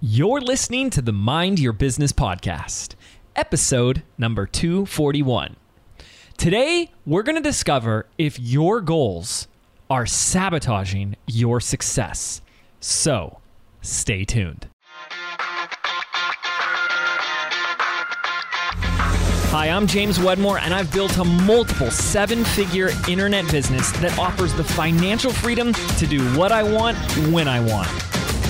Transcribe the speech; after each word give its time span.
You're 0.00 0.40
listening 0.40 0.90
to 0.90 1.02
the 1.02 1.12
Mind 1.12 1.58
Your 1.58 1.72
Business 1.72 2.12
podcast, 2.12 2.94
episode 3.34 4.04
number 4.16 4.46
241. 4.46 5.56
Today, 6.36 6.92
we're 7.04 7.24
going 7.24 7.34
to 7.34 7.42
discover 7.42 8.06
if 8.16 8.38
your 8.38 8.80
goals 8.80 9.48
are 9.90 10.06
sabotaging 10.06 11.16
your 11.26 11.60
success. 11.60 12.42
So, 12.78 13.40
stay 13.82 14.24
tuned. 14.24 14.68
Hi, 19.50 19.68
I'm 19.68 19.88
James 19.88 20.20
Wedmore, 20.20 20.58
and 20.58 20.72
I've 20.72 20.92
built 20.92 21.18
a 21.18 21.24
multiple 21.24 21.90
seven 21.90 22.44
figure 22.44 22.90
internet 23.08 23.50
business 23.50 23.90
that 23.98 24.16
offers 24.16 24.54
the 24.54 24.62
financial 24.62 25.32
freedom 25.32 25.72
to 25.72 26.06
do 26.06 26.22
what 26.38 26.52
I 26.52 26.62
want 26.62 26.96
when 27.32 27.48
I 27.48 27.58
want. 27.58 28.07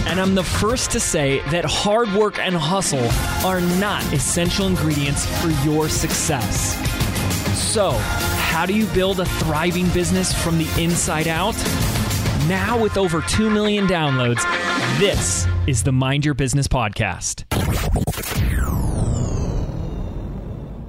And 0.08 0.18
I'm 0.18 0.34
the 0.34 0.42
first 0.42 0.90
to 0.92 1.00
say 1.00 1.40
that 1.50 1.66
hard 1.66 2.10
work 2.14 2.38
and 2.38 2.54
hustle 2.54 3.06
are 3.46 3.60
not 3.60 4.02
essential 4.12 4.66
ingredients 4.66 5.26
for 5.40 5.48
your 5.66 5.88
success. 5.88 6.74
So, 7.58 7.90
how 7.90 8.64
do 8.64 8.74
you 8.74 8.86
build 8.86 9.20
a 9.20 9.26
thriving 9.26 9.88
business 9.90 10.32
from 10.32 10.56
the 10.56 10.82
inside 10.82 11.28
out? 11.28 11.54
Now, 12.48 12.80
with 12.80 12.96
over 12.96 13.20
2 13.20 13.50
million 13.50 13.86
downloads, 13.86 14.42
this 14.98 15.46
is 15.66 15.82
the 15.82 15.92
Mind 15.92 16.24
Your 16.24 16.34
Business 16.34 16.66
podcast. 16.66 17.44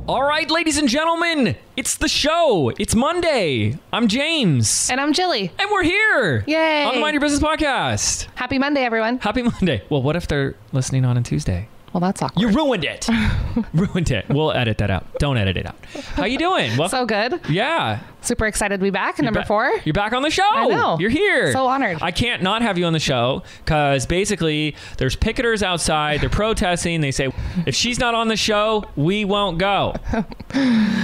All 0.09 0.23
right, 0.23 0.49
ladies 0.49 0.79
and 0.79 0.89
gentlemen, 0.89 1.55
it's 1.77 1.97
the 1.97 2.07
show. 2.07 2.69
It's 2.79 2.95
Monday. 2.95 3.77
I'm 3.93 4.07
James. 4.07 4.89
And 4.89 4.99
I'm 4.99 5.13
Jilly. 5.13 5.51
And 5.59 5.69
we're 5.71 5.83
here. 5.83 6.43
Yay. 6.47 6.83
On 6.83 6.95
the 6.95 6.99
Mind 6.99 7.13
Your 7.13 7.21
Business 7.21 7.39
podcast. 7.39 8.25
Happy 8.33 8.57
Monday, 8.57 8.81
everyone. 8.81 9.19
Happy 9.19 9.43
Monday. 9.43 9.83
Well, 9.87 10.01
what 10.01 10.15
if 10.15 10.27
they're 10.27 10.55
listening 10.71 11.05
on 11.05 11.15
a 11.15 11.21
Tuesday? 11.21 11.69
Well, 11.93 12.01
that's 12.01 12.21
awkward. 12.21 12.41
You 12.41 12.49
ruined 12.49 12.83
it. 12.85 13.07
ruined 13.73 14.11
it. 14.11 14.25
We'll 14.29 14.51
edit 14.51 14.77
that 14.77 14.91
out. 14.91 15.05
Don't 15.19 15.37
edit 15.37 15.57
it 15.57 15.65
out. 15.65 15.75
How 16.15 16.25
you 16.25 16.37
doing? 16.37 16.75
Well, 16.77 16.89
so 16.89 17.05
good. 17.05 17.39
yeah. 17.49 17.99
Super 18.21 18.45
excited 18.47 18.77
to 18.79 18.83
be 18.83 18.89
back. 18.89 19.17
Number 19.19 19.39
Ba- 19.41 19.45
four. 19.45 19.71
You're 19.85 19.93
back 19.93 20.11
on 20.13 20.21
the 20.21 20.29
show. 20.29 20.43
I 20.45 20.67
know. 20.67 20.97
You're 20.99 21.09
here. 21.09 21.51
So 21.53 21.67
honored. 21.67 21.99
I 22.01 22.11
can't 22.11 22.43
not 22.43 22.61
have 22.61 22.77
you 22.77 22.85
on 22.85 22.93
the 22.93 22.99
show 22.99 23.43
because 23.63 24.05
basically 24.05 24.75
there's 24.97 25.15
picketers 25.15 25.63
outside. 25.63 26.19
They're 26.21 26.29
protesting. 26.29 27.01
They 27.01 27.11
say, 27.11 27.31
if 27.65 27.75
she's 27.75 27.97
not 27.97 28.13
on 28.15 28.27
the 28.27 28.35
show, 28.35 28.83
we 28.95 29.23
won't 29.25 29.57
go. 29.57 29.93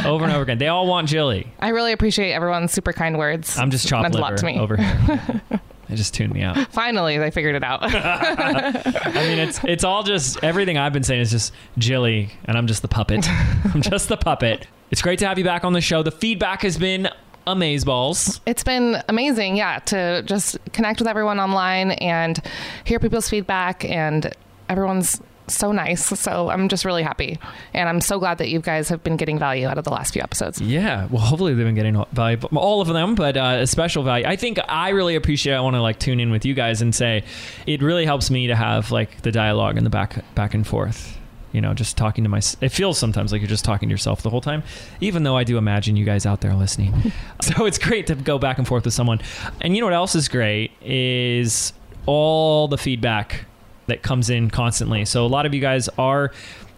over 0.05 0.23
and 0.25 0.33
over 0.33 0.42
again. 0.42 0.58
They 0.58 0.67
all 0.67 0.88
want 0.88 1.08
Jilly. 1.08 1.47
I 1.59 1.70
really 1.70 1.94
appreciate 1.94 2.33
everyone's 2.33 2.72
super 2.73 2.94
kind 2.94 3.17
words. 3.17 3.58
I'm 3.58 3.72
just 3.72 3.88
chopped 3.88 4.03
Meant 4.03 4.16
a 4.16 4.17
liver 4.17 4.30
lot 4.31 4.38
to 4.38 4.45
me. 4.45 4.59
over 4.59 4.77
here. 4.77 5.42
It 5.89 5.95
just 5.95 6.14
tuned 6.14 6.33
me 6.33 6.41
out. 6.41 6.58
Finally, 6.72 7.17
they 7.17 7.31
figured 7.31 7.55
it 7.55 7.64
out. 7.64 7.80
I 7.83 9.11
mean, 9.14 9.39
it's 9.39 9.64
it's 9.64 9.83
all 9.83 10.03
just 10.03 10.44
everything 10.44 10.77
I've 10.77 10.94
been 10.94 11.03
saying 11.03 11.22
is 11.22 11.31
just 11.31 11.53
Jilly, 11.77 12.31
and 12.45 12.58
I'm 12.58 12.67
just 12.67 12.81
the 12.81 12.88
puppet. 12.88 13.27
I'm 13.73 13.81
just 13.81 14.09
the 14.09 14.17
puppet. 14.17 14.67
It's 14.92 15.02
great 15.02 15.19
to 15.19 15.27
have 15.27 15.38
you 15.38 15.44
back 15.44 15.64
on 15.64 15.73
the 15.73 15.81
show. 15.81 16.03
The 16.03 16.11
feedback 16.11 16.61
has 16.61 16.77
been 16.77 17.09
amazeballs. 17.47 18.39
it's 18.45 18.64
been 18.64 19.02
amazing, 19.08 19.55
yeah, 19.55 19.80
to 19.80 20.23
just 20.23 20.58
connect 20.73 21.00
with 21.00 21.08
everyone 21.08 21.39
online 21.39 21.92
and 21.92 22.42
hear 22.86 22.99
people's 22.99 23.30
feedback. 23.30 23.86
And 23.86 24.33
everyone's 24.70 25.22
so 25.47 25.71
nice. 25.71 26.05
So 26.19 26.49
I'm 26.49 26.69
just 26.69 26.85
really 26.85 27.03
happy. 27.03 27.39
And 27.73 27.89
I'm 27.89 28.01
so 28.01 28.19
glad 28.19 28.38
that 28.39 28.49
you 28.49 28.59
guys 28.59 28.89
have 28.89 29.03
been 29.03 29.17
getting 29.17 29.38
value 29.38 29.67
out 29.67 29.77
of 29.77 29.83
the 29.83 29.91
last 29.91 30.13
few 30.13 30.21
episodes. 30.21 30.61
Yeah, 30.61 31.07
well, 31.07 31.21
hopefully 31.21 31.53
they've 31.53 31.65
been 31.65 31.75
getting 31.75 32.03
value, 32.13 32.37
all 32.55 32.81
of 32.81 32.87
them, 32.87 33.15
but 33.15 33.37
uh, 33.37 33.57
a 33.61 33.67
special 33.67 34.03
value. 34.03 34.25
I 34.25 34.35
think 34.35 34.59
I 34.67 34.89
really 34.89 35.15
appreciate. 35.15 35.53
I 35.53 35.61
want 35.61 35.75
to 35.75 35.81
like 35.81 35.99
tune 35.99 36.19
in 36.19 36.31
with 36.31 36.45
you 36.45 36.53
guys 36.53 36.81
and 36.81 36.93
say 36.93 37.23
it 37.65 37.81
really 37.81 38.05
helps 38.05 38.29
me 38.31 38.47
to 38.47 38.55
have 38.55 38.91
like 38.91 39.21
the 39.21 39.31
dialogue 39.31 39.77
and 39.77 39.85
the 39.85 39.89
back 39.89 40.23
back 40.35 40.53
and 40.53 40.65
forth. 40.65 41.17
You 41.52 41.61
know, 41.61 41.73
just 41.73 41.95
talking 41.95 42.25
to 42.25 42.30
my. 42.30 42.41
It 42.59 42.69
feels 42.69 42.97
sometimes 42.97 43.31
like 43.31 43.39
you're 43.39 43.47
just 43.47 43.63
talking 43.63 43.87
to 43.87 43.93
yourself 43.93 44.21
the 44.21 44.30
whole 44.30 44.41
time, 44.41 44.63
even 44.99 45.23
though 45.23 45.37
I 45.37 45.45
do 45.45 45.57
imagine 45.57 45.95
you 45.95 46.03
guys 46.03 46.25
out 46.25 46.41
there 46.41 46.53
listening. 46.53 47.13
so 47.41 47.65
it's 47.65 47.77
great 47.77 48.08
to 48.08 48.15
go 48.15 48.37
back 48.37 48.58
and 48.58 48.67
forth 48.67 48.83
with 48.83 48.93
someone. 48.93 49.21
And 49.61 49.73
you 49.73 49.80
know 49.81 49.87
what 49.87 49.93
else 49.93 50.15
is 50.15 50.27
great 50.27 50.71
is 50.81 51.71
all 52.05 52.67
the 52.67 52.77
feedback 52.77 53.45
that 53.87 54.01
comes 54.01 54.29
in 54.29 54.49
constantly. 54.49 55.05
So 55.05 55.25
a 55.25 55.27
lot 55.27 55.45
of 55.45 55.53
you 55.53 55.61
guys 55.61 55.89
are 55.97 56.31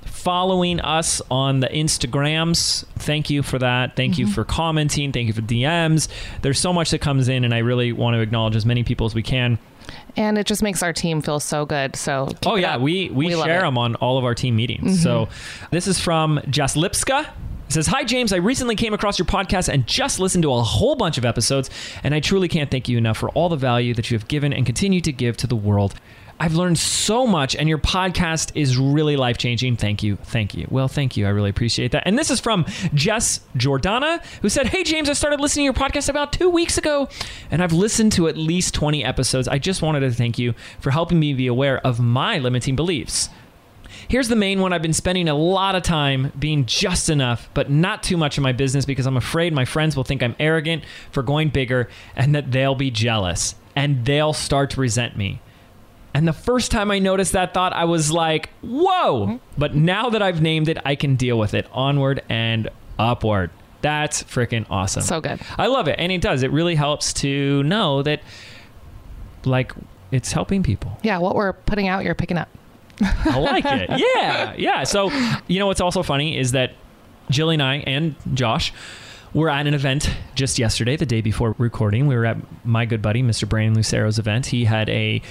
following 0.06 0.80
us 0.80 1.22
on 1.30 1.60
the 1.60 1.68
Instagrams. 1.68 2.86
Thank 3.00 3.30
you 3.30 3.44
for 3.44 3.60
that. 3.60 3.96
Thank 3.96 4.18
you 4.18 4.28
for 4.28 4.44
commenting. 4.44 5.12
Thank 5.12 5.28
you 5.28 5.34
for 5.34 5.42
DMs. 5.42 6.08
There's 6.42 6.60
so 6.60 6.74
much 6.74 6.92
that 6.92 7.00
comes 7.00 7.28
in, 7.30 7.44
and 7.44 7.54
I 7.54 7.60
really 7.60 7.92
want 7.92 8.16
to 8.16 8.22
acknowledge 8.22 8.56
as 8.56 8.66
many 8.66 8.84
people 8.84 9.06
as 9.06 9.14
we 9.16 9.24
can. 9.24 9.60
And 10.18 10.38
it 10.38 10.48
just 10.48 10.64
makes 10.64 10.82
our 10.84 10.92
team 10.92 11.22
feel 11.22 11.40
so 11.40 11.66
good. 11.66 11.96
So, 11.96 12.30
Oh 12.46 12.56
yeah, 12.56 12.76
up. 12.76 12.82
we 12.82 13.10
we, 13.10 13.30
share. 13.30 13.38
Mm-hmm. 13.38 13.66
them 13.66 13.78
on 13.78 13.96
all 13.96 14.18
of 14.18 14.26
our 14.26 14.36
team 14.36 14.56
meetings. 14.56 15.02
So 15.02 15.30
this 15.72 15.88
is 15.88 16.00
from 16.00 16.42
Jess 16.50 16.76
Lipska. 16.76 17.22
It 17.68 17.74
says, 17.74 17.88
Hi, 17.88 18.04
James. 18.04 18.34
I 18.34 18.38
recently 18.38 18.76
came 18.76 18.94
across 18.94 19.20
your 19.20 19.26
podcast 19.26 19.70
and 19.70 19.86
just 19.88 20.20
listened 20.20 20.42
to 20.44 20.54
a 20.54 20.62
whole 20.62 20.96
bunch 20.96 21.18
of 21.18 21.26
episodes, 21.26 21.70
and 22.04 22.14
I 22.16 22.20
truly 22.20 22.48
can't 22.48 22.72
thank 22.72 22.90
you 22.90 22.98
enough 22.98 23.18
for 23.18 23.30
all 23.30 23.50
the 23.50 23.56
value 23.58 23.94
that 23.94 24.10
you 24.10 24.18
have 24.18 24.28
given 24.28 24.52
and 24.54 24.66
continue 24.66 25.02
to 25.02 25.12
give 25.12 25.38
to 25.38 25.48
the 25.48 25.56
world. 25.56 25.94
I've 26.40 26.54
learned 26.54 26.78
so 26.78 27.26
much, 27.26 27.56
and 27.56 27.68
your 27.68 27.80
podcast 27.80 28.52
is 28.54 28.78
really 28.78 29.18
life 29.18 29.38
changing. 29.38 29.76
Thank 29.76 30.04
you. 30.04 30.18
Thank 30.18 30.54
you. 30.54 30.68
Well, 30.70 30.88
thank 30.88 31.18
you. 31.18 31.26
I 31.26 31.30
really 31.30 31.50
appreciate 31.50 31.92
that. 31.94 32.04
And 32.06 32.18
this 32.18 32.30
is 32.30 32.40
from 32.40 32.66
Jess 32.94 33.40
Jordana, 33.56 34.24
who 34.42 34.50
said, 34.50 34.68
Hey, 34.68 34.84
James, 34.84 35.10
I 35.10 35.14
started 35.14 35.42
listening 35.42 35.64
to 35.64 35.80
your 35.80 35.90
podcast 35.90 36.10
about 36.10 36.32
two 36.32 36.50
weeks 36.50 36.78
ago, 36.78 37.10
and 37.50 37.64
I've 37.64 37.74
listened 37.74 38.12
to 38.14 38.28
at 38.28 38.38
least 38.38 38.76
20 38.76 39.04
episodes. 39.04 39.48
I 39.48 39.58
just 39.58 39.82
wanted 39.82 40.02
to 40.02 40.12
thank 40.12 40.38
you 40.38 40.54
for 40.80 40.92
helping 40.92 41.20
me 41.20 41.34
be 41.34 41.48
aware 41.48 41.80
of 41.80 42.00
my 42.00 42.38
limiting 42.38 42.76
beliefs. 42.76 43.30
Here's 44.08 44.30
the 44.30 44.36
main 44.36 44.62
one. 44.62 44.74
I've 44.74 44.82
been 44.82 44.94
spending 44.94 45.28
a 45.28 45.34
lot 45.34 45.76
of 45.76 45.84
time 45.84 46.32
being 46.38 46.66
just 46.66 47.10
enough, 47.10 47.50
but 47.54 47.70
not 47.70 48.04
too 48.04 48.16
much 48.16 48.38
in 48.38 48.44
my 48.44 48.52
business 48.54 48.86
because 48.86 49.06
I'm 49.06 49.18
afraid 49.18 49.54
my 49.54 49.66
friends 49.66 49.98
will 49.98 50.04
think 50.04 50.22
I'm 50.22 50.36
arrogant 50.40 50.84
for 51.12 51.24
going 51.24 51.50
bigger 51.50 51.90
and 52.16 52.34
that 52.36 52.52
they'll 52.52 52.76
be 52.76 52.92
jealous 52.92 53.56
and 53.76 54.06
they'll 54.06 54.34
start 54.34 54.70
to 54.72 54.82
resent 54.82 55.18
me. 55.18 55.42
And 56.18 56.28
the 56.28 56.34
first 56.34 56.72
time 56.72 56.90
I 56.90 56.98
noticed 56.98 57.34
that 57.34 57.54
thought, 57.54 57.74
I 57.74 57.86
was 57.86 58.12
like, 58.12 58.50
whoa. 58.62 59.28
Mm-hmm. 59.28 59.36
But 59.56 59.76
now 59.76 60.10
that 60.10 60.24
I've 60.24 60.42
named 60.42 60.68
it, 60.68 60.80
I 60.84 60.96
can 60.96 61.16
deal 61.16 61.38
with 61.38 61.54
it 61.54 61.68
onward 61.72 62.24
and 62.28 62.70
upward. 62.98 63.52
That's 63.82 64.24
freaking 64.24 64.66
awesome. 64.68 65.04
So 65.04 65.22
good. 65.22 65.40
I 65.60 65.68
love 65.68 65.88
it. 65.88 66.00
And 66.00 66.12
it 66.12 66.22
does. 66.22 66.42
It 66.42 66.52
really 66.52 66.74
helps 66.74 67.14
to 67.14 67.62
know 67.62 68.02
that, 68.02 68.22
like, 69.46 69.74
it's 70.12 70.32
helping 70.32 70.64
people. 70.64 70.98
Yeah, 71.04 71.20
what 71.20 71.36
we're 71.36 71.54
putting 71.54 71.88
out, 71.88 72.04
you're 72.04 72.16
picking 72.16 72.40
up. 72.40 72.50
I 73.00 73.38
like 73.38 73.66
it. 73.66 73.88
Yeah, 74.16 74.56
yeah. 74.58 74.84
So, 74.86 75.12
you 75.46 75.60
know 75.60 75.68
what's 75.68 75.82
also 75.82 76.02
funny 76.02 76.36
is 76.36 76.54
that 76.54 76.72
Jilly 77.30 77.54
and 77.54 77.62
I 77.62 77.76
and 77.86 78.16
Josh 78.34 78.74
were 79.36 79.50
at 79.50 79.68
an 79.68 79.76
event 79.76 80.10
just 80.34 80.58
yesterday, 80.58 80.96
the 80.96 81.06
day 81.06 81.22
before 81.22 81.54
recording. 81.60 82.08
We 82.08 82.16
were 82.16 82.26
at 82.26 82.38
my 82.66 82.86
good 82.86 83.04
buddy, 83.04 83.22
Mr. 83.22 83.48
Brandon 83.48 83.76
Lucero's 83.76 84.18
event. 84.18 84.48
He 84.48 84.66
had 84.66 84.90
a 84.90 85.22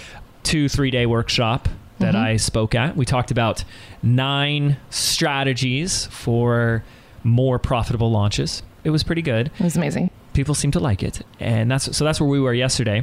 two, 0.46 0.68
three 0.68 0.90
day 0.90 1.06
workshop 1.06 1.68
that 1.98 2.14
I 2.14 2.36
spoke 2.36 2.74
at. 2.74 2.96
We 2.96 3.04
talked 3.04 3.30
about 3.30 3.64
nine 4.02 4.76
strategies 4.90 6.06
for 6.06 6.84
more 7.24 7.58
profitable 7.58 8.10
launches. 8.10 8.62
It 8.84 8.90
was 8.90 9.02
pretty 9.02 9.22
good. 9.22 9.50
It 9.58 9.64
was 9.64 9.76
amazing. 9.76 10.10
people 10.34 10.54
seem 10.54 10.70
to 10.72 10.80
like 10.80 11.02
it. 11.02 11.22
And 11.40 11.70
that's 11.70 11.96
so 11.96 12.04
that's 12.04 12.20
where 12.20 12.28
we 12.28 12.38
were 12.40 12.54
yesterday. 12.54 12.98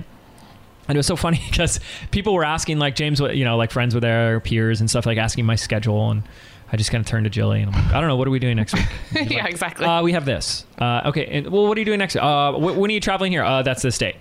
And 0.87 0.95
it 0.95 0.99
was 0.99 1.07
so 1.07 1.15
funny 1.15 1.41
because 1.49 1.79
people 2.11 2.33
were 2.33 2.43
asking 2.45 2.77
like 2.79 2.95
james 2.95 3.21
what 3.21 3.35
you 3.35 3.43
know 3.45 3.57
like 3.57 3.71
friends 3.71 3.93
with 3.95 4.01
their 4.03 4.39
peers 4.39 4.79
and 4.79 4.89
stuff 4.89 5.05
like 5.05 5.17
asking 5.17 5.45
my 5.45 5.55
schedule 5.55 6.11
and 6.11 6.23
i 6.73 6.75
just 6.77 6.91
kind 6.91 7.01
of 7.01 7.07
turned 7.07 7.23
to 7.23 7.29
jilly 7.29 7.61
and 7.61 7.73
i'm 7.73 7.85
like 7.85 7.93
i 7.93 7.99
don't 8.01 8.09
know. 8.09 8.15
What 8.17 8.27
are 8.27 8.31
we 8.31 8.39
doing 8.39 8.57
next 8.57 8.73
week? 8.73 8.85
Yeah, 9.31 9.43
like, 9.43 9.51
exactly. 9.51 9.85
uh, 9.85 10.03
we 10.03 10.11
have 10.13 10.25
this. 10.25 10.65
Uh, 10.77 11.01
okay. 11.05 11.25
And, 11.25 11.47
well 11.47 11.67
what 11.67 11.77
are 11.77 11.81
you 11.81 11.85
doing 11.85 11.99
next? 11.99 12.15
Uh, 12.15 12.51
wh- 12.53 12.77
when 12.77 12.91
are 12.91 12.93
you 12.93 12.99
traveling 12.99 13.31
here? 13.31 13.43
Uh, 13.43 13.61
that's 13.63 13.81
this 13.81 13.97
date 13.97 14.15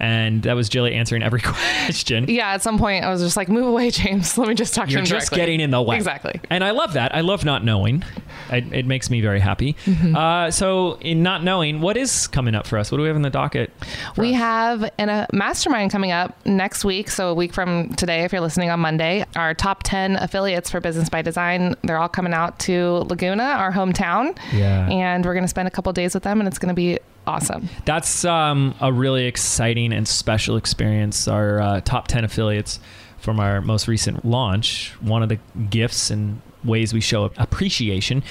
and 0.00 0.42
that 0.42 0.54
was 0.54 0.68
jilly 0.68 0.94
answering 0.94 1.22
every 1.22 1.40
question 1.42 2.24
yeah, 2.28 2.52
at 2.52 2.62
some 2.62 2.78
point 2.78 3.04
I 3.04 3.10
was 3.10 3.20
just 3.20 3.36
like, 3.36 3.48
move 3.48 3.66
away, 3.66 3.90
James. 3.90 4.36
Let 4.44 4.48
me 4.48 4.54
just 4.54 4.74
talk 4.74 4.86
to 4.86 4.92
you're 4.92 5.02
to 5.02 5.08
him 5.08 5.18
just 5.18 5.30
directly. 5.30 5.36
getting 5.36 5.60
in 5.60 5.70
the 5.70 5.82
way. 5.82 5.96
Exactly. 5.96 6.40
And 6.50 6.64
I 6.64 6.70
love 6.70 6.94
that. 6.94 7.14
I 7.14 7.20
love 7.20 7.44
not 7.44 7.64
knowing. 7.64 8.04
It, 8.50 8.72
it 8.72 8.86
makes 8.86 9.10
me 9.10 9.20
very 9.20 9.40
happy. 9.40 9.74
Mm-hmm. 9.84 10.16
Uh, 10.16 10.50
so, 10.50 10.94
in 11.00 11.22
not 11.22 11.42
knowing, 11.42 11.80
what 11.80 11.96
is 11.96 12.26
coming 12.26 12.54
up 12.54 12.66
for 12.66 12.78
us? 12.78 12.90
What 12.90 12.98
do 12.98 13.02
we 13.02 13.08
have 13.08 13.16
in 13.16 13.22
the 13.22 13.30
docket? 13.30 13.72
We 14.16 14.30
us? 14.34 14.36
have 14.36 14.90
an, 14.98 15.08
a 15.08 15.26
mastermind 15.32 15.90
coming 15.90 16.12
up 16.12 16.34
next 16.46 16.84
week. 16.84 17.08
So, 17.08 17.30
a 17.30 17.34
week 17.34 17.52
from 17.52 17.90
today, 17.94 18.24
if 18.24 18.32
you're 18.32 18.40
listening 18.40 18.70
on 18.70 18.80
Monday, 18.80 19.24
our 19.36 19.54
top 19.54 19.82
10 19.84 20.16
affiliates 20.16 20.70
for 20.70 20.80
Business 20.80 21.08
by 21.08 21.22
Design, 21.22 21.74
they're 21.82 21.98
all 21.98 22.08
coming 22.08 22.34
out 22.34 22.58
to 22.60 23.06
Laguna, 23.08 23.44
our 23.44 23.72
hometown. 23.72 24.36
Yeah. 24.52 24.88
And 24.88 25.24
we're 25.24 25.34
going 25.34 25.44
to 25.44 25.48
spend 25.48 25.68
a 25.68 25.70
couple 25.70 25.92
days 25.92 26.14
with 26.14 26.22
them, 26.22 26.40
and 26.40 26.48
it's 26.48 26.58
going 26.58 26.68
to 26.68 26.74
be 26.74 26.98
awesome. 27.26 27.68
That's 27.84 28.24
um, 28.24 28.74
a 28.80 28.92
really 28.92 29.26
exciting 29.26 29.92
and 29.92 30.06
special 30.06 30.56
experience. 30.56 31.26
Our 31.28 31.60
uh, 31.60 31.80
top 31.80 32.08
10 32.08 32.24
affiliates 32.24 32.80
from 33.18 33.40
our 33.40 33.60
most 33.60 33.88
recent 33.88 34.24
launch, 34.24 34.90
one 35.00 35.22
of 35.22 35.28
the 35.28 35.38
gifts 35.70 36.10
and 36.10 36.40
ways 36.64 36.92
we 36.92 37.00
show 37.00 37.30
appreciation 37.36 38.22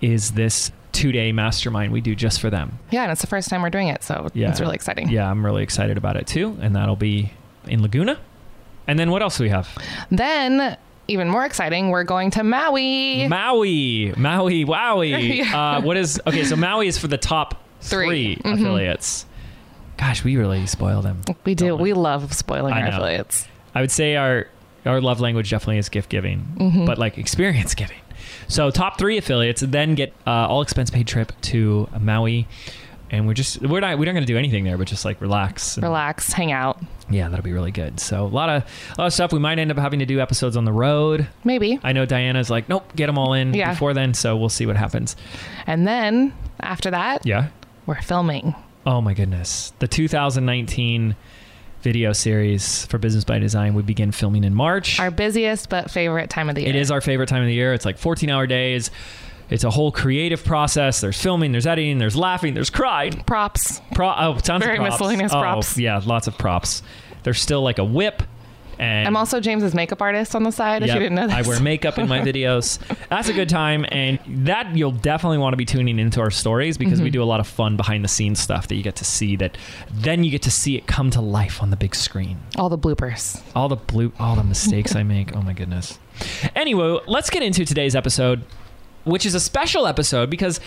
is 0.00 0.32
this 0.32 0.70
two 0.92 1.12
day 1.12 1.32
mastermind 1.32 1.92
we 1.92 2.00
do 2.00 2.14
just 2.14 2.40
for 2.40 2.48
them. 2.50 2.78
Yeah, 2.90 3.02
and 3.02 3.12
it's 3.12 3.20
the 3.20 3.26
first 3.26 3.48
time 3.50 3.62
we're 3.62 3.70
doing 3.70 3.88
it. 3.88 4.02
So, 4.02 4.28
Yeah. 4.34 4.50
it's 4.50 4.60
really 4.60 4.74
exciting. 4.74 5.10
Yeah, 5.10 5.30
I'm 5.30 5.44
really 5.44 5.62
excited 5.62 5.96
about 5.98 6.16
it 6.16 6.26
too. 6.26 6.56
And 6.60 6.74
that'll 6.74 6.96
be 6.96 7.32
in 7.66 7.82
Laguna. 7.82 8.18
And 8.86 8.98
then 8.98 9.10
what 9.10 9.22
else 9.22 9.36
do 9.36 9.44
we 9.44 9.50
have? 9.50 9.68
Then 10.10 10.76
even 11.08 11.28
more 11.28 11.44
exciting, 11.44 11.90
we're 11.90 12.04
going 12.04 12.30
to 12.32 12.42
Maui. 12.42 13.28
Maui, 13.28 14.12
Maui, 14.16 14.64
Wowie. 14.64 15.36
Yeah. 15.38 15.76
uh, 15.76 15.80
what 15.82 15.96
is 15.98 16.20
okay? 16.26 16.44
So 16.44 16.56
Maui 16.56 16.88
is 16.88 16.96
for 16.98 17.06
the 17.08 17.18
top 17.18 17.62
three, 17.80 18.06
Three. 18.06 18.36
Mhm. 18.44 18.54
affiliates. 18.54 19.26
Gosh, 19.96 20.22
we 20.24 20.36
really 20.36 20.66
spoil 20.66 21.02
them. 21.02 21.22
we 21.44 21.54
do. 21.54 21.74
We? 21.76 21.84
We 21.84 21.92
love 21.92 22.32
spoiling 22.32 22.72
I 22.74 22.82
our 22.82 22.88
know. 22.88 22.96
affiliates. 22.96 23.48
I 23.74 23.80
would 23.80 23.90
say 23.90 24.16
our 24.16 24.46
our 24.86 25.00
love 25.00 25.20
language 25.20 25.50
definitely 25.50 25.78
is 25.78 25.88
gift 25.88 26.08
giving, 26.08 26.46
Mm-hmm. 26.56 26.84
but 26.86 26.98
like 26.98 27.18
experience 27.18 27.74
giving. 27.74 27.98
So 28.46 28.70
top 28.70 28.98
three 28.98 29.18
affiliates 29.18 29.60
then 29.60 29.94
get 29.94 30.12
uh, 30.26 30.30
all 30.30 30.62
expense 30.62 30.90
paid 30.90 31.06
trip 31.06 31.32
to 31.42 31.88
Maui, 32.00 32.46
and 33.10 33.26
we're 33.26 33.34
just 33.34 33.60
we're 33.60 33.80
not 33.80 33.98
we're 33.98 34.04
not 34.06 34.12
going 34.12 34.22
to 34.24 34.32
do 34.32 34.38
anything 34.38 34.64
there, 34.64 34.78
but 34.78 34.86
just 34.86 35.04
like 35.04 35.20
relax. 35.20 35.76
and- 35.76 35.82
Relax, 35.84 36.32
hang 36.32 36.52
out. 36.52 36.80
Yeah, 37.10 37.28
that'll 37.28 37.42
be 37.44 37.52
really 37.52 37.72
good. 37.72 37.98
So 38.00 38.24
a 38.24 38.28
lot 38.28 38.48
of 38.50 38.62
a 38.96 39.00
lot 39.00 39.06
of 39.08 39.12
stuff. 39.12 39.32
We 39.32 39.38
might 39.40 39.58
end 39.58 39.70
up 39.72 39.78
having 39.78 39.98
to 39.98 40.06
do 40.06 40.20
episodes 40.20 40.56
on 40.56 40.64
the 40.64 40.72
road. 40.72 41.26
Maybe. 41.44 41.80
I 41.82 41.92
know 41.92 42.06
Diana's 42.06 42.50
like, 42.50 42.68
nope, 42.68 42.90
get 42.94 43.06
them 43.06 43.18
all 43.18 43.32
in 43.32 43.52
Yeah. 43.52 43.70
before 43.72 43.94
then. 43.94 44.14
So 44.14 44.36
we'll 44.36 44.48
see 44.48 44.64
what 44.66 44.76
happens. 44.76 45.16
And 45.66 45.86
then 45.86 46.32
after 46.60 46.90
that, 46.92 47.26
Yeah. 47.26 47.48
We're 47.88 48.00
filming. 48.02 48.54
Oh 48.84 49.00
my 49.00 49.14
goodness. 49.14 49.72
The 49.78 49.88
2019 49.88 51.16
video 51.80 52.12
series 52.12 52.84
for 52.84 52.98
Business 52.98 53.24
by 53.24 53.38
Design 53.38 53.72
we 53.72 53.82
begin 53.82 54.12
filming 54.12 54.44
in 54.44 54.54
March. 54.54 55.00
Our 55.00 55.10
busiest 55.10 55.70
but 55.70 55.90
favorite 55.90 56.28
time 56.28 56.50
of 56.50 56.54
the 56.54 56.60
year. 56.62 56.70
It 56.70 56.76
is 56.76 56.90
our 56.90 57.00
favorite 57.00 57.30
time 57.30 57.40
of 57.40 57.48
the 57.48 57.54
year. 57.54 57.72
It's 57.72 57.86
like 57.86 57.96
14 57.96 58.28
hour 58.28 58.46
days. 58.46 58.90
It's 59.48 59.64
a 59.64 59.70
whole 59.70 59.90
creative 59.90 60.44
process. 60.44 61.00
There's 61.00 61.18
filming, 61.20 61.52
there's 61.52 61.66
editing, 61.66 61.96
there's 61.96 62.14
laughing, 62.14 62.52
there's 62.52 62.68
crying. 62.68 63.24
Props. 63.24 63.80
Pro- 63.94 64.14
oh, 64.14 64.38
tons 64.38 64.62
Very 64.62 64.76
of 64.76 64.84
props. 64.84 64.98
Very 64.98 65.16
miscellaneous 65.16 65.32
oh, 65.32 65.40
props. 65.40 65.78
Yeah, 65.78 66.02
lots 66.04 66.26
of 66.26 66.36
props. 66.36 66.82
There's 67.22 67.40
still 67.40 67.62
like 67.62 67.78
a 67.78 67.84
whip. 67.84 68.22
And 68.78 69.08
I'm 69.08 69.16
also 69.16 69.40
James's 69.40 69.74
makeup 69.74 70.00
artist 70.00 70.36
on 70.36 70.44
the 70.44 70.52
side, 70.52 70.82
if 70.82 70.88
you 70.88 70.94
didn't 71.00 71.14
know 71.16 71.26
this. 71.26 71.34
I 71.34 71.42
wear 71.48 71.60
makeup 71.60 71.98
in 71.98 72.08
my 72.08 72.20
videos. 72.30 72.78
That's 73.08 73.28
a 73.28 73.32
good 73.32 73.48
time, 73.48 73.84
and 73.90 74.18
that 74.44 74.76
you'll 74.76 74.92
definitely 74.92 75.38
want 75.38 75.52
to 75.52 75.56
be 75.56 75.64
tuning 75.64 75.98
into 75.98 76.20
our 76.20 76.30
stories 76.30 76.78
because 76.78 76.98
Mm-hmm. 76.98 77.04
we 77.04 77.10
do 77.10 77.22
a 77.22 77.24
lot 77.24 77.40
of 77.40 77.46
fun 77.46 77.76
behind 77.76 78.04
the 78.04 78.08
scenes 78.08 78.38
stuff 78.40 78.68
that 78.68 78.76
you 78.76 78.82
get 78.82 78.96
to 78.96 79.04
see. 79.04 79.34
That 79.36 79.58
then 79.92 80.22
you 80.24 80.30
get 80.30 80.42
to 80.42 80.50
see 80.50 80.76
it 80.76 80.86
come 80.86 81.10
to 81.10 81.20
life 81.20 81.62
on 81.62 81.70
the 81.70 81.76
big 81.76 81.94
screen. 81.94 82.38
All 82.56 82.68
the 82.68 82.78
bloopers. 82.78 83.42
All 83.56 83.68
the 83.68 83.76
blue, 83.76 84.12
all 84.18 84.36
the 84.36 84.44
mistakes 84.44 84.94
I 84.94 85.02
make. 85.02 85.34
Oh 85.36 85.42
my 85.42 85.52
goodness. 85.52 85.98
Anyway, 86.54 86.98
let's 87.06 87.30
get 87.30 87.42
into 87.42 87.64
today's 87.64 87.94
episode, 87.96 88.44
which 89.04 89.24
is 89.26 89.34
a 89.34 89.40
special 89.40 89.86
episode 89.86 90.30
because 90.30 90.60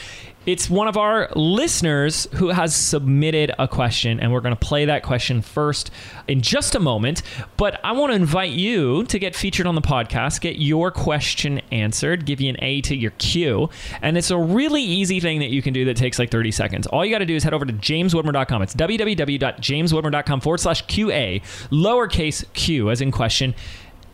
it's 0.45 0.69
one 0.69 0.88
of 0.88 0.97
our 0.97 1.29
listeners 1.35 2.27
who 2.33 2.49
has 2.49 2.75
submitted 2.75 3.53
a 3.59 3.67
question, 3.67 4.19
and 4.19 4.33
we're 4.33 4.41
going 4.41 4.55
to 4.55 4.59
play 4.59 4.85
that 4.85 5.03
question 5.03 5.41
first 5.41 5.91
in 6.27 6.41
just 6.41 6.73
a 6.73 6.79
moment. 6.79 7.21
But 7.57 7.79
I 7.83 7.91
want 7.91 8.11
to 8.11 8.15
invite 8.15 8.51
you 8.51 9.03
to 9.05 9.19
get 9.19 9.35
featured 9.35 9.67
on 9.67 9.75
the 9.75 9.81
podcast, 9.81 10.41
get 10.41 10.55
your 10.57 10.89
question 10.89 11.61
answered, 11.71 12.25
give 12.25 12.41
you 12.41 12.49
an 12.49 12.57
A 12.63 12.81
to 12.81 12.95
your 12.95 13.11
Q. 13.11 13.69
And 14.01 14.17
it's 14.17 14.31
a 14.31 14.38
really 14.38 14.81
easy 14.81 15.19
thing 15.19 15.39
that 15.39 15.49
you 15.49 15.61
can 15.61 15.73
do 15.73 15.85
that 15.85 15.95
takes 15.95 16.17
like 16.17 16.31
30 16.31 16.51
seconds. 16.51 16.88
All 16.88 17.05
you 17.05 17.11
got 17.11 17.19
to 17.19 17.25
do 17.25 17.35
is 17.35 17.43
head 17.43 17.53
over 17.53 17.65
to 17.65 17.73
jameswedmore.com. 17.73 18.63
It's 18.63 18.73
www.jameswedmore.com 18.73 20.41
forward 20.41 20.59
slash 20.59 20.85
QA, 20.88 21.43
lowercase 21.69 22.51
q 22.53 22.89
as 22.89 23.01
in 23.01 23.11
question, 23.11 23.53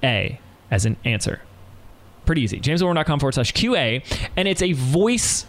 A 0.03 0.39
as 0.69 0.85
in 0.85 0.97
answer 1.06 1.41
pretty 2.25 2.41
easy. 2.41 2.59
JamesWedmore.com 2.59 3.19
forward 3.21 3.35
slash 3.35 3.53
QA. 3.53 4.03
And 4.35 4.50
it's 4.50 4.62
a 4.62 4.74
voice 4.74 5.45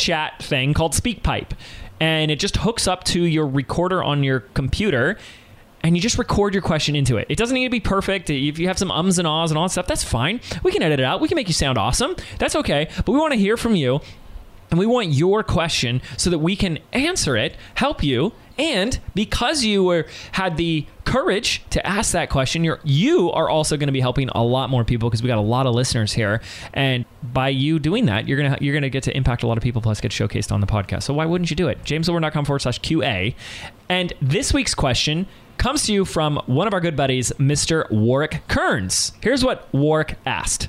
chat 0.00 0.42
thing 0.42 0.74
called 0.74 0.92
SpeakPipe. 0.92 1.52
And 2.00 2.30
it 2.30 2.40
just 2.40 2.56
hooks 2.56 2.88
up 2.88 3.04
to 3.04 3.22
your 3.22 3.46
recorder 3.46 4.02
on 4.02 4.24
your 4.24 4.40
computer. 4.40 5.18
And 5.82 5.96
you 5.96 6.02
just 6.02 6.18
record 6.18 6.54
your 6.54 6.62
question 6.62 6.96
into 6.96 7.16
it. 7.16 7.26
It 7.28 7.36
doesn't 7.36 7.54
need 7.54 7.64
to 7.64 7.70
be 7.70 7.80
perfect. 7.80 8.28
If 8.28 8.58
you 8.58 8.68
have 8.68 8.78
some 8.78 8.90
ums 8.90 9.18
and 9.18 9.26
ahs 9.26 9.50
and 9.50 9.56
all 9.58 9.64
that 9.64 9.70
stuff, 9.70 9.86
that's 9.86 10.04
fine. 10.04 10.40
We 10.62 10.72
can 10.72 10.82
edit 10.82 11.00
it 11.00 11.04
out. 11.04 11.20
We 11.20 11.28
can 11.28 11.36
make 11.36 11.48
you 11.48 11.54
sound 11.54 11.78
awesome. 11.78 12.16
That's 12.38 12.56
okay. 12.56 12.88
But 12.96 13.08
we 13.08 13.18
want 13.18 13.32
to 13.32 13.38
hear 13.38 13.56
from 13.56 13.76
you. 13.76 14.00
And 14.70 14.78
we 14.78 14.86
want 14.86 15.08
your 15.08 15.42
question 15.42 16.00
so 16.16 16.30
that 16.30 16.38
we 16.38 16.54
can 16.54 16.78
answer 16.92 17.36
it, 17.36 17.56
help 17.74 18.04
you, 18.04 18.32
and 18.60 19.00
because 19.14 19.64
you 19.64 19.82
were 19.82 20.06
had 20.32 20.58
the 20.58 20.86
courage 21.04 21.62
to 21.70 21.84
ask 21.84 22.12
that 22.12 22.28
question, 22.28 22.62
you're 22.62 22.78
you 22.84 23.32
are 23.32 23.48
also 23.48 23.78
going 23.78 23.88
to 23.88 23.92
be 23.92 24.00
helping 24.00 24.28
a 24.34 24.44
lot 24.44 24.68
more 24.68 24.84
people 24.84 25.08
because 25.08 25.22
we 25.22 25.28
got 25.28 25.38
a 25.38 25.40
lot 25.40 25.66
of 25.66 25.74
listeners 25.74 26.12
here, 26.12 26.42
and 26.74 27.06
by 27.22 27.48
you 27.48 27.78
doing 27.78 28.04
that, 28.06 28.28
you're 28.28 28.36
gonna 28.36 28.58
you're 28.60 28.74
gonna 28.74 28.90
get 28.90 29.02
to 29.04 29.16
impact 29.16 29.42
a 29.42 29.46
lot 29.46 29.56
of 29.56 29.62
people 29.62 29.80
plus 29.80 30.00
get 30.00 30.12
showcased 30.12 30.52
on 30.52 30.60
the 30.60 30.66
podcast. 30.66 31.04
So 31.04 31.14
why 31.14 31.24
wouldn't 31.24 31.50
you 31.50 31.56
do 31.56 31.68
it? 31.68 31.82
JamesWedmore.com 31.84 32.44
forward 32.44 32.60
slash 32.60 32.80
QA, 32.80 33.34
and 33.88 34.12
this 34.20 34.52
week's 34.52 34.74
question 34.74 35.26
comes 35.56 35.84
to 35.84 35.94
you 35.94 36.04
from 36.04 36.36
one 36.46 36.66
of 36.66 36.74
our 36.74 36.80
good 36.80 36.96
buddies, 36.96 37.32
Mr. 37.38 37.90
Warwick 37.90 38.42
Kearns. 38.48 39.12
Here's 39.22 39.42
what 39.42 39.72
Warwick 39.72 40.16
asked. 40.26 40.68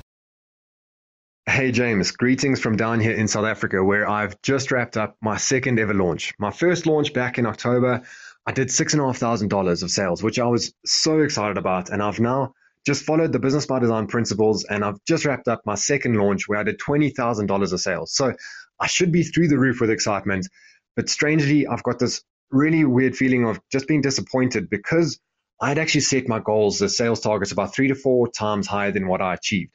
Hey 1.48 1.72
James, 1.72 2.12
greetings 2.12 2.60
from 2.60 2.76
down 2.76 3.00
here 3.00 3.16
in 3.16 3.26
South 3.26 3.46
Africa 3.46 3.82
where 3.82 4.08
I've 4.08 4.40
just 4.42 4.70
wrapped 4.70 4.96
up 4.96 5.16
my 5.20 5.38
second 5.38 5.80
ever 5.80 5.92
launch. 5.92 6.32
My 6.38 6.52
first 6.52 6.86
launch 6.86 7.12
back 7.12 7.36
in 7.36 7.46
October, 7.46 8.02
I 8.46 8.52
did 8.52 8.70
six 8.70 8.92
and 8.92 9.02
a 9.02 9.06
half 9.06 9.16
thousand 9.16 9.48
dollars 9.48 9.82
of 9.82 9.90
sales, 9.90 10.22
which 10.22 10.38
I 10.38 10.46
was 10.46 10.72
so 10.86 11.18
excited 11.18 11.58
about. 11.58 11.90
And 11.90 12.00
I've 12.00 12.20
now 12.20 12.54
just 12.86 13.04
followed 13.04 13.32
the 13.32 13.40
business 13.40 13.66
by 13.66 13.80
design 13.80 14.06
principles 14.06 14.62
and 14.70 14.84
I've 14.84 15.02
just 15.04 15.24
wrapped 15.24 15.48
up 15.48 15.62
my 15.66 15.74
second 15.74 16.14
launch 16.14 16.46
where 16.46 16.60
I 16.60 16.62
did 16.62 16.78
$20,000 16.78 17.72
of 17.72 17.80
sales. 17.80 18.14
So 18.14 18.32
I 18.78 18.86
should 18.86 19.10
be 19.10 19.24
through 19.24 19.48
the 19.48 19.58
roof 19.58 19.80
with 19.80 19.90
excitement. 19.90 20.48
But 20.94 21.08
strangely, 21.08 21.66
I've 21.66 21.82
got 21.82 21.98
this 21.98 22.22
really 22.52 22.84
weird 22.84 23.16
feeling 23.16 23.48
of 23.48 23.58
just 23.72 23.88
being 23.88 24.00
disappointed 24.00 24.70
because 24.70 25.18
I'd 25.60 25.78
actually 25.78 26.02
set 26.02 26.28
my 26.28 26.38
goals, 26.38 26.78
the 26.78 26.88
sales 26.88 27.18
targets 27.18 27.50
about 27.50 27.74
three 27.74 27.88
to 27.88 27.96
four 27.96 28.28
times 28.28 28.68
higher 28.68 28.92
than 28.92 29.08
what 29.08 29.20
I 29.20 29.34
achieved. 29.34 29.74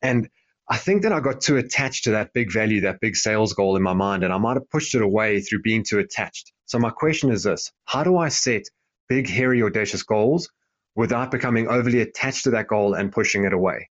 And 0.00 0.30
I 0.68 0.78
think 0.78 1.02
that 1.02 1.12
I 1.12 1.20
got 1.20 1.42
too 1.42 1.58
attached 1.58 2.04
to 2.04 2.12
that 2.12 2.32
big 2.32 2.50
value, 2.50 2.82
that 2.82 3.00
big 3.00 3.16
sales 3.16 3.52
goal 3.52 3.76
in 3.76 3.82
my 3.82 3.92
mind, 3.92 4.24
and 4.24 4.32
I 4.32 4.38
might 4.38 4.56
have 4.56 4.70
pushed 4.70 4.94
it 4.94 5.02
away 5.02 5.40
through 5.40 5.60
being 5.60 5.84
too 5.84 5.98
attached. 5.98 6.52
So, 6.64 6.78
my 6.78 6.90
question 6.90 7.30
is 7.30 7.42
this 7.42 7.70
How 7.84 8.02
do 8.02 8.16
I 8.16 8.28
set 8.28 8.62
big, 9.08 9.28
hairy, 9.28 9.62
audacious 9.62 10.02
goals 10.02 10.48
without 10.96 11.30
becoming 11.30 11.68
overly 11.68 12.00
attached 12.00 12.44
to 12.44 12.50
that 12.50 12.68
goal 12.68 12.94
and 12.94 13.12
pushing 13.12 13.44
it 13.44 13.52
away? 13.52 13.90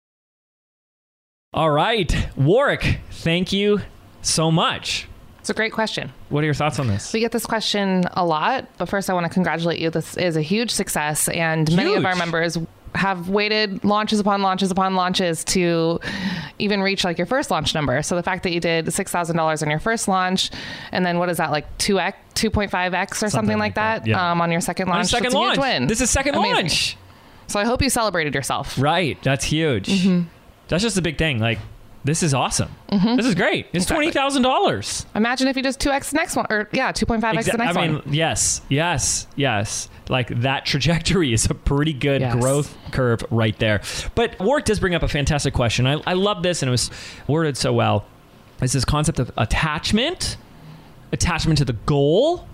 All 1.54 1.72
right, 1.72 2.30
Warwick, 2.38 3.02
thank 3.10 3.52
you 3.52 3.82
so 4.22 4.50
much. 4.50 5.08
It's 5.42 5.50
a 5.50 5.54
great 5.54 5.74
question. 5.74 6.14
What 6.30 6.44
are 6.44 6.46
your 6.46 6.54
thoughts 6.54 6.80
on 6.80 6.88
this? 6.88 7.12
We 7.12 7.20
get 7.20 7.32
this 7.32 7.46
question 7.46 8.06
a 8.14 8.24
lot, 8.24 8.70
but 8.78 8.88
first 8.88 9.10
I 9.10 9.14
want 9.14 9.26
to 9.26 9.34
congratulate 9.34 9.80
you. 9.80 9.90
This 9.90 10.16
is 10.16 10.38
a 10.38 10.42
huge 10.42 10.72
success, 10.72 11.28
and 11.28 11.76
many 11.76 11.96
of 11.96 12.06
our 12.06 12.16
members 12.16 12.58
have 12.96 13.30
waited 13.30 13.84
launches 13.84 14.20
upon 14.20 14.42
launches 14.42 14.70
upon 14.72 14.96
launches 14.96 15.44
to 15.46 16.00
even 16.60 16.82
reach 16.82 17.04
like 17.04 17.18
your 17.18 17.26
first 17.28 17.50
launch 17.50 17.74
number. 17.74 18.02
So 18.04 18.16
the 18.16 18.24
fact 18.24 18.44
that 18.44 18.52
you 18.52 18.60
did 18.60 18.92
six 18.94 19.12
thousand 19.12 19.38
dollars 19.38 19.64
on 19.64 19.70
your 19.70 19.80
first 19.80 20.08
launch, 20.08 20.52
and 20.92 21.06
then 21.06 21.18
what 21.18 21.30
is 21.30 21.38
that 21.38 21.52
like 21.52 21.66
two 21.78 22.00
x, 22.00 22.18
two 22.34 22.50
point 22.50 22.70
five 22.72 22.94
x 22.94 23.24
or 23.24 23.30
something, 23.30 23.58
like 23.58 23.76
that, 23.76 24.06
yeah. 24.06 24.32
um, 24.32 24.42
on 24.42 24.52
your 24.52 24.62
second 24.62 24.90
On 24.90 24.96
launch? 24.96 25.08
second 25.08 25.34
launch. 25.34 25.58
win. 25.58 25.88
This 25.88 26.02
is 26.02 26.10
second 26.10 26.36
Amazing. 26.36 26.56
launch. 26.56 26.98
So 27.48 27.60
I 27.60 27.66
hope 27.66 27.82
you 27.82 27.90
celebrated 27.90 28.36
yourself. 28.36 28.78
Right. 28.78 29.18
That's 29.24 29.46
huge. 29.46 29.88
Mm-hmm. 29.88 30.28
That's 30.68 30.84
just 30.84 30.98
a 30.98 31.02
big 31.02 31.18
thing. 31.18 31.40
Like, 31.40 31.60
this 32.04 32.24
is 32.24 32.34
awesome. 32.34 32.72
This 32.90 33.26
is 33.26 33.36
great. 33.36 33.68
It's 33.68 33.70
Mm-hmm. 33.70 33.78
Exactly. 33.78 33.96
twenty 33.96 34.12
thousand 34.12 34.42
dollars. 34.42 35.06
Imagine 35.16 35.48
if 35.48 35.56
you 35.56 35.64
just 35.64 35.80
two 35.80 35.92
x 35.92 36.12
the 36.12 36.18
next 36.18 36.36
one, 36.36 36.48
or 36.50 36.68
yeah, 36.74 36.92
two 36.92 37.06
point 37.06 37.22
five 37.22 37.36
x 37.36 37.46
the 37.52 37.58
next 37.58 37.76
one. 37.76 37.84
I 37.84 37.88
mean, 37.88 37.96
one. 38.04 38.14
yes, 38.14 38.62
yes, 38.70 39.28
yes. 39.36 39.90
Like 40.10 40.28
that 40.42 40.66
trajectory 40.66 41.32
is 41.34 41.46
a 41.50 41.54
pretty 41.54 41.94
good 41.94 42.22
Yes. 42.22 42.36
growth 42.36 42.76
curve 42.92 43.24
right 43.30 43.58
there. 43.60 43.82
But 44.16 44.40
Warwick 44.40 44.66
does 44.66 44.80
bring 44.80 44.96
up 44.96 45.04
a 45.04 45.08
fantastic 45.08 45.54
question. 45.54 45.86
I, 45.88 46.02
I 46.08 46.14
love 46.14 46.44
this, 46.44 46.62
and 46.62 46.68
it 46.70 46.72
was 46.72 46.90
worded 47.28 47.56
so 47.58 47.72
well. 47.74 48.06
It's 48.62 48.74
this 48.74 48.86
concept 48.86 49.20
of 49.20 49.32
attachment, 49.38 50.38
attachment 51.12 51.58
to 51.60 51.66
the 51.66 51.74
goal, 51.74 52.48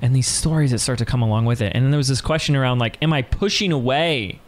and 0.00 0.14
these 0.16 0.28
stories 0.28 0.70
that 0.72 0.78
start 0.80 0.98
to 0.98 1.04
come 1.04 1.22
along 1.22 1.44
with 1.46 1.60
it. 1.60 1.72
And 1.74 1.84
then 1.84 1.90
there 1.90 1.98
was 1.98 2.08
this 2.08 2.20
question 2.20 2.56
around 2.56 2.78
like, 2.78 3.02
am 3.02 3.12
I 3.12 3.22
pushing 3.22 3.72
away? 3.72 4.40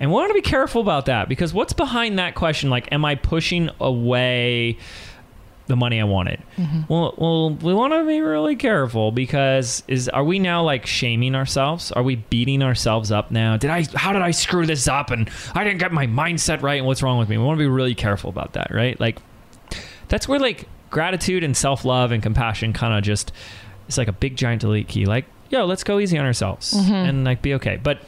And 0.00 0.10
we 0.10 0.14
want 0.14 0.30
to 0.30 0.34
be 0.34 0.40
careful 0.40 0.80
about 0.80 1.06
that 1.06 1.28
because 1.28 1.52
what's 1.52 1.74
behind 1.74 2.18
that 2.18 2.34
question? 2.34 2.70
Like, 2.70 2.90
am 2.90 3.04
I 3.04 3.16
pushing 3.16 3.70
away 3.78 4.78
the 5.66 5.76
money 5.76 6.00
I 6.00 6.04
wanted? 6.04 6.42
Mm-hmm. 6.56 6.80
Well, 6.88 7.14
well, 7.18 7.50
we 7.50 7.74
want 7.74 7.92
to 7.92 8.06
be 8.06 8.20
really 8.22 8.56
careful 8.56 9.12
because 9.12 9.82
is 9.88 10.08
are 10.08 10.24
we 10.24 10.38
now 10.38 10.62
like 10.62 10.86
shaming 10.86 11.34
ourselves? 11.34 11.92
Are 11.92 12.02
we 12.02 12.16
beating 12.16 12.62
ourselves 12.62 13.12
up 13.12 13.30
now? 13.30 13.58
Did 13.58 13.70
I? 13.70 13.84
How 13.94 14.14
did 14.14 14.22
I 14.22 14.30
screw 14.30 14.64
this 14.64 14.88
up? 14.88 15.10
And 15.10 15.30
I 15.54 15.64
didn't 15.64 15.78
get 15.78 15.92
my 15.92 16.06
mindset 16.06 16.62
right. 16.62 16.78
And 16.78 16.86
what's 16.86 17.02
wrong 17.02 17.18
with 17.18 17.28
me? 17.28 17.36
We 17.36 17.44
want 17.44 17.58
to 17.58 17.62
be 17.62 17.68
really 17.68 17.94
careful 17.94 18.30
about 18.30 18.54
that, 18.54 18.70
right? 18.70 18.98
Like, 18.98 19.18
that's 20.08 20.26
where 20.26 20.40
like 20.40 20.66
gratitude 20.88 21.44
and 21.44 21.56
self 21.56 21.84
love 21.84 22.10
and 22.10 22.22
compassion 22.22 22.72
kind 22.72 22.96
of 22.96 23.04
just 23.04 23.32
it's 23.86 23.98
like 23.98 24.08
a 24.08 24.12
big 24.12 24.36
giant 24.36 24.62
delete 24.62 24.88
key. 24.88 25.04
Like, 25.04 25.26
yo, 25.50 25.66
let's 25.66 25.84
go 25.84 25.98
easy 25.98 26.16
on 26.16 26.24
ourselves 26.24 26.72
mm-hmm. 26.72 26.92
and 26.92 27.24
like 27.24 27.42
be 27.42 27.54
okay. 27.54 27.76
But 27.76 28.00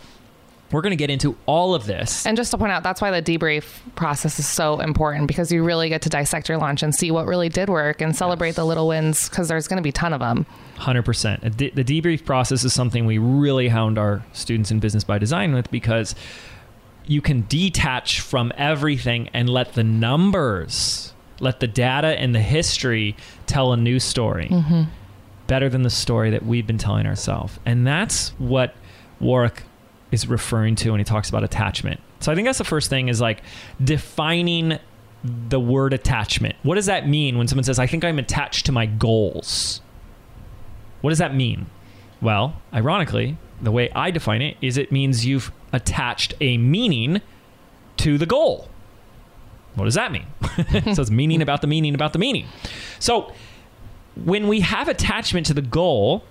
we're 0.73 0.81
gonna 0.81 0.97
get 0.97 1.11
into 1.11 1.37
all 1.47 1.75
of 1.75 1.87
this. 1.87 2.27
And 2.27 2.37
just 2.37 2.51
to 2.51 2.59
point 2.59 2.73
out, 2.73 2.83
that's 2.83 3.01
why 3.01 3.11
the 3.11 3.23
debrief 3.23 3.81
process 3.95 4.39
is 4.39 4.47
so 4.49 4.81
important 4.81 5.29
because 5.29 5.53
you 5.53 5.63
really 5.63 5.89
get 5.89 6.03
to 6.03 6.09
dissect 6.09 6.49
your 6.49 6.59
launch 6.59 6.83
and 6.83 6.95
see 6.95 7.11
what 7.11 7.27
really 7.27 7.49
did 7.49 7.69
work 7.69 8.01
and 8.01 8.17
celebrate 8.17 8.57
the 8.57 8.65
little 8.65 8.89
wins 8.89 9.29
because 9.29 9.49
there's 9.49 9.69
going 9.69 9.77
to 9.77 9.83
be 9.83 9.91
a 9.91 9.93
ton 9.93 10.13
of 10.13 10.21
them. 10.21 10.47
Hundred 10.77 11.05
percent. 11.05 11.43
The 11.59 11.71
debrief 11.71 12.25
process 12.25 12.65
is 12.65 12.73
something 12.73 13.07
we 13.07 13.19
really 13.19 13.69
hound 13.69 13.99
our 13.99 14.25
students 14.33 14.71
in 14.71 14.81
business 14.81 15.05
by 15.05 15.19
design 15.19 15.55
with 15.55 15.71
because 15.71 16.15
you 17.07 17.21
can 17.21 17.45
detach 17.49 18.21
from 18.21 18.53
everything 18.57 19.29
and 19.35 19.49
let 19.49 19.75
the 19.75 19.85
numbers, 19.85 21.13
let 21.41 21.61
the 21.61 21.67
data 21.67 22.19
and 22.19 22.35
the 22.35 22.41
history 22.41 23.17
tell 23.47 23.73
a 23.73 23.77
new 23.77 23.99
story. 24.01 24.49
Mm-hmm. 24.49 24.83
Better 25.49 25.69
than 25.69 25.83
the 25.83 25.91
story 25.91 26.31
that 26.31 26.47
we've 26.47 26.67
been 26.67 26.79
telling 26.79 27.07
ourselves. 27.07 27.59
And 27.67 27.87
that's 27.87 28.31
what 28.39 28.75
Warwick 29.21 29.65
is 30.13 30.29
referring 30.29 30.77
to 30.77 30.91
when 30.91 31.01
he 31.01 31.05
talks 31.05 31.29
about 31.29 31.43
attachment. 31.43 32.01
So 32.21 32.31
I 32.31 32.37
think 32.37 32.47
that's 32.47 32.59
the 32.59 32.65
first 32.65 32.89
thing 32.89 33.09
is 33.09 33.21
like 33.21 33.43
defining 33.83 34.79
the 35.25 35.59
word 35.59 35.93
attachment. 35.93 36.55
What 36.63 36.77
does 36.77 36.87
that 36.87 37.09
mean 37.09 37.39
when 37.39 37.49
someone 37.49 37.65
says, 37.65 37.79
I 37.79 37.87
think 37.87 38.05
I'm 38.05 38.19
attached 38.19 38.67
to 38.67 38.73
my 38.73 38.87
goals? 38.87 39.81
What 41.01 41.11
does 41.11 41.19
that 41.19 41.35
mean? 41.35 41.67
Well, 42.21 42.61
ironically, 42.73 43.37
the 43.61 43.73
way 43.73 43.91
I 43.91 44.11
define 44.11 44.43
it 44.43 44.57
is 44.61 44.77
it 44.77 44.93
means 44.93 45.27
you've 45.27 45.51
attached 45.73 46.35
a 46.41 46.59
meaning 46.59 47.21
to 47.99 48.19
the 48.19 48.27
goal. 48.27 48.69
What 49.75 49.87
does 49.87 49.95
that 49.95 50.13
mean? 50.13 50.27
so 50.95 51.03
it's 51.03 51.11
meaning 51.11 51.41
about 51.41 51.63
the 51.63 51.67
meaning 51.67 51.95
about 51.95 52.13
the 52.13 52.19
meaning. 52.19 52.47
So 52.99 53.33
when 54.17 54.49
we 54.49 54.61
have 54.61 54.89
attachment 54.89 55.47
to 55.47 55.55
the 55.55 55.63
goal, 55.63 56.25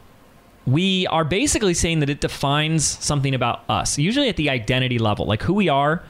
we 0.65 1.07
are 1.07 1.23
basically 1.23 1.73
saying 1.73 1.99
that 1.99 2.09
it 2.09 2.21
defines 2.21 2.85
something 2.85 3.33
about 3.33 3.63
us, 3.69 3.97
usually 3.97 4.29
at 4.29 4.35
the 4.35 4.49
identity 4.49 4.99
level, 4.99 5.25
like 5.25 5.41
who 5.43 5.53
we 5.53 5.69
are 5.69 6.03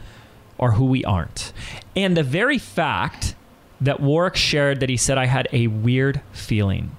or 0.58 0.74
who 0.74 0.86
we 0.86 1.03
aren't. 1.05 1.53
And 1.96 2.15
the 2.15 2.24
very 2.24 2.58
fact 2.58 3.36
that 3.79 4.00
Warwick 4.00 4.36
shared 4.36 4.79
that 4.81 4.89
he 4.89 4.98
said, 4.98 5.17
I 5.17 5.25
had 5.25 5.48
a 5.51 5.67
weird 5.67 6.22
feeling. 6.31 6.96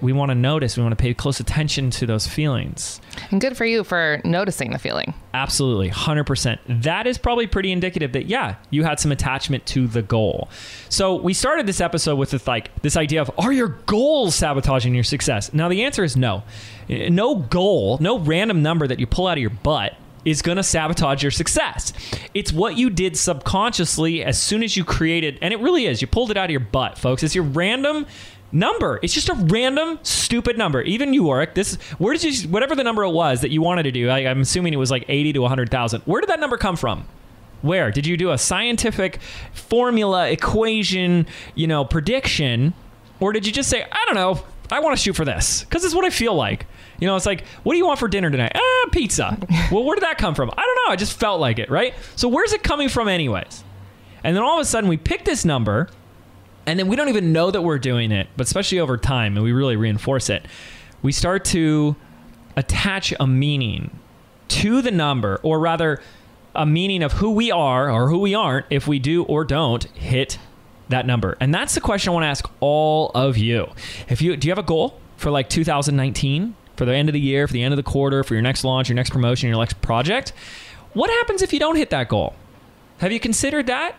We 0.00 0.12
want 0.12 0.30
to 0.30 0.34
notice, 0.34 0.76
we 0.76 0.82
want 0.82 0.96
to 0.96 1.02
pay 1.02 1.12
close 1.12 1.40
attention 1.40 1.90
to 1.90 2.06
those 2.06 2.26
feelings. 2.26 3.00
And 3.30 3.40
good 3.40 3.56
for 3.56 3.64
you 3.64 3.82
for 3.82 4.20
noticing 4.24 4.70
the 4.70 4.78
feeling. 4.78 5.12
Absolutely, 5.34 5.90
100%. 5.90 6.58
That 6.82 7.06
is 7.06 7.18
probably 7.18 7.48
pretty 7.48 7.72
indicative 7.72 8.12
that, 8.12 8.26
yeah, 8.26 8.56
you 8.70 8.84
had 8.84 9.00
some 9.00 9.10
attachment 9.10 9.66
to 9.66 9.88
the 9.88 10.02
goal. 10.02 10.48
So 10.88 11.16
we 11.16 11.34
started 11.34 11.66
this 11.66 11.80
episode 11.80 12.16
with 12.16 12.30
this, 12.30 12.46
like 12.46 12.70
this 12.82 12.96
idea 12.96 13.20
of, 13.22 13.30
are 13.38 13.52
your 13.52 13.68
goals 13.86 14.36
sabotaging 14.36 14.94
your 14.94 15.04
success? 15.04 15.52
Now, 15.52 15.68
the 15.68 15.82
answer 15.84 16.04
is 16.04 16.16
no. 16.16 16.44
No 16.88 17.34
goal, 17.34 17.98
no 18.00 18.18
random 18.18 18.62
number 18.62 18.86
that 18.86 19.00
you 19.00 19.06
pull 19.06 19.26
out 19.26 19.36
of 19.36 19.40
your 19.40 19.50
butt 19.50 19.96
is 20.24 20.42
going 20.42 20.56
to 20.56 20.62
sabotage 20.62 21.22
your 21.22 21.30
success. 21.30 21.92
It's 22.34 22.52
what 22.52 22.76
you 22.76 22.90
did 22.90 23.16
subconsciously 23.16 24.22
as 24.22 24.38
soon 24.40 24.62
as 24.62 24.76
you 24.76 24.84
created, 24.84 25.38
and 25.40 25.54
it 25.54 25.60
really 25.60 25.86
is. 25.86 26.00
You 26.02 26.06
pulled 26.08 26.30
it 26.30 26.36
out 26.36 26.46
of 26.46 26.50
your 26.50 26.60
butt, 26.60 26.98
folks. 26.98 27.22
It's 27.22 27.34
your 27.34 27.44
random 27.44 28.06
number. 28.52 28.98
It's 29.02 29.14
just 29.14 29.28
a 29.28 29.34
random 29.34 29.98
stupid 30.02 30.56
number. 30.56 30.82
Even 30.82 31.12
you, 31.12 31.24
Warwick, 31.24 31.54
this 31.54 31.74
where 31.98 32.14
did 32.14 32.24
you 32.24 32.48
whatever 32.48 32.74
the 32.74 32.84
number 32.84 33.02
it 33.02 33.10
was 33.10 33.40
that 33.42 33.50
you 33.50 33.62
wanted 33.62 33.84
to 33.84 33.92
do? 33.92 34.08
I, 34.08 34.20
I'm 34.26 34.40
assuming 34.40 34.72
it 34.72 34.78
was 34.78 34.90
like 34.90 35.04
eighty 35.08 35.32
to 35.32 35.46
hundred 35.46 35.70
thousand. 35.70 36.02
Where 36.02 36.20
did 36.20 36.30
that 36.30 36.40
number 36.40 36.56
come 36.56 36.76
from? 36.76 37.06
Where 37.60 37.90
did 37.90 38.06
you 38.06 38.16
do 38.16 38.30
a 38.30 38.38
scientific 38.38 39.18
formula 39.52 40.30
equation, 40.30 41.26
you 41.54 41.66
know, 41.66 41.84
prediction, 41.84 42.72
or 43.20 43.32
did 43.32 43.46
you 43.46 43.52
just 43.52 43.68
say, 43.68 43.84
I 43.90 44.04
don't 44.06 44.14
know, 44.14 44.44
I 44.70 44.80
want 44.80 44.96
to 44.96 45.02
shoot 45.02 45.16
for 45.16 45.24
this 45.24 45.64
because 45.64 45.84
it's 45.84 45.94
what 45.94 46.04
I 46.04 46.10
feel 46.10 46.34
like. 46.34 46.66
You 47.00 47.06
know, 47.06 47.16
it's 47.16 47.26
like, 47.26 47.44
what 47.62 47.74
do 47.74 47.78
you 47.78 47.86
want 47.86 47.98
for 47.98 48.08
dinner 48.08 48.30
tonight? 48.30 48.52
Ah, 48.54 48.88
pizza. 48.92 49.38
well, 49.72 49.84
where 49.84 49.94
did 49.94 50.04
that 50.04 50.18
come 50.18 50.34
from? 50.34 50.50
I 50.50 50.62
don't 50.62 50.74
know. 50.86 50.92
I 50.92 50.96
just 50.96 51.18
felt 51.18 51.40
like 51.40 51.58
it, 51.58 51.70
right? 51.70 51.94
So 52.16 52.28
where's 52.28 52.52
it 52.52 52.62
coming 52.62 52.88
from, 52.88 53.08
anyways? 53.08 53.64
And 54.24 54.36
then 54.36 54.42
all 54.42 54.58
of 54.58 54.62
a 54.62 54.64
sudden, 54.64 54.90
we 54.90 54.96
pick 54.96 55.24
this 55.24 55.44
number, 55.44 55.88
and 56.68 56.78
then 56.78 56.86
we 56.86 56.96
don't 56.96 57.08
even 57.08 57.32
know 57.32 57.50
that 57.50 57.62
we're 57.62 57.78
doing 57.78 58.12
it, 58.12 58.28
but 58.36 58.46
especially 58.46 58.78
over 58.78 58.98
time, 58.98 59.36
and 59.36 59.44
we 59.44 59.52
really 59.52 59.74
reinforce 59.74 60.28
it. 60.28 60.44
We 61.00 61.12
start 61.12 61.46
to 61.46 61.96
attach 62.56 63.14
a 63.18 63.26
meaning 63.26 63.98
to 64.48 64.82
the 64.82 64.90
number, 64.90 65.40
or 65.42 65.58
rather, 65.60 66.02
a 66.54 66.66
meaning 66.66 67.02
of 67.02 67.12
who 67.14 67.30
we 67.30 67.50
are 67.50 67.90
or 67.90 68.10
who 68.10 68.18
we 68.18 68.34
aren't 68.34 68.66
if 68.68 68.86
we 68.86 68.98
do 68.98 69.24
or 69.24 69.44
don't 69.44 69.84
hit 69.84 70.38
that 70.90 71.06
number. 71.06 71.38
And 71.40 71.54
that's 71.54 71.74
the 71.74 71.80
question 71.80 72.10
I 72.10 72.12
want 72.12 72.24
to 72.24 72.28
ask 72.28 72.50
all 72.60 73.12
of 73.14 73.38
you. 73.38 73.68
If 74.08 74.20
you 74.20 74.36
do 74.36 74.46
you 74.46 74.52
have 74.52 74.58
a 74.58 74.62
goal 74.62 75.00
for 75.16 75.30
like 75.30 75.48
2019, 75.48 76.54
for 76.76 76.84
the 76.84 76.94
end 76.94 77.08
of 77.08 77.14
the 77.14 77.20
year, 77.20 77.46
for 77.46 77.54
the 77.54 77.62
end 77.62 77.72
of 77.72 77.76
the 77.76 77.82
quarter, 77.82 78.22
for 78.24 78.34
your 78.34 78.42
next 78.42 78.62
launch, 78.62 78.90
your 78.90 78.96
next 78.96 79.10
promotion, 79.10 79.48
your 79.48 79.58
next 79.58 79.80
project? 79.80 80.34
What 80.92 81.08
happens 81.08 81.40
if 81.40 81.54
you 81.54 81.58
don't 81.58 81.76
hit 81.76 81.88
that 81.90 82.08
goal? 82.08 82.34
Have 82.98 83.12
you 83.12 83.20
considered 83.20 83.68
that? 83.68 83.96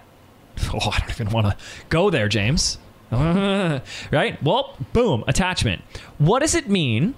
Oh, 0.73 0.91
I 0.91 0.99
don't 0.99 1.09
even 1.09 1.29
want 1.29 1.47
to 1.47 1.57
go 1.89 2.09
there, 2.09 2.27
James. 2.27 2.77
right? 3.11 4.41
Well, 4.43 4.77
boom, 4.93 5.23
attachment. 5.27 5.81
What 6.19 6.39
does 6.39 6.53
it 6.53 6.69
mean? 6.69 7.15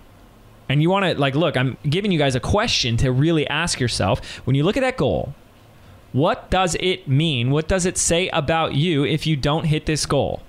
And 0.70 0.82
you 0.82 0.90
want 0.90 1.04
to 1.06 1.20
like 1.20 1.36
look, 1.36 1.58
I'm 1.58 1.78
giving 1.84 2.12
you 2.14 2.20
guys 2.20 2.34
a 2.34 2.40
question 2.40 2.96
to 2.98 3.12
really 3.12 3.46
ask 3.48 3.80
yourself. 3.80 4.38
When 4.46 4.56
you 4.56 4.64
look 4.64 4.78
at 4.78 4.82
that 4.82 4.96
goal, 4.96 5.36
what 6.14 6.50
does 6.50 6.76
it 6.80 7.08
mean? 7.08 7.52
What 7.52 7.68
does 7.68 7.86
it 7.86 7.98
say 7.98 8.30
about 8.30 8.74
you 8.74 9.04
if 9.04 9.28
you 9.28 9.36
don't 9.36 9.66
hit 9.66 9.86
this 9.86 10.06
goal? 10.06 10.42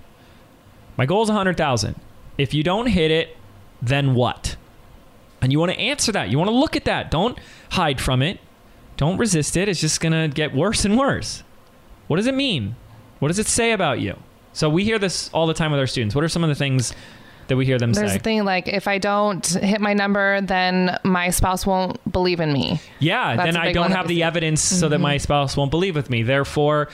My 0.96 1.06
goal 1.06 1.22
is 1.22 1.28
100,000. 1.28 1.96
If 2.38 2.54
you 2.54 2.62
don't 2.62 2.86
hit 2.86 3.10
it, 3.10 3.36
then 3.80 4.14
what? 4.14 4.56
And 5.40 5.50
you 5.50 5.58
want 5.58 5.72
to 5.72 5.78
answer 5.78 6.12
that. 6.12 6.28
You 6.30 6.38
want 6.38 6.48
to 6.50 6.56
look 6.56 6.76
at 6.76 6.84
that. 6.84 7.10
Don't 7.10 7.38
hide 7.70 8.00
from 8.00 8.22
it. 8.22 8.38
Don't 8.96 9.18
resist 9.18 9.56
it. 9.56 9.68
It's 9.68 9.80
just 9.80 10.00
going 10.00 10.12
to 10.12 10.32
get 10.32 10.54
worse 10.54 10.84
and 10.84 10.96
worse. 10.96 11.42
What 12.06 12.16
does 12.16 12.26
it 12.26 12.34
mean? 12.34 12.76
What 13.22 13.28
does 13.28 13.38
it 13.38 13.46
say 13.46 13.70
about 13.70 14.00
you? 14.00 14.16
So 14.52 14.68
we 14.68 14.82
hear 14.82 14.98
this 14.98 15.30
all 15.32 15.46
the 15.46 15.54
time 15.54 15.70
with 15.70 15.78
our 15.78 15.86
students. 15.86 16.12
What 16.12 16.24
are 16.24 16.28
some 16.28 16.42
of 16.42 16.48
the 16.48 16.56
things 16.56 16.92
that 17.46 17.56
we 17.56 17.64
hear 17.64 17.78
them 17.78 17.92
There's 17.92 18.08
say? 18.08 18.14
There's 18.14 18.20
a 18.20 18.24
thing 18.24 18.44
like 18.44 18.66
if 18.66 18.88
I 18.88 18.98
don't 18.98 19.46
hit 19.46 19.80
my 19.80 19.94
number, 19.94 20.40
then 20.40 20.98
my 21.04 21.30
spouse 21.30 21.64
won't 21.64 22.00
believe 22.10 22.40
in 22.40 22.52
me. 22.52 22.80
Yeah, 22.98 23.36
That's 23.36 23.46
then 23.46 23.56
I 23.56 23.70
don't 23.70 23.92
have 23.92 24.08
the 24.08 24.16
see. 24.16 24.22
evidence 24.24 24.60
so 24.60 24.88
that 24.88 24.96
mm-hmm. 24.96 25.02
my 25.04 25.16
spouse 25.18 25.56
won't 25.56 25.70
believe 25.70 25.94
with 25.94 26.10
me. 26.10 26.24
Therefore, 26.24 26.88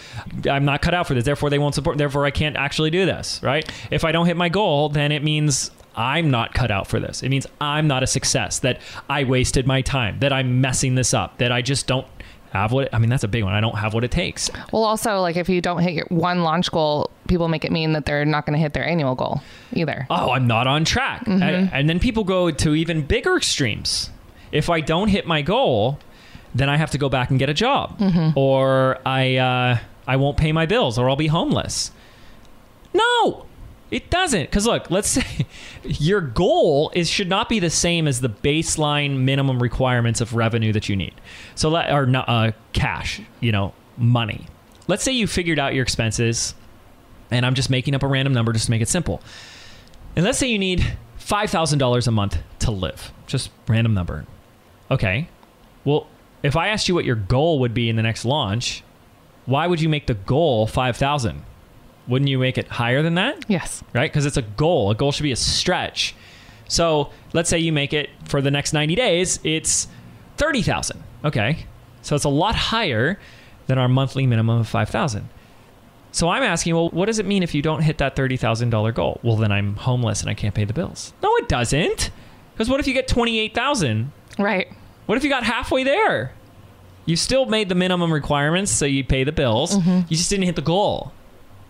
I'm 0.47 0.67
not 0.67 0.83
cut 0.83 0.93
out 0.93 1.07
for 1.07 1.15
this. 1.15 1.25
Therefore, 1.25 1.49
they 1.49 1.59
won't 1.59 1.75
support. 1.75 1.97
Therefore, 1.97 2.27
I 2.27 2.31
can't 2.31 2.59
actually 2.59 2.91
do 2.91 3.07
this, 3.07 3.43
right? 3.43 3.67
If 3.91 4.05
I 4.05 4.13
don't 4.13 4.27
hit 4.27 4.37
my 4.37 4.51
goal, 4.51 4.91
then 4.91 5.13
it 5.13 5.25
means 5.25 5.71
I'm 5.97 6.31
not 6.31 6.53
cut 6.53 6.71
out 6.71 6.89
for 6.89 7.01
this. 7.01 7.23
It 7.23 7.31
means 7.31 7.47
I'm 7.59 7.89
not 7.89 8.03
a 8.03 8.07
success, 8.07 8.59
that 8.59 8.83
I 9.09 9.25
wasted 9.25 9.67
my 9.67 9.81
time, 9.81 10.19
that 10.21 10.35
I'm 10.35 10.61
messing 10.61 10.95
this 10.95 11.15
up, 11.15 11.39
that 11.39 11.53
I 11.53 11.63
just 11.63 11.87
don't 11.87 12.07
have 12.53 12.73
what 12.73 12.93
I 12.95 12.99
mean, 12.99 13.11
that's 13.11 13.25
a 13.25 13.29
big 13.29 13.45
one. 13.45 13.53
I 13.55 13.61
don't 13.61 13.77
have 13.77 13.95
what 13.95 14.05
it 14.05 14.11
takes. 14.11 14.51
Well, 14.73 14.85
also 14.85 15.21
like 15.21 15.37
if 15.37 15.49
you 15.49 15.61
don't 15.61 15.83
hit 15.83 15.93
your 15.95 16.07
one 16.09 16.43
launch 16.43 16.71
goal, 16.71 17.11
people 17.29 17.49
make 17.49 17.65
it 17.65 17.73
mean 17.73 17.93
that 17.93 18.07
they're 18.07 18.25
not 18.25 18.47
going 18.47 18.55
to 18.55 18.61
hit 18.61 18.73
their 18.73 18.87
annual 18.87 19.15
goal 19.15 19.43
either. 19.73 20.07
oh, 20.11 20.31
I'm 20.33 20.47
not 20.47 20.67
on 20.67 20.85
track. 20.85 21.25
Mm-hmm. 21.27 21.43
And, 21.43 21.71
and 21.73 21.89
then 21.89 21.99
people 22.01 22.25
go 22.25 22.51
to 22.51 22.75
even 22.75 23.03
bigger 23.03 23.37
extremes. 23.37 24.11
If 24.51 24.71
I 24.71 24.81
don't 24.81 25.09
hit 25.09 25.27
my 25.27 25.43
goal, 25.43 25.99
then 26.55 26.71
I 26.71 26.79
have 26.79 26.91
to 26.93 26.99
go 26.99 27.09
back 27.11 27.29
and 27.31 27.39
get 27.39 27.51
a 27.51 27.55
job, 27.55 27.99
Mm-hmm. 27.99 28.39
or 28.39 28.99
I 29.05 29.37
uh, 29.37 29.79
I 30.07 30.17
won't 30.17 30.39
pay 30.39 30.53
my 30.53 30.65
bills, 30.65 30.99
or 30.99 31.11
I'll 31.11 31.17
be 31.17 31.27
homeless. 31.27 31.91
No, 32.95 33.45
it 33.91 34.11
doesn't. 34.11 34.43
Because 34.43 34.67
look, 34.67 34.91
let's 34.91 35.09
say 35.09 35.47
your 35.83 36.21
goal 36.21 36.91
is 36.95 37.09
should 37.09 37.29
not 37.29 37.49
be 37.49 37.59
the 37.59 37.71
same 37.71 38.07
as 38.07 38.21
the 38.21 38.29
baseline 38.29 39.19
minimum 39.21 39.63
requirements 39.63 40.21
of 40.21 40.35
revenue 40.35 40.73
that 40.73 40.89
you 40.89 40.97
need. 40.97 41.15
So 41.55 41.69
let 41.69 41.91
or 41.91 42.09
uh, 42.15 42.53
cash, 42.73 43.21
you 43.41 43.53
know, 43.53 43.75
money. 43.97 44.47
Let's 44.87 45.03
say 45.03 45.13
you 45.13 45.27
figured 45.27 45.59
out 45.59 45.75
your 45.75 45.83
expenses, 45.83 46.55
and 47.31 47.45
I'm 47.45 47.55
just 47.55 47.69
making 47.69 47.95
up 47.95 48.03
a 48.03 48.07
random 48.07 48.33
number 48.33 48.53
just 48.53 48.67
to 48.67 48.71
make 48.71 48.81
it 48.81 48.89
simple. 48.89 49.21
And 50.17 50.25
let's 50.25 50.39
say 50.39 50.49
you 50.49 50.59
need 50.59 50.97
$5,000 51.21 52.07
a 52.07 52.11
month 52.11 52.39
to 52.61 52.71
live. 52.71 53.13
Just 53.27 53.51
random 53.67 53.93
number. 53.93 54.25
Okay. 54.91 55.29
Well, 55.85 56.07
if 56.43 56.57
I 56.57 56.69
asked 56.69 56.89
you 56.89 56.95
what 56.95 57.05
your 57.05 57.17
goal 57.17 57.59
would 57.61 57.75
be 57.75 57.91
in 57.91 57.97
the 57.97 58.03
next 58.03 58.25
launch, 58.25 58.83
why 59.45 59.67
would 59.67 59.81
you 59.81 59.89
make 59.89 60.07
the 60.07 60.15
goal 60.15 60.67
5,000? 60.67 61.43
Wouldn't 62.09 62.29
you 62.29 62.39
make 62.39 62.59
it 62.59 62.69
higher 62.69 63.03
than 63.03 63.15
that? 63.15 63.45
Yes. 63.49 63.85
Right? 63.93 64.11
Because 64.11 64.27
it's 64.27 64.37
a 64.37 64.43
goal. 64.43 64.91
A 64.91 64.95
goal 64.95 65.13
should 65.13 65.23
be 65.23 65.33
a 65.33 65.37
stretch. 65.37 66.15
So 66.67 67.11
let's 67.33 67.49
say 67.49 67.59
you 67.59 67.73
make 67.73 67.93
it 67.93 68.11
for 68.25 68.41
the 68.41 68.51
next 68.51 68.73
90 68.73 68.95
days, 68.95 69.41
it's 69.45 69.89
30,000. 70.39 71.03
Okay. 71.25 71.67
So 72.03 72.17
it's 72.17 72.25
a 72.25 72.31
lot 72.31 72.55
higher 72.55 73.19
than 73.67 73.79
our 73.79 73.89
monthly 73.89 74.27
minimum 74.27 74.61
of 74.61 74.69
5,000. 74.69 75.29
So 76.11 76.29
I'm 76.31 76.43
asking, 76.43 76.75
well, 76.75 76.89
what 76.89 77.07
does 77.07 77.19
it 77.19 77.27
mean 77.27 77.43
if 77.43 77.55
you 77.55 77.61
don't 77.61 77.83
hit 77.83 77.99
that 77.99 78.17
$30,000 78.17 78.95
goal? 78.95 79.21
Well, 79.23 79.37
then 79.37 79.53
I'm 79.53 79.77
homeless 79.77 80.23
and 80.23 80.31
I 80.31 80.35
can't 80.35 80.55
pay 80.55 80.65
the 80.65 80.73
bills. 80.73 81.13
No, 81.23 81.37
it 81.37 81.49
doesn't. 81.49 82.11
Because 82.55 82.69
what 82.69 82.81
if 82.81 82.87
you 82.87 82.95
get 82.95 83.09
28,000? 83.09 84.11
Right. 84.39 84.69
What 85.07 85.19
if 85.19 85.25
you 85.25 85.31
got 85.31 85.45
halfway 85.45 85.85
there? 85.85 86.33
You 87.05 87.17
still 87.17 87.47
made 87.47 87.69
the 87.69 87.75
minimum 87.75 88.13
requirements, 88.13 88.71
so 88.71 88.85
you 88.85 89.05
pay 89.05 89.25
the 89.25 89.33
bills. 89.33 89.79
Mm-hmm. 89.79 90.01
You 90.09 90.17
just 90.17 90.29
didn't 90.29 90.45
hit 90.45 90.57
the 90.57 90.63
goal. 90.63 91.13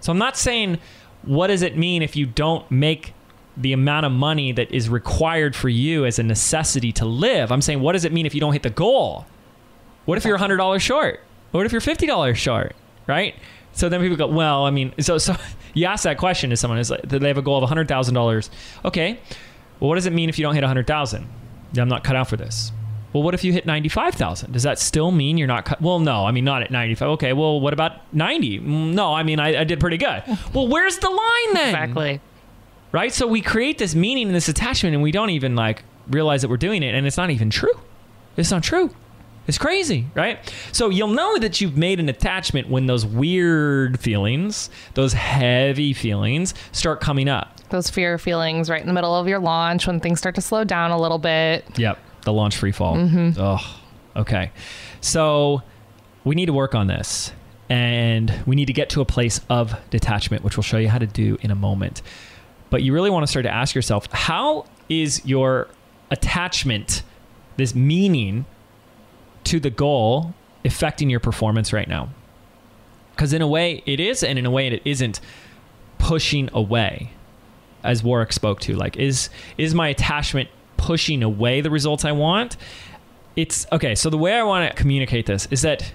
So 0.00 0.12
I'm 0.12 0.18
not 0.18 0.36
saying 0.36 0.78
what 1.22 1.48
does 1.48 1.62
it 1.62 1.76
mean 1.76 2.02
if 2.02 2.16
you 2.16 2.26
don't 2.26 2.68
make 2.70 3.14
the 3.56 3.72
amount 3.72 4.06
of 4.06 4.12
money 4.12 4.52
that 4.52 4.70
is 4.70 4.88
required 4.88 5.56
for 5.56 5.68
you 5.68 6.06
as 6.06 6.18
a 6.18 6.22
necessity 6.22 6.92
to 6.92 7.04
live. 7.04 7.50
I'm 7.50 7.60
saying 7.60 7.80
what 7.80 7.92
does 7.92 8.04
it 8.04 8.12
mean 8.12 8.24
if 8.24 8.34
you 8.34 8.40
don't 8.40 8.52
hit 8.52 8.62
the 8.62 8.70
goal? 8.70 9.26
What 10.04 10.16
if 10.16 10.24
you're 10.24 10.38
$100 10.38 10.80
short? 10.80 11.20
What 11.50 11.66
if 11.66 11.72
you're 11.72 11.80
$50 11.80 12.36
short? 12.36 12.76
Right? 13.06 13.34
So 13.72 13.88
then 13.88 14.00
people 14.00 14.16
go, 14.16 14.28
well, 14.28 14.64
I 14.64 14.70
mean, 14.70 14.94
so 15.00 15.18
so 15.18 15.36
you 15.74 15.86
ask 15.86 16.04
that 16.04 16.18
question 16.18 16.50
to 16.50 16.56
someone 16.56 16.78
is 16.78 16.90
like, 16.90 17.02
they 17.02 17.28
have 17.28 17.38
a 17.38 17.42
goal 17.42 17.62
of 17.62 17.68
$100,000. 17.68 18.50
Okay. 18.84 19.20
Well, 19.80 19.88
what 19.88 19.96
does 19.96 20.06
it 20.06 20.12
mean 20.12 20.28
if 20.28 20.38
you 20.38 20.44
don't 20.44 20.54
hit 20.54 20.62
100,000? 20.62 21.26
Yeah, 21.72 21.82
I'm 21.82 21.88
not 21.88 22.04
cut 22.04 22.16
out 22.16 22.28
for 22.28 22.36
this. 22.36 22.72
Well, 23.12 23.22
what 23.22 23.32
if 23.34 23.42
you 23.42 23.52
hit 23.52 23.64
95,000? 23.66 24.52
Does 24.52 24.64
that 24.64 24.78
still 24.78 25.10
mean 25.10 25.38
you're 25.38 25.48
not 25.48 25.64
cut? 25.64 25.80
Well, 25.80 25.98
no, 25.98 26.26
I 26.26 26.30
mean, 26.30 26.44
not 26.44 26.62
at 26.62 26.70
95. 26.70 27.08
Okay, 27.10 27.32
well, 27.32 27.58
what 27.60 27.72
about 27.72 28.12
90? 28.14 28.60
Mm, 28.60 28.92
No, 28.94 29.14
I 29.14 29.22
mean, 29.22 29.40
I, 29.40 29.60
I 29.60 29.64
did 29.64 29.80
pretty 29.80 29.96
good. 29.96 30.22
Well, 30.54 30.68
where's 30.68 30.98
the 30.98 31.08
line 31.10 31.54
then? 31.54 31.68
Exactly. 31.74 32.20
Right? 32.92 33.12
So 33.12 33.26
we 33.26 33.40
create 33.42 33.78
this 33.78 33.94
meaning 33.94 34.26
and 34.26 34.34
this 34.34 34.48
attachment 34.48 34.94
and 34.94 35.02
we 35.02 35.10
don't 35.12 35.30
even 35.30 35.54
like 35.56 35.84
realize 36.08 36.42
that 36.42 36.48
we're 36.48 36.56
doing 36.56 36.82
it 36.82 36.94
and 36.94 37.06
it's 37.06 37.16
not 37.16 37.30
even 37.30 37.50
true. 37.50 37.78
It's 38.36 38.50
not 38.50 38.62
true. 38.62 38.94
It's 39.46 39.58
crazy, 39.58 40.06
right? 40.14 40.38
So 40.72 40.90
you'll 40.90 41.08
know 41.08 41.38
that 41.38 41.60
you've 41.60 41.76
made 41.76 42.00
an 42.00 42.08
attachment 42.10 42.68
when 42.68 42.86
those 42.86 43.06
weird 43.06 43.98
feelings, 43.98 44.68
those 44.94 45.14
heavy 45.14 45.92
feelings 45.94 46.52
start 46.72 47.00
coming 47.00 47.28
up. 47.30 47.54
Those 47.70 47.88
fear 47.90 48.18
feelings 48.18 48.68
right 48.68 48.80
in 48.80 48.86
the 48.86 48.92
middle 48.92 49.14
of 49.14 49.26
your 49.28 49.38
launch 49.38 49.86
when 49.86 50.00
things 50.00 50.18
start 50.18 50.34
to 50.34 50.40
slow 50.42 50.64
down 50.64 50.90
a 50.90 50.98
little 50.98 51.18
bit. 51.18 51.64
Yep, 51.78 51.98
the 52.28 52.32
launch 52.32 52.56
free 52.56 52.72
fall. 52.72 52.96
Oh, 53.38 53.80
okay. 54.14 54.50
So 55.00 55.62
we 56.24 56.34
need 56.34 56.46
to 56.46 56.52
work 56.52 56.74
on 56.74 56.86
this, 56.86 57.32
and 57.70 58.32
we 58.46 58.54
need 58.54 58.66
to 58.66 58.74
get 58.74 58.90
to 58.90 59.00
a 59.00 59.06
place 59.06 59.40
of 59.48 59.74
detachment, 59.88 60.44
which 60.44 60.56
we'll 60.56 60.62
show 60.62 60.76
you 60.76 60.88
how 60.88 60.98
to 60.98 61.06
do 61.06 61.38
in 61.40 61.50
a 61.50 61.54
moment. 61.54 62.02
But 62.68 62.82
you 62.82 62.92
really 62.92 63.08
want 63.08 63.22
to 63.22 63.26
start 63.26 63.44
to 63.44 63.50
ask 63.50 63.74
yourself, 63.74 64.08
how 64.12 64.66
is 64.90 65.24
your 65.24 65.68
attachment, 66.10 67.02
this 67.56 67.74
meaning 67.74 68.44
to 69.44 69.58
the 69.58 69.70
goal, 69.70 70.34
affecting 70.66 71.08
your 71.08 71.20
performance 71.20 71.72
right 71.72 71.88
now? 71.88 72.10
Because 73.14 73.32
in 73.32 73.40
a 73.40 73.48
way 73.48 73.82
it 73.86 74.00
is, 74.00 74.22
and 74.22 74.38
in 74.38 74.44
a 74.44 74.50
way 74.50 74.68
it 74.68 74.82
isn't 74.84 75.20
pushing 75.96 76.50
away 76.52 77.12
as 77.82 78.04
Warwick 78.04 78.34
spoke 78.34 78.60
to. 78.60 78.76
Like, 78.76 78.96
is 78.96 79.30
is 79.56 79.74
my 79.74 79.88
attachment 79.88 80.50
pushing 80.78 81.22
away 81.22 81.60
the 81.60 81.70
results 81.70 82.06
I 82.06 82.12
want? 82.12 82.56
It's 83.36 83.66
okay. 83.70 83.94
So 83.94 84.08
the 84.08 84.16
way 84.16 84.34
I 84.34 84.42
want 84.42 84.70
to 84.70 84.74
communicate 84.74 85.26
this 85.26 85.46
is 85.50 85.62
that 85.62 85.92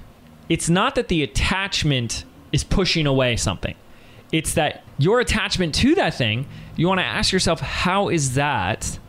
it's 0.50 0.70
not 0.70 0.96
that 0.96 1.08
the 1.08 1.24
attachment 1.24 2.26
is 2.52 2.64
pushing 2.64 3.08
away 3.08 3.36
something. 3.36 3.76
It's 4.32 4.54
that 4.54 4.84
your 4.98 5.20
attachment 5.20 5.76
to 5.76 5.96
that 5.96 6.14
thing, 6.14 6.48
you 6.76 6.88
want 6.88 7.00
to 7.00 7.06
ask 7.06 7.32
yourself, 7.32 7.60
how 7.60 8.10
is 8.10 8.36
that 8.36 9.00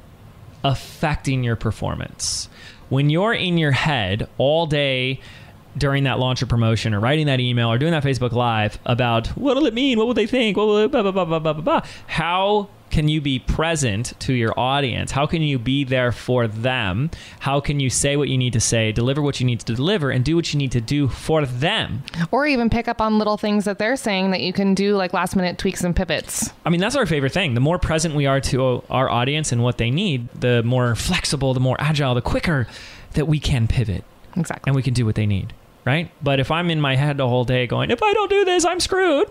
affecting 0.65 1.45
your 1.45 1.57
performance? 1.57 2.49
When 2.89 3.11
you're 3.11 3.35
in 3.35 3.59
your 3.59 3.73
head 3.73 4.29
all 4.39 4.67
day 4.67 5.21
during 5.77 6.05
that 6.05 6.19
launch 6.19 6.43
or 6.43 6.47
promotion 6.47 6.95
or 6.95 7.01
writing 7.01 7.27
that 7.27 7.41
email 7.41 7.71
or 7.71 7.79
doing 7.79 7.93
that 7.93 8.05
Facebook 8.05 8.33
Live 8.33 8.79
about 8.85 9.29
what'll 9.29 9.67
it 9.67 9.75
mean? 9.75 9.99
What 9.99 10.07
will 10.07 10.15
they 10.15 10.27
think? 10.27 10.57
What 10.57 10.67
will 10.67 10.79
it, 10.79 10.91
blah, 10.91 11.03
blah, 11.03 11.11
blah, 11.13 11.25
blah, 11.25 11.39
blah, 11.39 11.53
blah, 11.53 11.63
blah. 11.63 11.81
How 12.07 12.69
can 12.95 13.09
you 13.09 13.21
be 13.21 13.41
present 13.41 14.13
to 14.21 14.33
your 14.33 14.57
audience? 14.57 15.11
How 15.11 15.27
can 15.27 15.43
you 15.43 15.59
be 15.59 15.83
there 15.83 16.13
for 16.13 16.47
them? 16.47 17.11
How 17.41 17.59
can 17.59 17.81
you 17.81 17.91
say 17.91 18.17
what 18.17 18.29
you 18.29 18.39
need 18.39 18.53
to 18.53 18.61
say, 18.61 18.93
deliver 18.93 19.21
what 19.21 19.41
you 19.41 19.47
need 19.47 19.59
to 19.59 19.75
deliver, 19.75 20.13
and 20.13 20.25
do 20.25 20.37
what 20.37 20.55
you 20.55 20.59
need 20.59 20.71
to 20.71 20.81
do 20.81 21.09
for 21.09 21.45
them? 21.45 22.05
Or 22.31 22.47
even 22.47 22.71
pick 22.71 22.87
up 22.87 23.01
on 23.01 23.19
little 23.19 23.37
things 23.37 23.65
that 23.65 23.81
they're 23.81 23.97
saying 23.97 24.31
that 24.31 24.43
you 24.43 24.53
can 24.53 24.77
do 24.77 24.95
like 24.95 25.13
last 25.13 25.35
minute 25.35 25.59
tweaks 25.59 25.83
and 25.83 25.97
pivots. 25.97 26.53
I 26.65 26.71
mean, 26.71 26.81
that's 26.81 26.95
our 26.95 27.05
favorite 27.05 27.33
thing. 27.33 27.55
The 27.55 27.61
more 27.61 27.81
present 27.81 28.15
we 28.15 28.27
are 28.27 28.41
to 28.43 28.85
our 28.89 29.11
audience 29.11 29.51
and 29.51 29.61
what 29.61 29.77
they 29.79 29.91
need, 29.91 30.29
the 30.29 30.63
more 30.63 30.95
flexible, 30.95 31.53
the 31.53 31.59
more 31.59 31.77
agile, 31.81 32.15
the 32.15 32.23
quicker 32.23 32.69
that 33.15 33.27
we 33.27 33.41
can 33.41 33.67
pivot 33.67 34.05
Exactly. 34.37 34.71
and 34.71 34.77
we 34.77 34.85
can 34.85 34.95
do 34.95 35.05
what 35.05 35.17
they 35.17 35.27
need, 35.27 35.53
right? 35.85 36.13
But 36.23 36.39
if 36.39 36.53
I'm 36.53 36.71
in 36.71 36.81
my 36.81 36.95
head 36.95 37.17
the 37.17 37.27
whole 37.27 37.45
day 37.45 37.67
going, 37.67 37.91
if 37.91 38.05
I 38.05 38.13
don't 38.13 38.31
do 38.31 38.45
this, 38.45 38.65
I'm 38.65 38.79
screwed. 38.79 39.29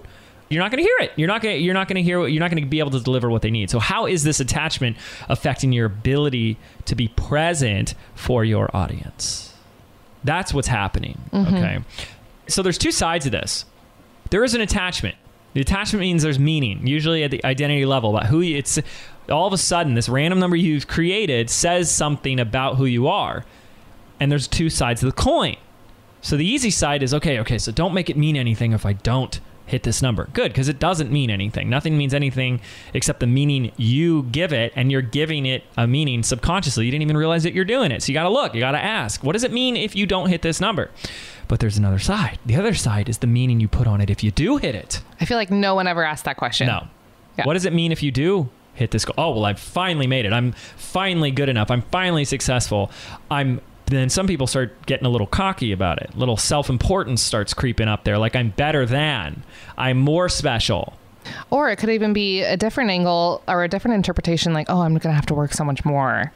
You're 0.53 0.63
not 0.63 0.71
going 0.71 0.83
to 0.83 0.89
hear 0.89 0.97
it. 0.99 1.11
You're 1.17 1.27
not 1.27 1.41
going. 1.41 1.55
to 1.57 1.61
You're 1.61 1.73
not 1.73 1.87
going 1.87 1.95
to 1.95 2.01
hear. 2.03 2.19
what- 2.19 2.31
You're 2.31 2.39
not 2.39 2.51
going 2.51 2.63
to 2.63 2.69
be 2.69 2.79
able 2.79 2.91
to 2.91 2.99
deliver 2.99 3.29
what 3.29 3.41
they 3.41 3.51
need. 3.51 3.69
So, 3.69 3.79
how 3.79 4.05
is 4.05 4.23
this 4.23 4.39
attachment 4.39 4.97
affecting 5.29 5.71
your 5.73 5.85
ability 5.87 6.57
to 6.85 6.95
be 6.95 7.07
present 7.09 7.95
for 8.15 8.43
your 8.45 8.69
audience? 8.75 9.53
That's 10.23 10.53
what's 10.53 10.67
happening. 10.69 11.19
Mm-hmm. 11.31 11.55
Okay. 11.55 11.79
So, 12.47 12.61
there's 12.61 12.77
two 12.77 12.91
sides 12.91 13.25
of 13.25 13.31
this. 13.31 13.65
There 14.29 14.43
is 14.43 14.53
an 14.53 14.61
attachment. 14.61 15.15
The 15.53 15.61
attachment 15.61 16.01
means 16.01 16.23
there's 16.23 16.39
meaning, 16.39 16.87
usually 16.87 17.23
at 17.23 17.29
the 17.31 17.43
identity 17.45 17.85
level, 17.85 18.15
about 18.15 18.27
who 18.29 18.41
you, 18.41 18.57
it's. 18.57 18.79
All 19.29 19.47
of 19.47 19.53
a 19.53 19.57
sudden, 19.57 19.93
this 19.93 20.09
random 20.09 20.39
number 20.39 20.57
you've 20.57 20.87
created 20.87 21.49
says 21.49 21.89
something 21.89 22.41
about 22.41 22.75
who 22.75 22.83
you 22.83 23.07
are, 23.07 23.45
and 24.19 24.29
there's 24.29 24.47
two 24.49 24.69
sides 24.69 25.01
of 25.01 25.07
the 25.15 25.21
coin. 25.21 25.55
So 26.21 26.35
the 26.35 26.45
easy 26.45 26.69
side 26.69 27.01
is 27.03 27.13
okay, 27.13 27.39
okay, 27.39 27.57
so 27.57 27.71
don't 27.71 27.93
make 27.93 28.09
it 28.09 28.17
mean 28.17 28.35
anything 28.35 28.73
if 28.73 28.85
I 28.85 28.93
don't 28.93 29.39
hit 29.65 29.83
this 29.83 30.01
number. 30.01 30.29
Good, 30.33 30.51
because 30.51 30.67
it 30.67 30.79
doesn't 30.79 31.11
mean 31.11 31.29
anything. 31.29 31.69
Nothing 31.69 31.97
means 31.97 32.13
anything 32.13 32.61
except 32.93 33.19
the 33.19 33.27
meaning 33.27 33.71
you 33.77 34.23
give 34.23 34.51
it, 34.53 34.73
and 34.75 34.91
you're 34.91 35.01
giving 35.01 35.45
it 35.45 35.63
a 35.77 35.87
meaning 35.87 36.23
subconsciously. 36.23 36.85
You 36.85 36.91
didn't 36.91 37.03
even 37.03 37.17
realize 37.17 37.43
that 37.43 37.53
you're 37.53 37.65
doing 37.65 37.91
it. 37.91 38.03
So 38.03 38.11
you 38.11 38.13
got 38.13 38.23
to 38.23 38.29
look, 38.29 38.53
you 38.53 38.59
got 38.59 38.71
to 38.71 38.83
ask, 38.83 39.23
what 39.23 39.33
does 39.33 39.43
it 39.43 39.51
mean 39.51 39.75
if 39.77 39.95
you 39.95 40.05
don't 40.05 40.29
hit 40.29 40.41
this 40.41 40.59
number? 40.59 40.91
But 41.47 41.59
there's 41.59 41.77
another 41.77 41.99
side. 41.99 42.39
The 42.45 42.55
other 42.55 42.73
side 42.73 43.09
is 43.09 43.19
the 43.19 43.27
meaning 43.27 43.59
you 43.59 43.67
put 43.67 43.87
on 43.87 44.01
it 44.01 44.09
if 44.09 44.23
you 44.23 44.31
do 44.31 44.57
hit 44.57 44.75
it. 44.75 45.01
I 45.19 45.25
feel 45.25 45.37
like 45.37 45.51
no 45.51 45.75
one 45.75 45.87
ever 45.87 46.03
asked 46.03 46.25
that 46.25 46.37
question. 46.37 46.67
No. 46.67 46.87
Yeah. 47.37 47.45
What 47.45 47.53
does 47.53 47.65
it 47.65 47.73
mean 47.73 47.91
if 47.91 48.03
you 48.03 48.11
do 48.11 48.49
hit 48.73 48.91
this 48.91 49.05
goal? 49.05 49.15
Oh, 49.17 49.31
well, 49.31 49.45
I've 49.45 49.59
finally 49.59 50.07
made 50.07 50.25
it. 50.25 50.33
I'm 50.33 50.51
finally 50.77 51.31
good 51.31 51.49
enough. 51.49 51.71
I'm 51.71 51.81
finally 51.83 52.25
successful. 52.25 52.91
I'm 53.29 53.61
then 53.87 54.09
some 54.09 54.27
people 54.27 54.47
start 54.47 54.85
getting 54.85 55.05
a 55.05 55.09
little 55.09 55.27
cocky 55.27 55.71
about 55.71 56.01
it. 56.01 56.15
Little 56.17 56.37
self-importance 56.37 57.21
starts 57.21 57.53
creeping 57.53 57.87
up 57.87 58.03
there 58.03 58.17
like 58.17 58.35
I'm 58.35 58.49
better 58.51 58.85
than. 58.85 59.43
I'm 59.77 59.97
more 59.97 60.29
special. 60.29 60.93
Or 61.49 61.69
it 61.69 61.77
could 61.77 61.89
even 61.89 62.11
be 62.13 62.41
a 62.43 62.57
different 62.57 62.89
angle 62.89 63.41
or 63.47 63.63
a 63.63 63.67
different 63.67 63.95
interpretation 63.95 64.53
like, 64.53 64.67
oh, 64.69 64.81
I'm 64.81 64.91
going 64.91 65.01
to 65.01 65.11
have 65.11 65.25
to 65.27 65.33
work 65.33 65.53
so 65.53 65.63
much 65.63 65.85
more. 65.85 66.31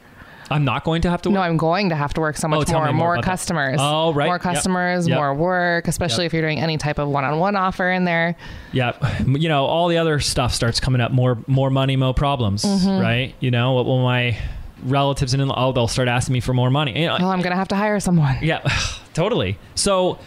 I'm 0.50 0.64
not 0.64 0.82
going 0.82 1.02
to 1.02 1.10
have 1.10 1.20
to 1.22 1.28
Work? 1.28 1.34
No, 1.34 1.40
I'm 1.42 1.58
going 1.58 1.90
to 1.90 1.94
have 1.94 2.14
to 2.14 2.22
work 2.22 2.38
so 2.38 2.48
much 2.48 2.70
Oh, 2.70 2.72
more. 2.72 2.84
more 2.86 2.92
More, 2.94 3.16
that. 3.16 3.24
customers. 3.24 3.76
Oh, 3.82 4.14
right. 4.14 4.24
More 4.28 4.38
customers, 4.38 5.06
Yep. 5.06 5.14
more 5.18 5.34
work, 5.34 5.88
especially 5.88 6.24
Yep. 6.24 6.26
if 6.30 6.32
you're 6.32 6.42
doing 6.42 6.58
any 6.58 6.78
type 6.78 6.98
of 6.98 7.06
one 7.08 7.24
on 7.24 7.38
one 7.38 7.54
offer 7.54 7.90
in 7.90 8.04
there. 8.06 8.34
Yeah, 8.72 8.92
you 9.26 9.50
know, 9.50 9.66
all 9.66 9.88
the 9.88 9.98
other 9.98 10.20
stuff 10.20 10.54
starts 10.54 10.80
coming 10.80 11.02
up. 11.02 11.12
More, 11.12 11.36
more 11.46 11.68
money, 11.68 11.96
more 11.96 12.14
problems, 12.14 12.64
Mm-hmm. 12.64 12.98
right? 12.98 13.34
You 13.40 13.50
know, 13.50 13.74
what 13.74 13.84
will 13.84 14.02
my 14.02 14.38
relatives 14.82 15.34
and 15.34 15.42
in 15.42 15.50
oh, 15.54 15.72
they'll 15.72 15.88
start 15.88 16.08
asking 16.08 16.32
me 16.32 16.40
for 16.40 16.54
more 16.54 16.70
money. 16.70 17.00
You 17.00 17.06
know, 17.08 17.16
Well, 17.20 17.30
I'm 17.30 17.40
going 17.40 17.52
to 17.52 17.56
have 17.56 17.68
to 17.68 17.76
hire 17.76 18.00
someone. 18.00 18.36
Yeah, 18.42 18.60
totally. 19.14 19.58
So 19.74 20.18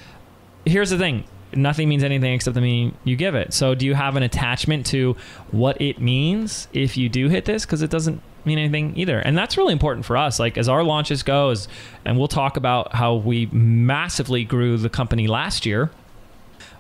here's 0.66 0.90
the 0.90 0.98
thing 0.98 1.26
nothing 1.54 1.90
means 1.90 2.04
anything 2.04 2.34
except 2.34 2.56
the 2.56 2.62
meaning 2.62 2.98
you 3.04 3.16
give 3.16 3.36
it. 3.36 3.54
So 3.54 3.76
do 3.76 3.86
you 3.86 3.94
have 3.94 4.16
an 4.16 4.24
attachment 4.24 4.86
to 4.88 5.16
what 5.52 5.82
it 5.82 6.00
means 6.00 6.68
if 6.74 6.96
you 6.98 7.10
do 7.10 7.28
hit 7.30 7.46
this? 7.46 7.66
Because 7.66 7.82
it 7.82 7.90
doesn't 7.90 8.22
mean 8.46 8.58
anything 8.58 8.98
either. 8.98 9.20
And 9.20 9.38
that's 9.38 9.58
really 9.58 9.74
important 9.74 10.06
for 10.06 10.18
us. 10.18 10.40
Like 10.40 10.58
as 10.58 10.70
our 10.70 10.84
launches 10.84 11.24
goes, 11.24 11.68
and 12.06 12.18
we'll 12.18 12.28
talk 12.28 12.58
about 12.58 12.96
how 12.96 13.16
we 13.16 13.48
massively 13.48 14.44
grew 14.44 14.78
the 14.78 14.90
company 14.90 15.28
last 15.28 15.66
year, 15.66 15.92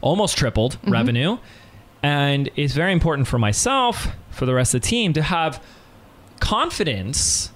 almost 0.02 0.38
tripled 0.38 0.74
mm-hmm. 0.78 0.92
revenue. 0.92 1.38
And 2.04 2.50
it's 2.56 2.74
very 2.74 2.94
important 2.94 3.28
for 3.28 3.38
myself, 3.38 4.08
for 4.32 4.46
the 4.46 4.54
rest 4.54 4.74
of 4.74 4.82
the 4.82 4.88
team, 4.88 5.14
to 5.14 5.22
have 5.22 5.62
confidence 6.40 7.52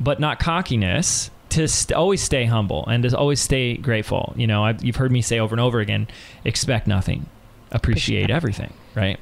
but 0.00 0.20
not 0.20 0.38
cockiness 0.38 1.30
to 1.50 1.66
st- 1.66 1.96
always 1.96 2.22
stay 2.22 2.44
humble 2.44 2.86
and 2.86 3.02
to 3.02 3.16
always 3.16 3.40
stay 3.40 3.76
grateful. 3.76 4.34
You 4.36 4.46
know 4.46 4.64
I've, 4.64 4.84
you've 4.84 4.96
heard 4.96 5.12
me 5.12 5.22
say 5.22 5.38
over 5.38 5.54
and 5.54 5.60
over 5.60 5.80
again 5.80 6.08
expect 6.44 6.86
nothing 6.86 7.26
appreciate 7.70 8.30
everything 8.30 8.72
right? 8.94 9.18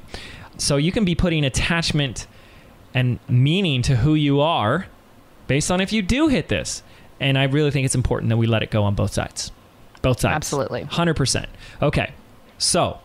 So 0.57 0.77
you 0.77 0.91
can 0.91 1.05
be 1.05 1.15
putting 1.15 1.45
attachment 1.45 2.27
and 2.93 3.19
meaning 3.29 3.81
to 3.83 3.95
who 3.97 4.15
you 4.15 4.41
are 4.41 4.87
based 5.47 5.69
on 5.69 5.81
if 5.81 5.93
you 5.93 6.01
do 6.01 6.27
hit 6.27 6.47
this. 6.47 6.81
And 7.19 7.37
i 7.37 7.43
really 7.43 7.71
think 7.71 7.85
it's 7.85 7.95
important 7.95 8.29
that 8.29 8.37
we 8.37 8.47
let 8.47 8.63
it 8.63 8.71
go 8.71 8.83
on 8.83 8.95
both 8.95 9.13
sides. 9.13 9.51
Both 10.01 10.21
sides. 10.21 10.35
Absolutely. 10.35 10.83
100% 10.83 11.45
okay. 11.81 12.11
So 12.57 12.99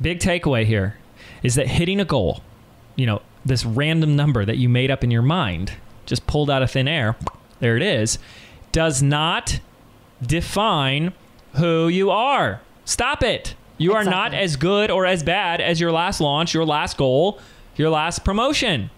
big 0.00 0.18
takeaway 0.18 0.64
here 0.64 0.96
is 1.42 1.54
that 1.54 1.66
hitting 1.66 2.00
a 2.00 2.04
goal 2.04 2.42
you 2.96 3.06
know 3.06 3.22
this 3.44 3.64
random 3.64 4.16
number 4.16 4.44
that 4.44 4.56
you 4.56 4.68
made 4.68 4.90
up 4.90 5.04
in 5.04 5.10
your 5.10 5.22
mind 5.22 5.72
just 6.06 6.26
pulled 6.26 6.48
out 6.50 6.62
of 6.62 6.70
thin 6.70 6.88
air. 6.88 7.16
There 7.60 7.76
it 7.76 7.82
is. 7.82 8.18
Does 8.72 9.02
not 9.02 9.60
define 10.24 11.12
who 11.54 11.88
you 11.88 12.10
are. 12.10 12.60
Stop 12.84 13.22
it. 13.22 13.54
You 13.78 13.92
are 13.94 14.04
not 14.04 14.32
as 14.32 14.56
good 14.56 14.90
or 14.90 15.04
as 15.06 15.22
bad 15.22 15.60
as 15.60 15.80
your 15.80 15.92
last 15.92 16.20
launch 16.20 16.54
your 16.54 16.64
last 16.64 16.96
goal 16.96 17.38
your 17.76 17.90
last 17.90 18.24
promotion. 18.24 18.88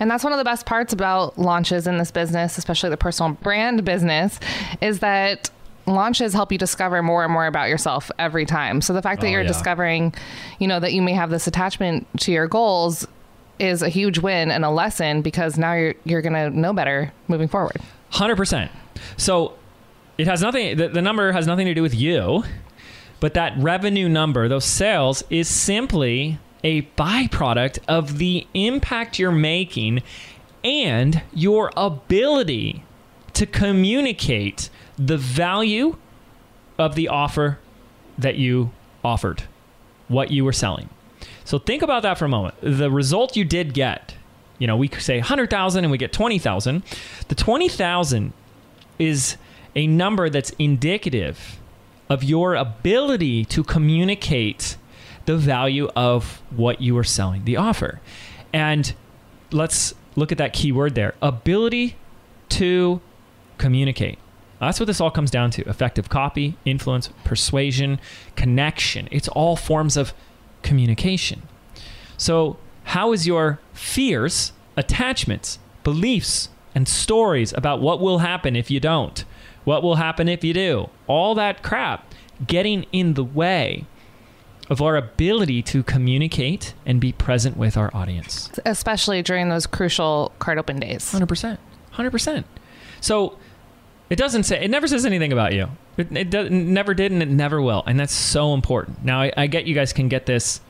And 0.00 0.10
that's 0.10 0.24
one 0.24 0.32
of 0.32 0.38
the 0.38 0.44
best 0.44 0.66
parts 0.66 0.92
about 0.92 1.38
launches 1.38 1.86
in 1.86 1.98
this 1.98 2.10
business, 2.10 2.58
especially 2.58 2.90
the 2.90 2.96
personal 2.96 3.32
brand 3.34 3.84
business, 3.84 4.40
is 4.80 4.98
that 5.00 5.50
launches 5.86 6.32
help 6.32 6.50
you 6.50 6.58
discover 6.58 7.00
more 7.00 7.22
and 7.22 7.32
more 7.32 7.46
about 7.46 7.68
yourself 7.68 8.10
every 8.18 8.44
time. 8.44 8.80
So 8.80 8.92
the 8.92 9.02
fact 9.02 9.20
that 9.20 9.28
Oh, 9.28 9.30
you're 9.30 9.42
yeah. 9.42 9.46
discovering, 9.48 10.14
you 10.58 10.66
know, 10.66 10.80
that 10.80 10.92
you 10.94 11.02
may 11.02 11.12
have 11.12 11.30
this 11.30 11.46
attachment 11.46 12.08
to 12.20 12.32
your 12.32 12.48
goals 12.48 13.06
is 13.58 13.82
a 13.82 13.88
huge 13.88 14.18
win 14.18 14.50
and 14.50 14.64
a 14.64 14.70
lesson 14.70 15.22
because 15.22 15.56
now 15.58 15.74
you're 15.74 15.94
you're 16.04 16.22
to 16.22 16.50
know 16.50 16.72
better 16.72 17.12
moving 17.28 17.48
forward. 17.48 17.76
Hundred 18.10 18.36
percent. 18.36 18.70
So 19.16 19.54
it 20.18 20.26
has 20.26 20.42
nothing. 20.42 20.76
The, 20.76 20.88
the 20.88 21.02
number 21.02 21.32
has 21.32 21.46
nothing 21.46 21.66
to 21.66 21.74
do 21.74 21.82
with 21.82 21.94
you, 21.94 22.44
but 23.20 23.34
that 23.34 23.56
revenue 23.58 24.08
number, 24.08 24.48
those 24.48 24.64
sales, 24.64 25.24
is 25.30 25.48
simply 25.48 26.38
a 26.62 26.82
byproduct 26.96 27.78
of 27.88 28.18
the 28.18 28.46
impact 28.54 29.18
you're 29.18 29.32
making 29.32 30.02
and 30.62 31.22
your 31.32 31.70
ability 31.76 32.84
to 33.34 33.46
communicate 33.46 34.70
the 34.96 35.18
value 35.18 35.96
of 36.78 36.94
the 36.94 37.08
offer 37.08 37.58
that 38.16 38.36
you 38.36 38.70
offered, 39.04 39.42
what 40.08 40.30
you 40.30 40.44
were 40.44 40.52
selling. 40.52 40.88
So 41.44 41.58
think 41.58 41.82
about 41.82 42.02
that 42.02 42.18
for 42.18 42.24
a 42.24 42.28
moment. 42.28 42.54
The 42.60 42.90
result 42.90 43.36
you 43.36 43.44
did 43.44 43.74
get, 43.74 44.14
you 44.58 44.66
know, 44.66 44.76
we 44.76 44.88
say 44.88 45.18
100,000 45.18 45.84
and 45.84 45.90
we 45.90 45.98
get 45.98 46.12
20,000. 46.12 46.82
The 47.28 47.34
20,000 47.34 48.32
is 48.98 49.36
a 49.76 49.86
number 49.86 50.30
that's 50.30 50.50
indicative 50.58 51.58
of 52.08 52.22
your 52.22 52.54
ability 52.54 53.44
to 53.46 53.62
communicate 53.64 54.76
the 55.26 55.36
value 55.36 55.88
of 55.96 56.42
what 56.50 56.80
you 56.80 56.96
are 56.98 57.04
selling, 57.04 57.44
the 57.44 57.56
offer. 57.56 58.00
And 58.52 58.94
let's 59.50 59.94
look 60.16 60.30
at 60.32 60.38
that 60.38 60.52
key 60.52 60.70
word 60.70 60.94
there 60.94 61.14
ability 61.20 61.96
to 62.50 63.00
communicate. 63.58 64.18
That's 64.60 64.78
what 64.78 64.86
this 64.86 65.00
all 65.00 65.10
comes 65.10 65.30
down 65.30 65.50
to 65.52 65.68
effective 65.68 66.08
copy, 66.08 66.56
influence, 66.64 67.10
persuasion, 67.24 68.00
connection. 68.36 69.08
It's 69.10 69.28
all 69.28 69.56
forms 69.56 69.96
of 69.96 70.14
communication. 70.64 71.42
So, 72.16 72.56
how 72.84 73.12
is 73.12 73.26
your 73.26 73.60
fears, 73.72 74.52
attachments, 74.76 75.58
beliefs, 75.84 76.48
and 76.74 76.88
stories 76.88 77.52
about 77.52 77.80
what 77.80 78.00
will 78.00 78.18
happen 78.18 78.56
if 78.56 78.70
you 78.70 78.80
don't? 78.80 79.24
What 79.62 79.82
will 79.82 79.96
happen 79.96 80.28
if 80.28 80.42
you 80.42 80.52
do? 80.52 80.90
All 81.06 81.34
that 81.36 81.62
crap 81.62 82.12
getting 82.46 82.84
in 82.92 83.14
the 83.14 83.24
way 83.24 83.86
of 84.68 84.80
our 84.80 84.96
ability 84.96 85.62
to 85.62 85.82
communicate 85.82 86.74
and 86.86 87.00
be 87.00 87.12
present 87.12 87.56
with 87.56 87.76
our 87.76 87.94
audience. 87.94 88.50
Especially 88.64 89.22
during 89.22 89.48
those 89.48 89.66
crucial 89.66 90.32
card 90.38 90.58
open 90.58 90.80
days. 90.80 91.04
100%. 91.12 91.58
100%. 91.94 92.44
So 93.00 93.38
it 94.10 94.16
doesn't 94.16 94.44
say, 94.44 94.62
it 94.62 94.70
never 94.70 94.86
says 94.86 95.06
anything 95.06 95.32
about 95.32 95.54
you. 95.54 95.68
It, 95.96 96.34
it, 96.34 96.50
never 96.52 96.94
did 96.94 97.12
and 97.12 97.22
it 97.22 97.28
never 97.28 97.60
will. 97.62 97.82
And 97.86 97.98
that's 97.98 98.12
so 98.12 98.54
important. 98.54 99.04
Now, 99.04 99.22
I, 99.22 99.32
I 99.36 99.46
get 99.46 99.66
you 99.66 99.74
guys 99.74 99.92
can 99.92 100.08
get 100.08 100.26
this 100.26 100.60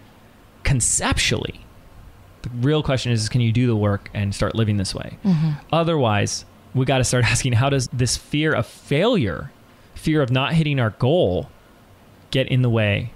conceptually. 0.62 1.60
The 2.42 2.50
real 2.60 2.82
question 2.82 3.10
is, 3.10 3.28
can 3.28 3.40
you 3.40 3.52
do 3.52 3.66
the 3.66 3.76
work 3.76 4.10
and 4.14 4.34
start 4.34 4.54
living 4.54 4.76
this 4.76 4.94
way? 4.94 5.18
Mm-hmm. 5.24 5.50
Otherwise, 5.72 6.44
we 6.74 6.84
got 6.84 6.98
to 6.98 7.04
start 7.04 7.24
asking 7.30 7.54
how 7.54 7.70
does 7.70 7.88
this 7.88 8.16
fear 8.16 8.52
of 8.52 8.66
failure, 8.66 9.50
fear 9.94 10.22
of 10.22 10.30
not 10.30 10.54
hitting 10.54 10.78
our 10.78 10.90
goal, 10.90 11.50
get 12.30 12.48
in 12.48 12.62
the 12.62 12.70
way 12.70 13.12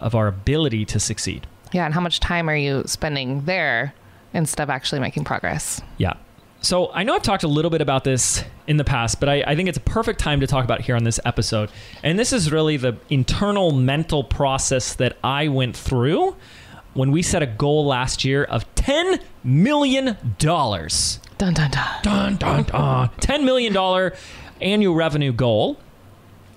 of 0.00 0.14
our 0.14 0.28
ability 0.28 0.84
to 0.86 1.00
succeed? 1.00 1.46
Yeah, 1.72 1.84
and 1.84 1.92
how 1.92 2.00
much 2.00 2.20
time 2.20 2.48
are 2.48 2.56
you 2.56 2.84
spending 2.86 3.44
there 3.44 3.94
instead 4.32 4.62
of 4.62 4.70
actually 4.70 5.00
making 5.00 5.24
progress? 5.24 5.82
Yeah. 5.98 6.14
So 6.60 6.90
I 6.92 7.04
know 7.04 7.14
I've 7.14 7.22
talked 7.22 7.44
a 7.44 7.48
little 7.48 7.70
bit 7.70 7.80
about 7.80 8.04
this 8.04 8.42
in 8.66 8.76
the 8.78 8.84
past, 8.84 9.20
but 9.20 9.28
I, 9.28 9.42
I 9.46 9.54
think 9.56 9.68
it's 9.68 9.78
a 9.78 9.82
perfect 9.82 10.18
time 10.18 10.40
to 10.40 10.46
talk 10.46 10.64
about 10.64 10.80
here 10.80 10.96
on 10.96 11.04
this 11.04 11.20
episode. 11.24 11.70
And 12.02 12.18
this 12.18 12.32
is 12.32 12.50
really 12.50 12.76
the 12.76 12.96
internal 13.10 13.70
mental 13.70 14.24
process 14.24 14.94
that 14.96 15.16
I 15.22 15.48
went 15.48 15.76
through 15.76 16.36
when 16.94 17.12
we 17.12 17.22
set 17.22 17.42
a 17.42 17.46
goal 17.46 17.86
last 17.86 18.24
year 18.24 18.42
of 18.44 18.72
$10 18.74 19.20
million. 19.44 20.16
Dun, 20.38 20.74
Dun 21.38 21.54
dun 21.54 21.70
dun. 22.02 22.36
dun, 22.36 22.64
dun. 22.64 22.64
$10 23.20 23.44
million 23.44 24.12
annual 24.60 24.94
revenue 24.96 25.32
goal. 25.32 25.78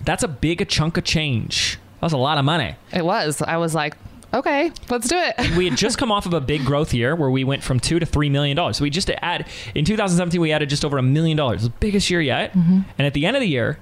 That's 0.04 0.24
a 0.24 0.28
big 0.28 0.60
a 0.60 0.64
chunk 0.64 0.96
of 0.96 1.04
change. 1.04 1.78
That's 2.00 2.12
a 2.12 2.16
lot 2.18 2.38
of 2.38 2.44
money. 2.44 2.74
It 2.92 3.04
was. 3.04 3.40
I 3.40 3.56
was 3.58 3.72
like, 3.76 3.96
okay, 4.34 4.70
let's 4.90 5.08
do 5.08 5.16
it. 5.18 5.56
we 5.56 5.68
had 5.68 5.76
just 5.78 5.98
come 6.02 6.10
off 6.12 6.26
of 6.26 6.34
a 6.34 6.40
big 6.40 6.64
growth 6.64 6.92
year 6.94 7.14
where 7.16 7.30
we 7.30 7.44
went 7.44 7.62
from 7.62 7.80
two 7.80 7.98
to 7.98 8.06
three 8.06 8.28
million 8.30 8.56
dollars. 8.56 8.76
So 8.78 8.82
we 8.84 8.90
just 8.90 9.10
add 9.10 9.46
in 9.74 9.84
2017 9.84 10.40
we 10.40 10.52
added 10.52 10.68
just 10.68 10.84
over 10.84 10.98
a 10.98 11.02
million 11.02 11.36
dollars, 11.36 11.62
the 11.64 11.70
biggest 11.70 12.10
year 12.10 12.20
yet. 12.20 12.54
And 12.54 12.84
at 12.98 13.14
the 13.14 13.26
end 13.26 13.36
of 13.36 13.40
the 13.40 13.48
year, 13.48 13.78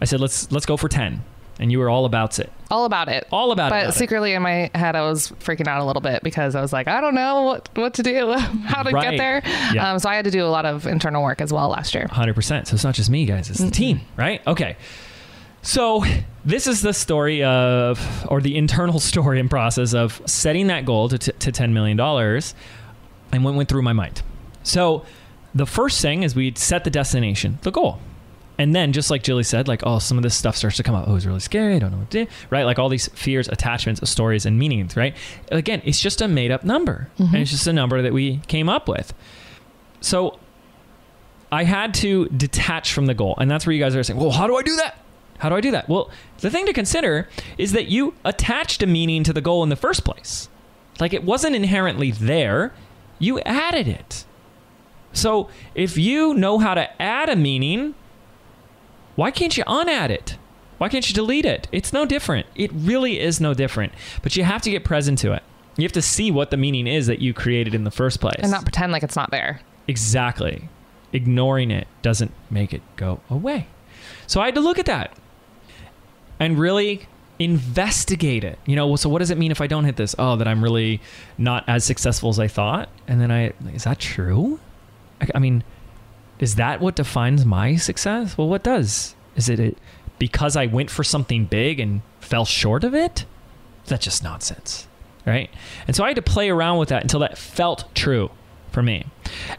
I 0.00 0.04
said 0.04 0.20
let's 0.20 0.50
let's 0.50 0.66
go 0.66 0.76
for 0.76 0.88
10, 0.88 1.22
and 1.60 1.70
you 1.70 1.78
were 1.78 1.88
all 1.88 2.04
about 2.04 2.38
it, 2.40 2.50
All 2.70 2.84
about 2.86 3.08
it. 3.08 3.26
all 3.30 3.52
about 3.52 3.70
But 3.70 3.82
it. 3.84 3.86
But 3.86 3.94
secretly 3.94 4.32
in 4.32 4.42
my 4.42 4.70
head, 4.74 4.96
I 4.96 5.02
was 5.02 5.30
freaking 5.38 5.68
out 5.68 5.80
a 5.80 5.84
little 5.84 6.02
bit 6.02 6.22
because 6.24 6.56
I 6.56 6.60
was 6.60 6.72
like, 6.72 6.88
I 6.88 7.00
don't 7.00 7.14
know 7.14 7.42
what, 7.42 7.68
what 7.76 7.94
to 7.94 8.02
do, 8.02 8.32
how 8.64 8.82
to 8.82 8.90
Right. 8.90 9.12
get 9.12 9.18
there. 9.18 9.42
Yeah. 9.72 9.92
Um, 9.92 9.98
so 10.00 10.08
I 10.08 10.16
had 10.16 10.24
to 10.24 10.30
do 10.32 10.44
a 10.44 10.48
lot 10.48 10.66
of 10.66 10.86
internal 10.88 11.22
work 11.22 11.40
as 11.40 11.52
well 11.52 11.68
last 11.68 11.94
year. 11.94 12.06
100%. 12.08 12.66
So 12.66 12.74
it's 12.74 12.82
not 12.84 12.94
just 12.94 13.10
me, 13.10 13.26
guys, 13.26 13.48
it's 13.48 13.60
the 13.60 13.70
team, 13.70 14.00
right? 14.16 14.44
Okay. 14.46 14.76
So 15.62 16.04
this 16.44 16.66
is 16.66 16.82
the 16.82 16.92
story 16.92 17.42
of, 17.44 18.26
or 18.28 18.40
the 18.40 18.56
internal 18.56 19.00
story 19.00 19.40
and 19.40 19.48
process 19.48 19.94
of 19.94 20.20
setting 20.26 20.66
that 20.66 20.84
goal 20.84 21.08
to, 21.08 21.18
t- 21.18 21.32
to 21.32 21.52
$10 21.52 21.72
million 21.72 21.98
and 23.32 23.44
what 23.44 23.54
went 23.54 23.68
through 23.68 23.82
my 23.82 23.92
mind. 23.92 24.22
So 24.62 25.04
the 25.54 25.66
first 25.66 26.02
thing 26.02 26.22
is 26.22 26.34
we 26.34 26.52
set 26.54 26.84
the 26.84 26.90
destination, 26.90 27.58
the 27.62 27.70
goal. 27.70 27.98
And 28.58 28.76
then, 28.76 28.92
just 28.92 29.10
like 29.10 29.22
Jilly 29.22 29.44
said, 29.44 29.66
like, 29.66 29.82
oh, 29.84 29.98
some 29.98 30.18
of 30.18 30.22
this 30.22 30.36
stuff 30.36 30.56
starts 30.56 30.76
to 30.76 30.82
come 30.82 30.94
up. 30.94 31.08
Oh, 31.08 31.16
it's 31.16 31.24
really 31.24 31.40
scary. 31.40 31.74
I 31.74 31.78
don't 31.78 31.90
know 31.90 31.98
what 31.98 32.10
to 32.10 32.26
do. 32.26 32.30
Right? 32.50 32.64
Like 32.64 32.78
all 32.78 32.90
these 32.90 33.08
fears, 33.08 33.48
attachments, 33.48 34.08
stories, 34.08 34.44
and 34.44 34.58
meanings, 34.58 34.94
right? 34.94 35.16
Again, 35.50 35.80
it's 35.84 35.98
just 35.98 36.20
a 36.20 36.28
made 36.28 36.50
up 36.50 36.62
number. 36.62 37.08
Mm-hmm. 37.18 37.34
And 37.34 37.42
it's 37.42 37.50
just 37.50 37.66
a 37.66 37.72
number 37.72 38.02
that 38.02 38.12
we 38.12 38.38
came 38.48 38.68
up 38.68 38.88
with. 38.88 39.14
So 40.00 40.38
I 41.50 41.64
had 41.64 41.94
to 41.94 42.26
detach 42.28 42.92
from 42.92 43.06
the 43.06 43.14
goal. 43.14 43.34
And 43.38 43.50
that's 43.50 43.66
where 43.66 43.72
you 43.72 43.82
guys 43.82 43.96
are 43.96 44.02
saying, 44.02 44.20
well, 44.20 44.30
how 44.30 44.46
do 44.46 44.54
I 44.54 44.62
do 44.62 44.76
that? 44.76 44.98
How 45.42 45.48
do 45.48 45.56
I 45.56 45.60
do 45.60 45.72
that? 45.72 45.88
Well, 45.88 46.08
the 46.38 46.50
thing 46.50 46.66
to 46.66 46.72
consider 46.72 47.28
is 47.58 47.72
that 47.72 47.88
you 47.88 48.14
attached 48.24 48.80
a 48.80 48.86
meaning 48.86 49.24
to 49.24 49.32
the 49.32 49.40
goal 49.40 49.64
in 49.64 49.70
the 49.70 49.76
first 49.76 50.04
place. 50.04 50.48
Like 51.00 51.12
it 51.12 51.24
wasn't 51.24 51.56
inherently 51.56 52.12
there, 52.12 52.72
you 53.18 53.40
added 53.40 53.88
it. 53.88 54.24
So 55.12 55.48
if 55.74 55.98
you 55.98 56.32
know 56.32 56.60
how 56.60 56.74
to 56.74 57.02
add 57.02 57.28
a 57.28 57.34
meaning, 57.34 57.96
why 59.16 59.32
can't 59.32 59.56
you 59.56 59.64
unadd 59.64 60.10
it? 60.10 60.38
Why 60.78 60.88
can't 60.88 61.08
you 61.08 61.12
delete 61.12 61.44
it? 61.44 61.66
It's 61.72 61.92
no 61.92 62.06
different. 62.06 62.46
It 62.54 62.70
really 62.72 63.18
is 63.18 63.40
no 63.40 63.52
different. 63.52 63.94
But 64.22 64.36
you 64.36 64.44
have 64.44 64.62
to 64.62 64.70
get 64.70 64.84
present 64.84 65.18
to 65.20 65.32
it. 65.32 65.42
You 65.76 65.82
have 65.82 65.92
to 65.92 66.02
see 66.02 66.30
what 66.30 66.52
the 66.52 66.56
meaning 66.56 66.86
is 66.86 67.08
that 67.08 67.18
you 67.18 67.34
created 67.34 67.74
in 67.74 67.82
the 67.82 67.90
first 67.90 68.20
place. 68.20 68.38
And 68.38 68.52
not 68.52 68.62
pretend 68.62 68.92
like 68.92 69.02
it's 69.02 69.16
not 69.16 69.32
there. 69.32 69.60
Exactly. 69.88 70.68
Ignoring 71.12 71.72
it 71.72 71.88
doesn't 72.00 72.30
make 72.48 72.72
it 72.72 72.82
go 72.94 73.20
away. 73.28 73.66
So 74.28 74.40
I 74.40 74.46
had 74.46 74.54
to 74.54 74.60
look 74.60 74.78
at 74.78 74.86
that 74.86 75.18
and 76.42 76.58
really 76.58 77.06
investigate 77.38 78.44
it. 78.44 78.58
You 78.66 78.76
know, 78.76 78.96
so 78.96 79.08
what 79.08 79.20
does 79.20 79.30
it 79.30 79.38
mean 79.38 79.50
if 79.50 79.60
I 79.60 79.66
don't 79.66 79.84
hit 79.84 79.96
this? 79.96 80.14
Oh, 80.18 80.36
that 80.36 80.48
I'm 80.48 80.62
really 80.62 81.00
not 81.38 81.64
as 81.68 81.84
successful 81.84 82.30
as 82.30 82.38
I 82.38 82.48
thought. 82.48 82.88
And 83.06 83.20
then 83.20 83.30
I, 83.30 83.52
is 83.72 83.84
that 83.84 83.98
true? 83.98 84.60
I, 85.20 85.28
I 85.36 85.38
mean, 85.38 85.64
is 86.38 86.56
that 86.56 86.80
what 86.80 86.96
defines 86.96 87.44
my 87.44 87.76
success? 87.76 88.36
Well, 88.36 88.48
what 88.48 88.62
does? 88.62 89.14
Is 89.36 89.48
it, 89.48 89.60
it 89.60 89.78
because 90.18 90.56
I 90.56 90.66
went 90.66 90.90
for 90.90 91.04
something 91.04 91.46
big 91.46 91.80
and 91.80 92.02
fell 92.20 92.44
short 92.44 92.84
of 92.84 92.94
it? 92.94 93.24
That's 93.86 94.04
just 94.04 94.22
nonsense. 94.22 94.88
Right. 95.24 95.50
And 95.86 95.94
so 95.94 96.02
I 96.02 96.08
had 96.08 96.16
to 96.16 96.22
play 96.22 96.50
around 96.50 96.78
with 96.78 96.88
that 96.88 97.02
until 97.02 97.20
that 97.20 97.38
felt 97.38 97.84
true 97.94 98.30
for 98.72 98.82
me. 98.82 99.04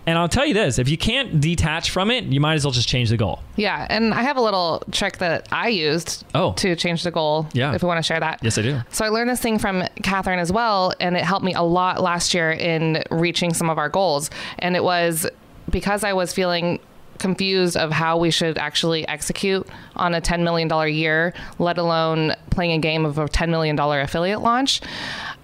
And 0.06 0.18
I'll 0.18 0.28
tell 0.30 0.46
you 0.46 0.54
this 0.54 0.80
if 0.80 0.90
you 0.90 0.98
can't 0.98 1.40
detach 1.40 1.90
from 1.92 2.12
it, 2.12 2.26
you 2.26 2.40
might 2.40 2.56
as 2.56 2.66
well 2.66 2.72
just 2.72 2.88
change 2.88 3.10
the 3.10 3.18
goal. 3.18 3.40
Yeah. 3.56 3.86
And 3.90 4.14
I 4.14 4.22
have 4.24 4.38
a 4.38 4.42
little 4.42 4.84
trick 4.92 5.18
that 5.20 5.48
I 5.52 5.70
used 5.70 6.26
Oh. 6.34 6.54
to 6.54 6.76
change 6.76 7.04
the 7.04 7.12
goal. 7.12 7.48
Yeah. 7.54 7.74
If 7.74 7.82
we 7.84 7.88
want 7.88 8.00
to 8.00 8.04
share 8.04 8.20
that. 8.20 8.40
Yes, 8.42 8.58
I 8.58 8.62
do. 8.64 8.82
So 8.92 9.06
I 9.06 9.10
learned 9.10 9.30
this 9.30 9.40
thing 9.40 9.58
from 9.60 9.84
Catherine 10.04 10.40
as 10.40 10.52
well, 10.52 10.94
and 11.00 11.16
it 11.16 11.24
helped 11.24 11.46
me 11.46 11.54
a 11.54 11.62
lot 11.64 12.02
last 12.02 12.34
year 12.34 12.52
in 12.52 13.04
reaching 13.12 13.54
some 13.54 13.70
of 13.70 13.78
our 13.78 13.90
goals. 13.90 14.30
And 14.60 14.76
it 14.76 14.84
was 14.84 15.28
because 15.70 16.04
I 16.04 16.14
was 16.14 16.34
feeling 16.34 16.80
confused 17.20 17.78
of 17.78 17.92
how 17.92 18.18
we 18.18 18.30
should 18.32 18.58
actually 18.58 19.08
execute 19.08 19.66
on 19.96 20.14
a 20.14 20.20
$10 20.20 20.44
million 20.44 20.68
year, 20.94 21.34
let 21.58 21.78
alone 21.78 22.36
playing 22.50 22.72
a 22.74 22.80
game 22.80 23.06
of 23.06 23.18
a 23.18 23.26
$10 23.28 23.50
million 23.50 23.80
affiliate 23.80 24.42
launch. 24.42 24.82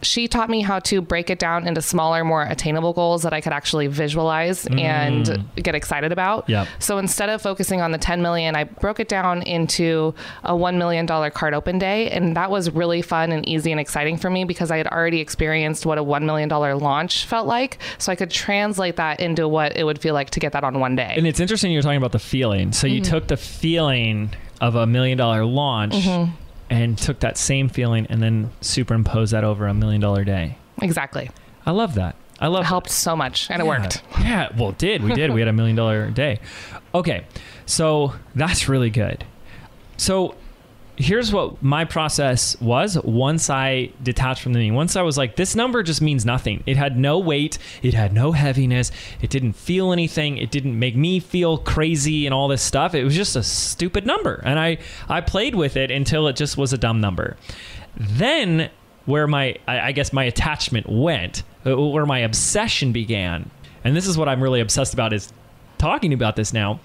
She 0.02 0.28
taught 0.28 0.50
me 0.50 0.62
how 0.62 0.80
to 0.80 1.02
break 1.02 1.30
it 1.30 1.40
down 1.40 1.68
into 1.68 1.82
smaller, 1.82 2.24
more 2.24 2.44
attainable 2.44 2.94
goals 2.94 3.24
that 3.24 3.34
I 3.34 3.42
could 3.42 3.54
actually 3.54 3.88
visualize 3.88 4.66
and 4.68 5.26
mm. 5.26 5.64
get 5.64 5.76
excited 5.76 6.12
about. 6.12 6.50
Yep. 6.50 6.68
So 6.80 6.98
instead 6.98 7.30
of 7.30 7.42
focusing 7.42 7.82
on 7.82 7.92
the 7.92 7.98
10 7.98 8.22
million, 8.22 8.56
I 8.56 8.64
broke 8.64 9.00
it 9.00 9.08
down 9.08 9.42
into 9.44 10.14
a 10.44 10.54
$1 10.54 10.78
million 10.78 11.08
card 11.08 11.54
open 11.54 11.80
day. 11.80 12.10
And 12.10 12.36
that 12.36 12.52
was 12.52 12.72
really 12.72 13.02
fun 13.02 13.32
and 13.32 13.48
easy 13.48 13.72
and 13.72 13.80
exciting 13.80 14.18
for 14.18 14.30
me 14.30 14.44
because 14.44 14.72
I 14.72 14.78
had 14.78 14.88
already 14.88 15.20
experienced 15.20 15.86
what 15.86 15.98
a 15.98 16.04
$1 16.04 16.24
million 16.24 16.50
launch 16.50 17.26
felt 17.26 17.48
like. 17.48 17.80
So 17.98 18.12
I 18.12 18.16
could 18.16 18.32
translate 18.32 18.96
that 18.98 19.20
into 19.20 19.48
what 19.48 19.76
it 19.76 19.84
would 19.84 20.00
feel 20.00 20.14
like 20.14 20.30
to 20.32 20.40
get 20.40 20.54
that 20.54 20.64
on 20.64 20.80
one 20.80 20.96
day. 20.96 21.14
And 21.18 21.28
it's 21.28 21.40
interesting 21.40 21.72
you're 21.72 21.82
talking 21.82 21.98
about 21.98 22.12
the 22.12 22.20
feeling. 22.20 22.72
So 22.72 22.88
you 22.88 23.02
mm-hmm. 23.02 23.12
took 23.12 23.28
the 23.28 23.38
feeling 23.38 24.32
of 24.62 24.76
a 24.76 24.86
million 24.86 25.18
dollar 25.18 25.46
launch 25.46 25.94
mm-hmm. 25.94 26.32
And 26.70 26.98
took 26.98 27.20
that 27.22 27.38
same 27.38 27.70
feeling 27.70 28.06
and 28.10 28.22
then 28.22 28.52
superimposed 28.62 29.34
that 29.34 29.44
over 29.44 29.68
a 29.68 29.74
million 29.74 30.02
dollar 30.02 30.24
day. 30.24 30.58
exactly. 30.82 31.30
I 31.66 31.72
love 31.72 31.96
that. 31.96 32.16
I 32.40 32.48
love 32.48 32.62
It 32.62 32.64
that. 32.64 32.68
helped 32.70 32.90
so 32.90 33.16
much 33.16 33.50
and 33.52 33.62
it 33.62 33.66
worked. 33.66 34.02
Yeah, 34.20 34.50
well, 34.58 34.70
it 34.70 34.78
did. 34.78 35.04
We 35.04 35.14
did. 35.14 35.32
We 35.32 35.42
had 35.42 35.50
a 35.50 35.54
million 35.54 35.76
dollar 35.76 36.10
day. 36.10 36.40
Okay, 36.96 37.26
so 37.66 38.14
that's 38.36 38.70
really 38.70 38.90
good. 38.90 39.26
So 39.98 40.36
here's 41.00 41.32
what 41.32 41.64
my 41.64 41.86
process 41.86 42.60
was 42.60 43.02
once 43.04 43.50
I 43.50 43.90
detached 44.04 44.44
from 44.44 44.52
the 44.52 44.60
meaning. 44.60 44.76
Once 44.76 44.98
I 44.98 45.02
was 45.02 45.18
like, 45.18 45.38
this 45.38 45.56
number 45.56 45.82
just 45.82 46.02
means 46.02 46.26
nothing. 46.26 46.62
It 46.66 46.76
had 46.76 46.98
no 46.98 47.18
weight, 47.18 47.58
it 47.82 47.94
had 47.94 48.12
no 48.12 48.34
heaviness, 48.34 48.92
it 49.22 49.30
didn't 49.30 49.54
feel 49.54 49.94
anything, 49.94 50.38
it 50.38 50.52
didn't 50.52 50.78
make 50.78 50.98
me 50.98 51.22
feel 51.22 51.58
crazy 51.58 52.28
and 52.28 52.34
all 52.34 52.50
this 52.50 52.62
stuff. 52.62 52.94
It 52.94 53.06
was 53.06 53.16
just 53.16 53.38
a 53.38 53.44
stupid 53.44 54.06
number. 54.06 54.42
And 54.44 54.60
I, 54.60 54.80
I 55.08 55.22
played 55.22 55.56
with 55.56 55.78
it 55.78 55.90
until 55.90 56.28
it 56.28 56.36
just 56.36 56.58
was 56.58 56.74
a 56.74 56.78
dumb 56.78 57.00
number. 57.00 57.38
Then 57.96 58.70
where 59.06 59.26
my 59.26 59.56
I, 59.68 59.94
guess 59.94 60.12
my 60.12 60.26
attachment 60.26 60.88
went, 60.90 61.44
uh, 61.66 61.80
where 61.80 62.06
my 62.06 62.20
obsession 62.20 62.92
began, 62.92 63.50
and 63.86 63.96
this 63.96 64.06
is 64.06 64.18
what 64.18 64.28
I'm 64.28 64.44
really 64.44 64.60
obsessed 64.60 64.94
about 64.94 65.14
is 65.14 65.32
talking 65.78 66.12
about 66.12 66.36
this 66.36 66.52
now, 66.52 66.82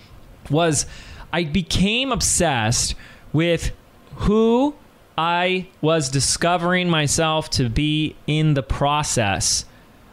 was 0.50 0.87
I 1.33 1.42
became 1.44 2.12
obsessed 2.12 2.94
with 3.33 3.72
who 4.16 4.74
I 5.16 5.68
was 5.81 6.09
discovering 6.09 6.90
myself 6.90 7.50
to 7.50 7.68
be 7.68 8.16
in 8.27 8.55
the 8.55 8.62
process 8.62 9.64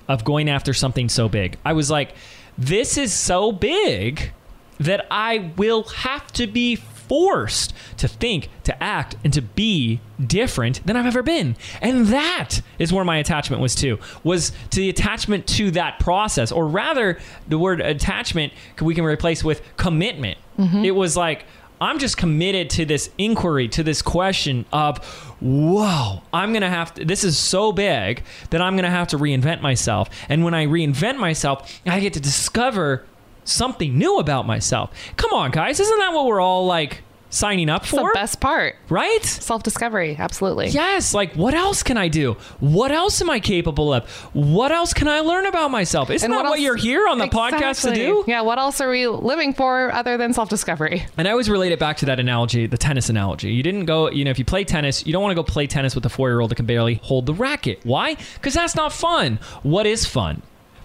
of 0.08 0.24
going 0.24 0.50
after 0.50 0.74
something 0.74 1.10
so 1.10 1.30
big. 1.30 1.58
I 1.66 1.74
was 1.74 1.90
like, 1.90 2.14
this 2.58 2.98
is 2.98 3.14
so 3.14 3.52
big 3.52 4.32
that 4.80 5.08
I 5.10 5.52
will 5.58 5.84
have 5.84 6.32
to 6.34 6.48
be 6.48 6.76
forced 6.76 7.74
to 7.98 8.08
think, 8.08 8.50
to 8.64 8.84
act, 8.84 9.16
and 9.24 9.34
to 9.34 9.42
be 9.42 10.00
different 10.26 10.86
than 10.86 10.96
I've 10.96 11.06
ever 11.06 11.22
been. 11.22 11.58
And 11.82 12.08
that 12.08 12.62
is 12.80 12.94
where 12.94 13.04
my 13.04 13.18
attachment 13.18 13.62
was 13.62 13.76
to, 13.76 14.00
was 14.24 14.52
to 14.70 14.80
the 14.80 14.90
attachment 14.90 15.46
to 15.48 15.72
that 15.72 16.00
process, 16.00 16.52
or 16.52 16.68
rather, 16.68 17.20
the 17.50 17.58
word 17.60 17.82
attachment 17.82 18.54
we 18.82 18.96
can 18.96 19.04
replace 19.04 19.44
with 19.44 19.62
commitment. 19.78 20.38
Mm-hmm. 20.58 20.86
It 20.86 20.96
was 20.96 21.18
like, 21.18 21.46
I'm 21.82 21.98
just 21.98 22.16
committed 22.16 22.70
to 22.72 22.86
this 22.86 23.10
inquiry, 23.18 23.68
to 23.70 23.84
this 23.84 24.02
question 24.04 24.66
of, 24.72 25.04
whoa, 25.42 26.22
I'm 26.32 26.52
going 26.52 26.62
to 26.62 26.70
have 26.70 26.94
to, 26.94 27.04
this 27.04 27.24
is 27.24 27.38
so 27.38 27.72
big 27.72 28.24
that 28.52 28.62
I'm 28.62 28.76
going 28.76 28.86
to 28.86 28.92
have 28.92 29.08
to 29.10 29.18
reinvent 29.18 29.62
myself. 29.62 30.10
And 30.30 30.44
when 30.44 30.54
I 30.54 30.68
reinvent 30.68 31.18
myself, 31.18 31.82
I 31.86 32.00
get 32.00 32.14
to 32.14 32.20
discover 32.20 33.06
something 33.44 33.98
new 33.98 34.20
about 34.20 34.46
myself. 34.46 34.92
Come 35.18 35.34
on, 35.34 35.50
guys. 35.50 35.80
Isn't 35.80 35.98
that 35.98 36.14
what 36.14 36.28
we're 36.28 36.40
all 36.40 36.68
like 36.68 37.02
signing 37.32 37.70
up 37.70 37.84
It's 37.84 37.92
the 37.92 38.12
best 38.14 38.40
part. 38.40 38.76
Right? 38.90 39.24
Self 39.24 39.64
discovery. 39.64 40.16
Absolutely. 40.20 40.68
Yes, 40.68 41.14
like 41.14 41.34
what 41.34 41.54
else 41.56 41.82
can 41.82 41.98
I 41.98 42.08
do? 42.08 42.34
What 42.60 42.92
else 42.92 43.22
am 43.22 43.30
I 43.30 43.40
capable 43.40 43.92
of? 43.94 44.08
What 44.34 44.72
else 44.72 44.94
can 44.94 45.08
I 45.08 45.22
learn 45.22 45.46
about 45.48 45.72
myself? 45.72 46.10
Isn't 46.10 46.26
And 46.26 46.34
that 46.38 46.44
what 46.44 46.54
else- 46.54 46.60
you're 46.60 46.76
here 46.76 47.08
on 47.08 47.18
the 47.18 47.28
podcast 47.28 47.82
to 47.90 47.96
do? 47.96 48.24
Yeah. 48.28 48.42
What 48.42 48.60
else 48.60 48.80
are 48.82 48.90
we 48.90 49.08
living 49.08 49.54
for 49.54 49.92
other 49.94 50.18
than 50.18 50.34
self 50.34 50.50
discovery? 50.50 51.06
And 51.18 51.28
I 51.28 51.32
always 51.32 51.50
relate 51.50 51.72
it 51.72 51.80
back 51.80 51.98
to 51.98 52.06
that 52.06 52.20
analogy, 52.20 52.68
the 52.68 52.78
tennis 52.78 53.10
analogy. 53.10 53.52
You 53.52 53.64
didn't 53.64 53.86
go, 53.86 54.10
you 54.12 54.24
know, 54.26 54.32
if 54.32 54.38
you 54.38 54.46
play 54.46 54.64
tennis, 54.64 55.06
you 55.06 55.14
don't 55.14 55.24
want 55.24 55.32
to 55.32 55.36
go 55.36 55.44
play 55.44 55.66
tennis 55.68 55.96
with 55.96 56.06
a 56.06 56.10
four 56.10 56.30
year 56.30 56.40
old 56.42 56.52
that 56.52 56.56
can 56.56 56.66
barely 56.66 56.96
hold 56.96 57.26
the 57.26 57.34
racket. 57.34 57.80
Why? 57.84 58.16
Because 58.36 58.54
that's 58.54 58.76
not 58.76 58.94
fun. 58.94 59.40
What 59.64 59.86
is 59.86 60.06
fun? 60.06 60.42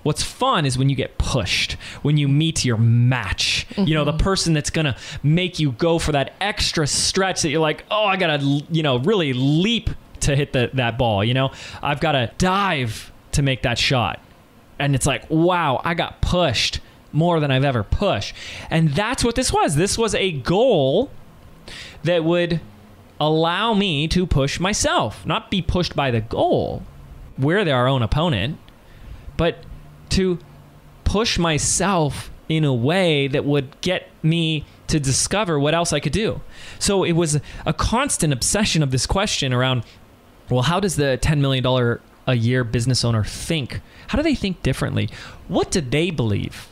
What's 0.06 0.22
fun 0.22 0.64
is 0.64 0.78
when 0.78 0.88
you 0.88 0.96
get 0.96 1.18
pushed, 1.18 1.72
when 2.02 2.16
you 2.16 2.28
meet 2.28 2.64
your 2.64 2.78
match. 2.78 3.66
You 3.76 3.94
know, 3.94 4.04
the 4.04 4.12
mm-hmm. 4.12 4.18
person 4.18 4.52
that's 4.54 4.70
going 4.70 4.86
to 4.86 4.96
make 5.22 5.58
you 5.58 5.72
go 5.72 5.98
for 5.98 6.12
that 6.12 6.32
extra 6.40 6.86
stretch 6.86 7.42
that 7.42 7.50
you're 7.50 7.60
like, 7.60 7.84
oh, 7.90 8.04
I 8.04 8.16
got 8.16 8.40
to, 8.40 8.62
you 8.70 8.82
know, 8.82 8.98
really 8.98 9.32
leap 9.32 9.90
to 10.20 10.34
hit 10.34 10.52
the, 10.52 10.70
that 10.74 10.96
ball. 10.96 11.22
You 11.22 11.34
know, 11.34 11.50
I've 11.82 12.00
got 12.00 12.12
to 12.12 12.30
dive 12.38 13.12
to 13.32 13.42
make 13.42 13.62
that 13.62 13.78
shot 13.78 14.20
and 14.78 14.94
it's 14.94 15.06
like 15.06 15.24
wow 15.28 15.80
i 15.84 15.94
got 15.94 16.20
pushed 16.20 16.80
more 17.12 17.40
than 17.40 17.50
i've 17.50 17.64
ever 17.64 17.82
pushed 17.82 18.34
and 18.70 18.90
that's 18.90 19.24
what 19.24 19.34
this 19.34 19.52
was 19.52 19.76
this 19.76 19.96
was 19.96 20.14
a 20.14 20.32
goal 20.32 21.10
that 22.04 22.24
would 22.24 22.60
allow 23.18 23.72
me 23.72 24.06
to 24.06 24.26
push 24.26 24.60
myself 24.60 25.24
not 25.26 25.50
be 25.50 25.62
pushed 25.62 25.96
by 25.96 26.10
the 26.10 26.20
goal 26.20 26.82
we're 27.38 27.68
our 27.70 27.88
own 27.88 28.02
opponent 28.02 28.58
but 29.36 29.58
to 30.10 30.38
push 31.04 31.38
myself 31.38 32.30
in 32.48 32.64
a 32.64 32.74
way 32.74 33.28
that 33.28 33.44
would 33.44 33.80
get 33.80 34.08
me 34.22 34.64
to 34.86 35.00
discover 35.00 35.58
what 35.58 35.74
else 35.74 35.92
I 35.92 36.00
could 36.00 36.12
do. 36.12 36.40
So 36.78 37.04
it 37.04 37.12
was 37.12 37.40
a 37.64 37.72
constant 37.72 38.32
obsession 38.32 38.82
of 38.82 38.90
this 38.90 39.06
question 39.06 39.52
around 39.52 39.84
well, 40.48 40.62
how 40.62 40.78
does 40.78 40.94
the 40.94 41.18
$10 41.20 41.40
million 41.40 41.98
a 42.26 42.34
year 42.34 42.62
business 42.62 43.04
owner 43.04 43.24
think? 43.24 43.80
How 44.08 44.16
do 44.16 44.22
they 44.22 44.36
think 44.36 44.62
differently? 44.62 45.08
What 45.48 45.72
do 45.72 45.80
they 45.80 46.10
believe? 46.10 46.68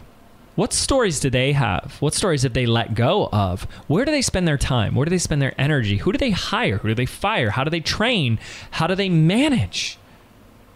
What 0.55 0.73
stories 0.73 1.19
do 1.19 1.31
they 1.31 1.53
have? 1.53 1.97
What 1.99 2.15
stories 2.15 2.45
have 2.45 2.53
they 2.53 2.67
let 2.67 2.95
go 2.95 3.29
of? 3.33 3.65
Where 3.89 4.05
do 4.05 4.13
they 4.13 4.23
spend 4.23 4.47
their 4.47 4.59
time? 4.59 4.95
Where 4.95 5.05
do 5.05 5.11
they 5.11 5.19
spend 5.19 5.43
their 5.43 5.61
energy? 5.61 5.97
Who 5.97 6.13
do 6.13 6.19
they 6.19 6.31
hire? 6.31 6.79
Who 6.79 6.89
do 6.89 6.95
they 6.95 7.07
fire? 7.07 7.51
How 7.51 7.65
do 7.65 7.71
they 7.71 7.81
train? 7.81 8.39
How 8.71 8.87
do 8.87 8.95
they 8.95 9.09
manage? 9.09 9.99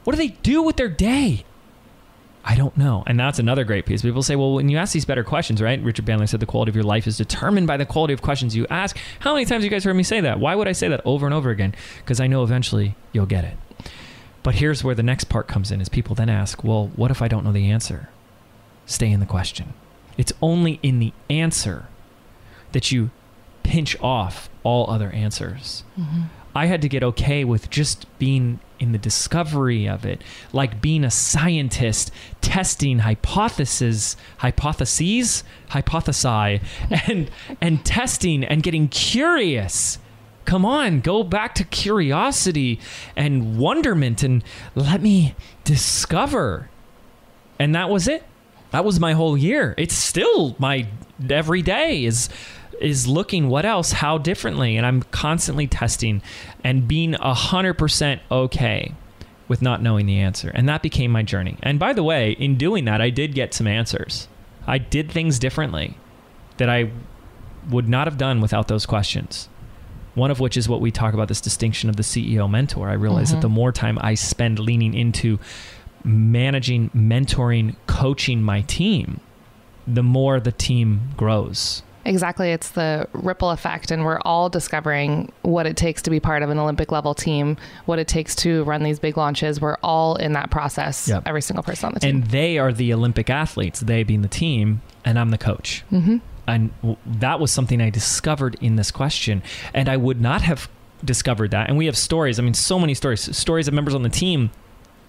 What 0.03 0.14
do 0.14 0.16
they 0.16 0.35
do 0.42 0.62
with 0.62 0.77
their 0.77 0.88
day? 0.88 1.44
I 2.44 2.55
don't 2.55 2.77
know. 2.77 3.03
And 3.07 3.18
that's 3.18 3.38
another 3.38 3.64
great 3.64 3.85
piece. 3.85 4.03
People 4.03 4.22
say, 4.22 4.37
well, 4.37 4.55
when 4.55 4.68
you 4.68 4.79
ask 4.79 4.92
these 4.92 5.05
better 5.05 5.24
questions, 5.24 5.61
right? 5.61 5.83
Richard 5.83 6.07
Bandler 6.07 6.29
said 6.29 6.40
the 6.40 6.46
quality 6.46 6.70
of 6.70 6.77
your 6.77 6.85
life 6.85 7.07
is 7.07 7.16
determined 7.16 7.66
by 7.66 7.77
the 7.77 7.85
quality 7.85 8.14
of 8.14 8.22
questions 8.22 8.57
you 8.57 8.66
ask. 8.70 8.96
How 9.20 9.35
many 9.35 9.44
times 9.44 9.62
have 9.62 9.64
you 9.64 9.70
guys 9.70 9.85
heard 9.85 9.94
me 9.94 10.03
say 10.03 10.20
that? 10.20 10.40
Why 10.40 10.55
would 10.55 10.68
I 10.68 10.72
say 10.72 10.88
that 10.88 11.03
over 11.05 11.27
and 11.27 11.35
over 11.35 11.51
again? 11.51 11.74
Because 11.98 12.20
I 12.20 12.27
know 12.27 12.42
eventually 12.42 12.94
you'll 13.12 13.27
get 13.27 13.44
it. 13.44 13.57
But 14.42 14.55
here's 14.55 14.83
where 14.83 14.94
the 14.94 15.03
next 15.03 15.24
part 15.24 15.46
comes 15.46 15.70
in 15.70 15.81
is 15.81 15.88
people 15.88 16.14
then 16.14 16.31
ask, 16.31 16.64
well, 16.64 16.90
what 16.96 17.11
if 17.11 17.20
I 17.20 17.29
don't 17.29 17.44
know 17.44 17.53
the 17.53 17.70
answer? 17.70 18.09
Stay 18.87 19.11
in 19.11 19.20
the 19.20 19.27
question. 19.27 19.74
It's 20.16 20.33
only 20.40 20.81
in 20.83 21.01
the 21.01 21.12
answer 21.29 21.87
that 22.72 22.90
you 22.90 23.11
pinch 23.62 24.01
off 24.01 24.48
all 24.62 24.88
other 24.90 25.11
answers. 25.11 25.85
Mm-hmm. 25.98 26.22
I 26.55 26.66
had 26.66 26.81
to 26.83 26.88
get 26.88 27.03
okay 27.03 27.44
with 27.44 27.68
just 27.68 28.07
being 28.18 28.61
in 28.79 28.93
the 28.93 28.99
discovery 28.99 29.88
of 29.88 30.05
it, 30.05 30.23
like 30.53 30.81
being 30.81 31.05
a 31.05 31.11
scientist 31.11 32.11
testing 32.41 33.01
hypotheses, 33.01 34.17
hypotheses, 34.38 35.45
hypothesi, 35.71 36.62
and 37.07 37.31
and 37.61 37.85
testing 37.85 38.45
and 38.45 38.62
getting 38.62 38.88
curious. 38.88 39.99
Come 40.45 40.64
on, 40.64 41.01
go 41.01 41.23
back 41.23 41.55
to 41.57 41.64
curiosity 41.64 42.81
and 43.14 43.59
wonderment 43.59 44.23
and 44.23 44.43
let 44.75 45.03
me 45.03 45.35
discover. 45.64 46.71
And 47.59 47.75
that 47.75 47.91
was 47.91 48.09
it. 48.09 48.25
That 48.71 48.85
was 48.85 48.99
my 48.99 49.12
whole 49.12 49.37
year. 49.37 49.75
It's 49.77 49.95
still 49.95 50.57
my 50.59 50.88
every 51.29 51.62
day 51.62 52.05
is 52.05 52.29
is 52.81 53.07
looking 53.07 53.49
what 53.49 53.64
else, 53.64 53.93
how 53.93 54.19
differently, 54.19 54.77
and 54.77 54.87
I'm 54.87 55.03
constantly 55.05 55.67
testing 55.67 56.23
and 56.64 56.88
being 56.88 57.14
a 57.14 57.35
hundred 57.35 57.75
percent 57.75 58.23
okay 58.31 58.95
with 59.49 59.62
not 59.62 59.83
knowing 59.83 60.07
the 60.07 60.19
answer. 60.19 60.51
And 60.55 60.69
that 60.69 60.83
became 60.83 61.11
my 61.11 61.23
journey. 61.23 61.57
And 61.62 61.79
by 61.79 61.93
the 61.93 62.03
way, 62.03 62.33
in 62.33 62.57
doing 62.57 62.85
that, 62.85 63.01
I 63.01 63.11
did 63.11 63.35
get 63.35 63.55
some 63.55 63.67
answers. 63.67 64.29
I 64.67 64.79
did 64.79 65.11
things 65.11 65.38
differently 65.38 65.97
that 66.59 66.69
I 66.69 66.91
would 67.71 67.88
not 67.88 68.07
have 68.07 68.19
done 68.19 68.41
without 68.41 68.69
those 68.69 68.87
questions. 68.87 69.49
One 70.14 70.31
of 70.31 70.41
which 70.41 70.57
is 70.57 70.69
what 70.69 70.81
we 70.81 70.91
talk 70.91 71.14
about 71.14 71.29
this 71.29 71.41
distinction 71.41 71.88
of 71.88 71.97
the 71.97 72.03
CEO 72.03 72.51
mentor. 72.51 72.88
I 72.88 72.95
realize 72.95 73.31
that 73.31 73.37
mm-hmm. 73.37 73.43
the 73.43 73.49
more 73.49 73.73
time 73.73 73.99
I 74.01 74.14
spend 74.14 74.59
leaning 74.59 74.93
into 74.93 75.38
managing, 76.05 76.91
mentoring, 76.91 77.77
coaching 77.87 78.43
my 78.43 78.62
team, 78.62 79.21
the 79.87 80.03
more 80.03 80.41
the 80.41 80.53
team 80.53 81.12
grows. 81.17 81.83
Exactly. 82.09 82.51
It's 82.53 82.71
the 82.71 83.07
ripple 83.12 83.51
effect, 83.51 83.90
and 83.90 84.05
we're 84.05 84.21
all 84.21 84.49
discovering 84.49 85.31
what 85.42 85.66
it 85.66 85.77
takes 85.77 86.01
to 86.03 86.11
be 86.11 86.18
part 86.21 86.42
of 86.42 86.49
an 86.51 86.59
Olympic 86.59 86.90
level 86.90 87.14
team, 87.14 87.57
what 87.85 87.99
it 87.99 88.09
takes 88.09 88.35
to 88.37 88.64
run 88.64 88.83
these 88.83 88.99
big 88.99 89.16
launches. 89.16 89.61
We're 89.61 89.77
all 89.83 90.16
in 90.16 90.33
that 90.33 90.51
process, 90.51 91.07
Yep. 91.09 91.25
every 91.27 91.42
single 91.42 91.62
person 91.62 91.88
on 91.88 91.94
the 91.94 92.01
team. 92.01 92.16
And 92.16 92.25
they 92.29 92.59
are 92.59 92.73
the 92.73 92.92
Olympic 92.94 93.29
athletes, 93.31 93.81
they 93.81 94.03
being 94.05 94.23
the 94.23 94.29
team, 94.29 94.81
and 95.05 95.18
I'm 95.18 95.31
the 95.31 95.38
coach. 95.38 95.85
hmm 95.90 96.16
And 96.47 96.71
that 97.05 97.40
was 97.40 97.51
something 97.53 97.81
I 97.83 97.90
discovered 97.90 98.57
in 98.62 98.77
this 98.77 98.90
question. 98.90 99.42
And 99.75 99.88
I 99.88 99.99
would 99.99 100.21
not 100.21 100.40
have 100.42 100.68
discovered 101.05 101.51
that. 101.51 101.68
And 101.68 101.77
we 101.77 101.85
have 101.87 101.97
stories. 101.97 102.38
I 102.38 102.42
mean, 102.42 102.55
so 102.55 102.79
many 102.79 102.94
stories. 102.94 103.37
Stories 103.37 103.68
of 103.68 103.75
members 103.75 103.94
on 103.94 104.03
the 104.03 104.09
team 104.09 104.51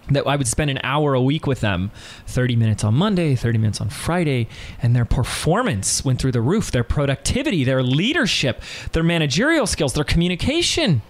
that 0.10 0.28
I 0.28 0.36
would 0.36 0.48
spend 0.48 0.70
an 0.70 0.80
hour 0.84 1.14
a 1.14 1.22
week 1.22 1.48
with 1.48 1.62
them 1.62 1.92
30 2.28 2.56
minutes 2.56 2.84
on 2.84 2.94
Monday, 2.94 3.36
30 3.36 3.58
minutes 3.58 3.82
on 3.82 3.90
Friday, 3.90 4.48
and 4.82 4.96
their 4.96 5.06
performance 5.06 6.04
went 6.04 6.20
through 6.20 6.32
the 6.32 6.42
roof. 6.42 6.72
Their 6.72 6.84
productivity, 6.84 7.64
their 7.64 7.84
leadership, 7.84 8.62
their 8.92 9.04
managerial 9.04 9.68
skills, 9.68 9.94
their 9.94 10.04
communication. 10.04 11.02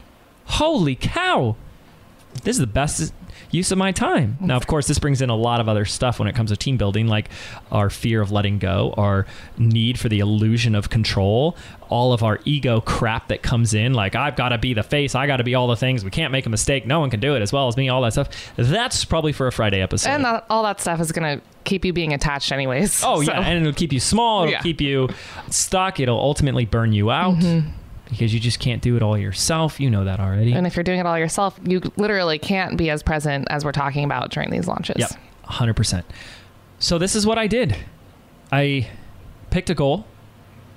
Holy 0.46 0.96
cow. 0.96 1.56
This 2.44 2.56
is 2.56 2.60
the 2.60 2.68
best 2.68 3.14
use 3.52 3.72
of 3.72 3.78
my 3.78 3.92
time. 3.92 4.38
Now, 4.40 4.56
of 4.58 4.68
course, 4.68 4.88
this 4.88 5.00
brings 5.00 5.22
in 5.22 5.30
a 5.30 5.36
lot 5.36 5.60
of 5.60 5.68
other 5.70 5.86
stuff 5.86 6.20
when 6.20 6.28
it 6.28 6.36
comes 6.36 6.52
to 6.52 6.58
team 6.58 6.78
building, 6.78 7.08
like 7.08 7.30
our 7.72 7.90
fear 7.90 8.22
of 8.22 8.32
letting 8.32 8.60
go, 8.60 8.94
our 8.98 9.26
need 9.58 10.00
for 10.00 10.10
the 10.10 10.20
illusion 10.20 10.76
of 10.76 10.90
control, 10.90 11.56
all 11.90 12.14
of 12.14 12.22
our 12.24 12.40
ego 12.46 12.82
crap 12.82 13.30
that 13.30 13.42
comes 13.42 13.74
in, 13.74 13.94
like 13.94 14.16
I've 14.16 14.36
got 14.36 14.50
to 14.50 14.58
be 14.58 14.74
the 14.74 14.84
face, 14.84 15.16
I 15.16 15.26
got 15.28 15.38
to 15.38 15.44
be 15.44 15.56
all 15.56 15.68
the 15.68 15.76
things, 15.76 16.04
we 16.06 16.12
can't 16.12 16.32
make 16.32 16.46
a 16.46 16.50
mistake, 16.50 16.86
no 16.86 17.00
one 17.00 17.10
can 17.10 17.20
do 17.20 17.36
it 17.36 17.42
as 17.42 17.52
well 17.52 17.68
as 17.68 17.76
me, 17.78 17.90
all 17.90 18.02
that 18.04 18.14
stuff. 18.14 18.30
That's 18.56 19.06
probably 19.06 19.32
for 19.32 19.48
a 19.48 19.52
Friday 19.52 19.82
episode. 19.82 20.10
And 20.10 20.24
that, 20.26 20.46
all 20.50 20.64
that 20.64 20.80
stuff 20.80 21.00
is 21.00 21.12
going 21.12 21.40
to 21.40 21.46
keep 21.64 21.84
you 21.86 21.94
being 21.94 22.14
attached, 22.14 22.52
anyways. 22.52 23.04
Oh 23.04 23.22
So- 23.24 23.32
yeah, 23.32 23.40
and 23.42 23.60
it'll 23.66 23.74
keep 23.78 23.92
you 23.92 24.00
small. 24.00 24.44
It'll 24.44 24.52
Yeah. 24.54 24.62
keep 24.62 24.82
you 24.82 25.10
stuck. 25.50 26.00
It'll 26.00 26.20
ultimately 26.20 26.66
burn 26.66 26.94
you 26.94 27.10
out. 27.12 27.36
Mm-hmm. 27.36 27.70
Because 28.10 28.34
you 28.34 28.40
just 28.40 28.60
can't 28.60 28.82
do 28.82 28.96
it 28.96 29.02
all 29.02 29.18
yourself. 29.18 29.80
You 29.80 29.90
know 29.90 30.04
that 30.04 30.20
already. 30.20 30.54
And 30.54 30.66
if 30.66 30.76
you're 30.76 30.84
doing 30.84 31.00
it 31.00 31.06
all 31.06 31.18
yourself, 31.18 31.60
you 31.64 31.82
literally 31.96 32.40
can't 32.40 32.78
be 32.78 32.90
as 32.90 33.04
present 33.04 33.48
as 33.50 33.64
we're 33.64 33.72
talking 33.72 34.04
about 34.04 34.32
during 34.32 34.50
these 34.50 34.68
launches. 34.68 34.98
Yep, 34.98 35.12
100%. 35.46 36.04
So 36.80 36.98
this 36.98 37.16
is 37.16 37.26
what 37.26 37.38
I 37.38 37.48
did. 37.48 37.76
I 38.52 38.90
picked 39.52 39.70
a 39.70 39.76
goal, 39.76 40.06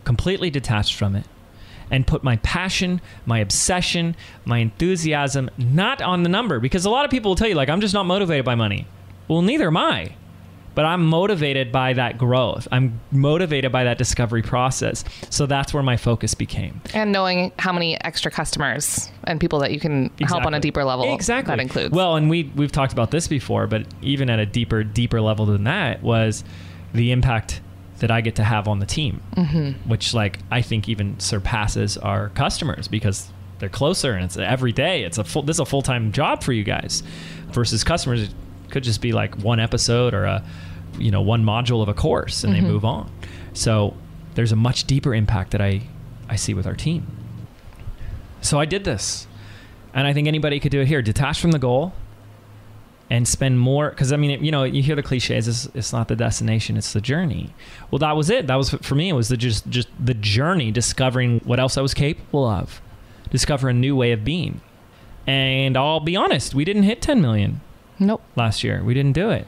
completely 0.05 0.51
detached 0.51 0.95
from 0.95 1.17
it, 1.17 1.27
and 1.91 2.07
put 2.07 2.25
my 2.25 2.37
passion, 2.37 3.01
my 3.27 3.39
obsession, 3.39 4.17
my 4.45 4.59
enthusiasm 4.59 5.51
not 5.59 6.01
on 6.03 6.23
the 6.23 6.29
number 6.29 6.59
because 6.59 6.85
a 6.85 6.91
lot 6.91 7.05
of 7.05 7.11
people 7.11 7.31
will 7.31 7.37
tell 7.37 7.49
you 7.49 7.55
like 7.55 7.69
I'm 7.69 7.81
just 7.81 7.95
not 7.95 8.07
motivated 8.07 8.45
by 8.45 8.55
money. 8.55 8.87
Well, 9.29 9.43
neither 9.43 9.69
am 9.69 9.77
I. 9.77 10.17
But 10.75 10.85
I'm 10.85 11.07
motivated 11.07 11.71
by 11.71 11.93
that 11.95 12.19
growth. 12.19 12.67
I'm 12.73 13.01
motivated 13.11 13.73
by 13.73 13.85
that 13.85 13.99
discovery 13.99 14.43
process. 14.43 15.05
So 15.31 15.47
that's 15.47 15.75
where 15.75 15.83
my 15.83 15.97
focus 15.97 16.35
became. 16.35 16.81
And 16.95 17.13
knowing 17.13 17.53
how 17.59 17.73
many 17.73 18.03
extra 18.03 18.31
customers 18.31 19.11
and 19.25 19.41
people 19.41 19.59
that 19.61 19.73
you 19.73 19.81
can 19.81 20.11
help 20.21 20.47
on 20.47 20.55
a 20.55 20.61
deeper 20.61 20.85
level. 20.85 21.13
Exactly. 21.13 21.55
That 21.55 21.61
includes. 21.61 21.95
Well, 21.95 22.17
and 22.17 22.31
we 22.31 22.51
we've 22.57 22.73
talked 22.73 22.93
about 22.93 23.11
this 23.11 23.29
before, 23.29 23.67
but 23.67 23.87
even 24.01 24.31
at 24.31 24.39
a 24.39 24.47
deeper, 24.47 24.83
deeper 24.85 25.21
level 25.21 25.47
than 25.47 25.65
that 25.65 26.03
was 26.03 26.45
the 26.95 27.13
impact 27.13 27.61
that 27.99 28.11
I 28.11 28.21
get 28.21 28.37
to 28.37 28.45
have 28.45 28.67
on 28.67 28.81
the 28.81 28.87
team, 28.87 29.23
mm-hmm. 29.37 29.89
which 29.89 30.13
like 30.13 30.39
I 30.51 30.63
think 30.63 30.89
even 30.89 31.21
surpasses 31.21 31.97
our 31.99 32.31
customers 32.31 32.89
because 32.89 33.31
they're 33.59 33.69
closer 33.69 34.15
and 34.15 34.25
it's 34.25 34.37
every 34.37 34.73
day. 34.73 35.05
It's 35.05 35.19
a 35.19 35.25
full. 35.25 35.43
This 35.43 35.57
is 35.57 35.61
a 35.61 35.65
full 35.65 35.83
time 35.83 36.11
job 36.11 36.43
for 36.43 36.53
you 36.53 36.65
guys, 36.65 37.03
versus 37.53 37.85
customers. 37.85 38.31
Could 38.73 38.83
just 38.83 39.01
be 39.01 39.13
like 39.13 39.37
one 39.37 39.61
episode 39.61 40.15
or 40.15 40.25
a, 40.25 40.45
you 40.99 41.11
know, 41.11 41.23
one 41.23 41.45
module 41.45 41.83
of 41.83 41.89
a 41.89 41.95
course 41.95 42.43
and 42.43 42.53
they 42.53 42.59
mm-hmm. 42.59 42.69
move 42.69 42.85
on. 42.85 43.11
So 43.53 43.97
there's 44.35 44.51
a 44.53 44.57
much 44.57 44.85
deeper 44.85 45.15
impact 45.15 45.53
that 45.53 45.61
I 45.61 45.83
I 46.29 46.37
see 46.37 46.55
with 46.55 46.67
our 46.67 46.75
team. 46.75 47.07
So 48.41 48.59
I 48.59 48.65
did 48.65 48.85
this. 48.85 49.27
And 49.95 50.07
I 50.07 50.13
think 50.13 50.27
anybody 50.27 50.59
could 50.61 50.73
do 50.73 50.81
it 50.81 50.89
here. 50.89 51.03
Detach 51.03 51.41
from 51.41 51.51
the 51.51 51.59
goal 51.59 51.93
and 53.11 53.29
spend 53.29 53.61
more. 53.61 53.91
Because, 53.91 54.13
I 54.13 54.17
mean, 54.17 54.31
it, 54.31 54.41
you 54.41 54.51
know, 54.51 54.65
you 54.65 54.83
hear 54.83 54.97
the 54.97 55.03
cliches, 55.03 55.47
it's, 55.47 55.67
it's 55.75 55.93
not 55.93 56.09
the 56.09 56.17
destination, 56.17 56.79
it's 56.79 56.95
the 56.95 57.01
journey. 57.01 57.55
Well, 57.91 57.99
that 57.99 58.17
was 58.17 58.31
it. 58.31 58.47
That 58.47 58.57
was, 58.57 58.71
for 58.71 58.95
me, 58.95 59.11
it 59.11 59.13
was 59.13 59.29
the, 59.29 59.37
just, 59.37 59.69
just 59.69 59.89
the 60.03 60.15
journey, 60.15 60.71
discovering 60.71 61.41
what 61.41 61.61
else 61.61 61.77
I 61.77 61.83
was 61.83 61.93
capable 61.93 62.47
of, 62.47 62.81
discover 63.31 63.69
a 63.69 63.75
new 63.75 63.95
way 63.95 64.13
of 64.13 64.25
being. 64.25 64.63
And 65.27 65.77
I'll 65.77 66.01
be 66.01 66.17
honest, 66.17 66.55
we 66.55 66.65
didn't 66.65 66.85
hit 66.85 67.03
10 67.03 67.21
million 67.21 67.61
nope. 67.99 68.23
last 68.37 68.65
year. 68.65 68.83
We 68.83 68.95
didn't 68.95 69.13
do 69.13 69.31
it. 69.31 69.47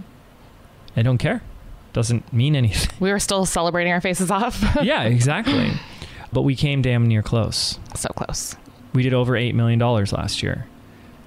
I 0.96 1.02
don't 1.02 1.18
care. 1.18 1.42
Doesn't 1.92 2.32
mean 2.32 2.56
anything. 2.56 2.90
We 3.00 3.10
were 3.10 3.18
still 3.20 3.46
celebrating 3.46 3.92
our 3.92 4.00
faces 4.00 4.30
off. 4.30 4.62
yeah, 4.82 5.04
exactly. 5.04 5.72
But 6.32 6.42
we 6.42 6.56
came 6.56 6.82
damn 6.82 7.06
near 7.06 7.22
close. 7.22 7.78
so 7.94 8.08
close. 8.10 8.56
We 8.92 9.02
did 9.02 9.14
over 9.14 9.32
$8 9.32 9.54
million 9.54 9.78
last 9.78 10.42
year. 10.42 10.66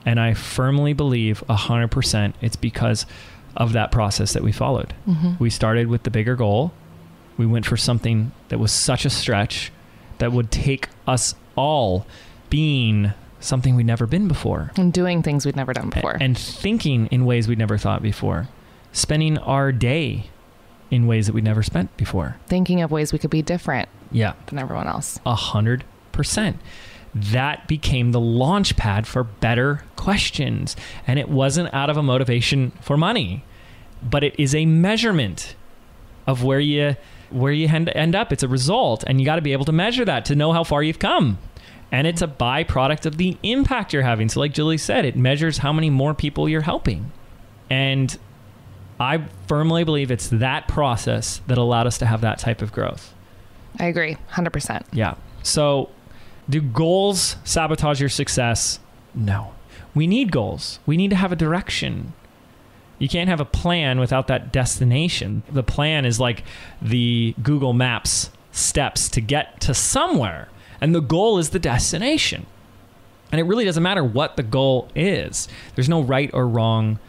And 0.06 0.20
I 0.20 0.34
firmly 0.34 0.94
believe 0.94 1.44
100% 1.50 2.34
it's 2.42 2.56
because 2.56 3.06
of 3.56 3.74
that 3.74 3.92
process 3.92 4.34
that 4.34 4.44
we 4.44 4.52
followed. 4.52 4.94
Mm-hmm. 5.08 5.34
We 5.40 5.50
started 5.50 5.88
with 5.88 6.04
the 6.04 6.12
bigger 6.12 6.36
goal. 6.36 6.72
We 7.38 7.46
went 7.46 7.66
for 7.66 7.78
something 7.78 8.32
that 8.50 8.60
was 8.60 8.72
such 8.72 9.06
a 9.06 9.10
stretch 9.10 9.72
that 10.20 10.32
would 10.32 10.52
take 10.52 10.90
us 11.06 11.36
all 11.56 12.06
being 12.50 13.14
something 13.48 13.76
we'd 13.76 13.86
never 13.86 14.06
been 14.06 14.28
before. 14.28 14.72
And 14.78 14.92
doing 14.94 15.24
things 15.24 15.46
we'd 15.46 15.56
never 15.56 15.74
done 15.74 15.90
before. 15.90 16.18
And 16.20 16.38
thinking 16.38 17.08
in 17.08 17.26
ways 17.26 17.48
we'd 17.48 17.58
never 17.58 17.78
thought 17.78 18.02
before. 18.02 18.48
Spending 18.92 19.38
our 19.40 19.72
day 19.72 20.30
in 20.92 21.08
ways 21.08 21.26
that 21.28 21.34
we'd 21.34 21.44
never 21.44 21.64
spent 21.64 21.96
before. 21.98 22.38
thinking 22.48 22.82
of 22.82 22.92
ways 22.92 23.12
we 23.12 23.20
could 23.20 23.30
be 23.30 23.42
different 23.42 23.90
Yeah. 24.12 24.34
than 24.48 24.58
everyone 24.60 24.88
else. 24.88 25.20
A 25.26 25.36
hundred 25.36 25.84
percent. 26.12 26.58
That 27.14 27.68
became 27.68 28.12
the 28.12 28.20
launch 28.20 28.78
pad 28.78 29.06
for 29.08 29.24
better 29.24 29.84
questions. 29.96 30.76
And 31.08 31.18
it 31.20 31.30
wasn't 31.30 31.74
out 31.74 31.90
of 31.90 31.98
a 31.98 32.04
motivation 32.04 32.72
for 32.82 32.96
money, 32.96 33.44
but 34.08 34.24
it 34.24 34.36
is 34.40 34.54
a 34.56 34.66
measurement 34.66 35.56
of 36.26 36.44
where 36.44 36.60
you 36.60 36.96
where 37.30 37.52
you 37.52 37.68
end 37.68 38.16
up. 38.16 38.32
It's 38.32 38.44
a 38.44 38.48
result, 38.48 39.04
and 39.06 39.20
you 39.20 39.26
got 39.26 39.36
to 39.36 39.42
be 39.42 39.52
able 39.52 39.66
to 39.66 39.72
measure 39.74 40.06
that 40.06 40.24
to 40.26 40.36
know 40.36 40.54
how 40.54 40.64
far 40.64 40.82
you've 40.84 41.00
come. 41.00 41.38
And 41.92 42.06
it's 42.06 42.22
a 42.22 42.28
byproduct 42.28 43.06
of 43.06 43.18
the 43.18 43.38
impact 43.44 43.94
you're 43.94 44.04
having. 44.04 44.28
So, 44.30 44.40
like 44.40 44.54
Jilly 44.54 44.78
said, 44.78 45.06
it 45.06 45.16
measures 45.16 45.60
how 45.60 45.72
many 45.72 45.90
more 45.90 46.14
people 46.14 46.50
you're 46.50 46.62
helping. 46.62 47.12
And 47.70 48.18
I 49.00 49.26
firmly 49.48 49.84
believe 49.84 50.12
it's 50.12 50.28
that 50.30 50.68
process 50.68 51.42
that 51.48 51.58
allowed 51.58 51.88
us 51.88 51.98
to 52.00 52.06
have 52.06 52.22
that 52.22 52.40
type 52.40 52.62
of 52.62 52.72
growth. 52.72 53.14
I 53.80 53.86
agree, 53.86 54.18
100%. 54.32 54.84
Yeah. 54.92 55.16
So, 55.44 55.90
do 56.50 56.62
goals 56.62 57.36
sabotage 57.44 58.00
your 58.00 58.10
success? 58.10 58.80
No. 59.14 59.54
We 59.94 60.08
need 60.08 60.32
goals. 60.32 60.80
We 60.86 60.98
need 60.98 61.10
to 61.10 61.16
have 61.16 61.32
a 61.32 61.36
direction. 61.36 62.14
You 63.00 63.08
can't 63.08 63.30
have 63.30 63.40
a 63.40 63.46
plan 63.46 64.00
without 64.00 64.28
that 64.28 64.52
destination. 64.52 65.44
The 65.52 65.64
plan 65.64 66.06
is 66.06 66.20
like 66.20 66.44
the 66.82 67.36
Google 67.44 67.74
Maps 67.74 68.32
steps 68.52 69.08
to 69.10 69.22
get 69.22 69.62
to 69.62 69.74
somewhere, 69.74 70.50
and 70.82 70.94
the 70.94 71.02
goal 71.02 71.38
is 71.38 71.50
the 71.50 71.60
destination. 71.60 72.46
And 73.32 73.42
it 73.42 73.44
really 73.44 73.66
doesn't 73.66 73.84
matter 73.84 74.04
what 74.04 74.38
the 74.38 74.44
goal 74.44 74.90
is. 74.96 75.48
There's 75.76 75.90
no 75.90 76.02
right 76.02 76.30
or 76.34 76.48
wrong 76.48 77.00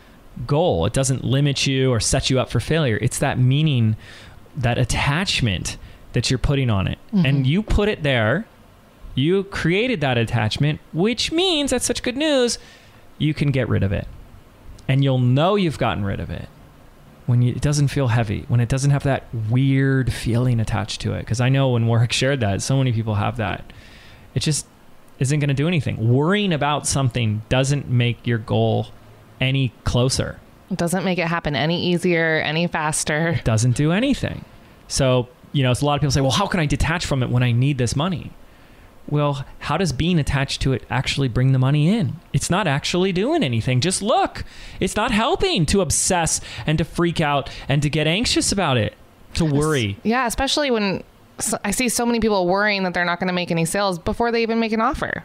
goal. 0.47 0.85
It 0.87 0.93
doesn't 0.93 1.25
limit 1.25 1.67
you 1.67 1.93
or 1.93 2.01
set 2.01 2.31
you 2.31 2.41
up 2.41 2.51
for 2.51 2.61
failure. 2.61 2.99
It's 3.01 3.19
that 3.19 3.39
meaning, 3.39 3.97
that 4.57 4.79
attachment 4.79 5.77
that 6.13 6.31
you're 6.31 6.39
putting 6.39 6.71
on 6.71 6.89
it. 6.89 6.99
And 7.13 7.25
mm-hmm. 7.25 7.45
you 7.45 7.63
put 7.63 7.89
it 7.89 8.03
there. 8.03 8.47
You 9.15 9.45
created 9.45 10.01
that 10.01 10.19
attachment, 10.19 10.81
which 10.93 11.31
means 11.33 11.71
that's 11.71 11.85
such 11.85 12.03
good 12.03 12.17
news, 12.17 12.59
you 13.19 13.35
can 13.35 13.51
get 13.51 13.69
rid 13.69 13.83
of 13.83 13.93
it. 13.93 14.07
And 14.87 15.03
you'll 15.05 15.19
know 15.19 15.57
you've 15.57 15.79
gotten 15.79 16.05
rid 16.05 16.21
of 16.21 16.31
it 16.31 16.49
when 17.29 17.43
you, 17.43 17.53
it 17.53 17.61
doesn't 17.61 17.89
feel 17.89 18.09
heavy, 18.09 18.47
when 18.49 18.59
it 18.59 18.71
doesn't 18.71 18.91
have 18.91 19.03
that 19.03 19.25
weird 19.51 20.11
feeling 20.11 20.61
attached 20.61 21.03
to 21.03 21.13
it. 21.13 21.21
Because 21.21 21.43
I 21.43 21.51
know 21.51 21.69
when 21.69 21.87
Warwick 21.87 22.11
shared 22.11 22.41
that, 22.41 22.63
so 22.63 22.79
many 22.79 22.91
people 22.91 23.17
have 23.17 23.37
that. 23.37 23.71
It 24.35 24.41
just 24.41 24.67
isn't 25.19 25.39
going 25.39 25.49
to 25.49 25.55
do 25.55 25.69
anything. 25.69 26.09
Worrying 26.09 26.55
about 26.55 26.87
something 26.87 27.43
doesn't 27.51 27.87
make 27.87 28.27
your 28.27 28.39
goal 28.39 28.87
any 29.43 29.75
closer. 29.85 30.41
It 30.71 30.79
doesn't 30.79 31.05
make 31.05 31.19
it 31.19 31.27
happen 31.27 31.55
any 31.55 31.93
easier, 31.93 32.41
any 32.41 32.67
faster. 32.67 33.39
Doesn't 33.45 33.77
do 33.77 33.93
anything. 33.93 34.47
So, 34.87 35.29
you 35.53 35.63
know, 35.63 35.71
it's 35.71 35.83
a 35.83 35.85
lot 35.85 35.97
of 35.97 36.01
people 36.01 36.13
say, 36.13 36.23
well, 36.23 36.31
how 36.31 36.47
can 36.47 36.61
I 36.61 36.67
detach 36.67 37.05
from 37.05 37.23
it 37.23 37.29
when 37.29 37.43
I 37.43 37.53
need 37.53 37.77
this 37.77 37.95
money? 37.95 38.33
Well, 39.11 39.47
how 39.61 39.79
does 39.79 39.93
being 39.93 40.19
attached 40.19 40.61
to 40.63 40.73
it 40.73 40.85
actually 40.91 41.29
bring 41.29 41.53
the 41.53 41.59
money 41.59 41.89
in? 41.89 42.17
It's 42.33 42.51
not 42.51 42.67
actually 42.67 43.13
doing 43.13 43.43
anything. 43.43 43.81
Just 43.81 44.03
look. 44.03 44.45
It's 44.81 44.97
not 44.97 45.11
helping 45.11 45.65
to 45.67 45.81
obsess 45.81 46.41
and 46.67 46.79
to 46.79 46.85
freak 46.85 47.21
out 47.21 47.51
and 47.69 47.81
to 47.83 47.89
get 47.89 48.07
anxious 48.07 48.53
about 48.53 48.77
it, 48.77 48.95
to 49.35 49.45
worry. 49.45 49.97
Yeah, 50.03 50.27
especially 50.27 50.71
when 50.71 51.03
I 51.65 51.71
see 51.71 51.89
so 51.89 52.05
many 52.05 52.21
people 52.21 52.47
worrying 52.47 52.83
that 52.83 52.95
they're 52.95 53.05
not 53.05 53.19
going 53.19 53.29
to 53.29 53.35
make 53.35 53.51
any 53.51 53.65
sales 53.65 53.99
before 53.99 54.31
they 54.31 54.43
even 54.43 54.61
make 54.61 54.73
an 54.73 54.81
offer. 54.81 55.25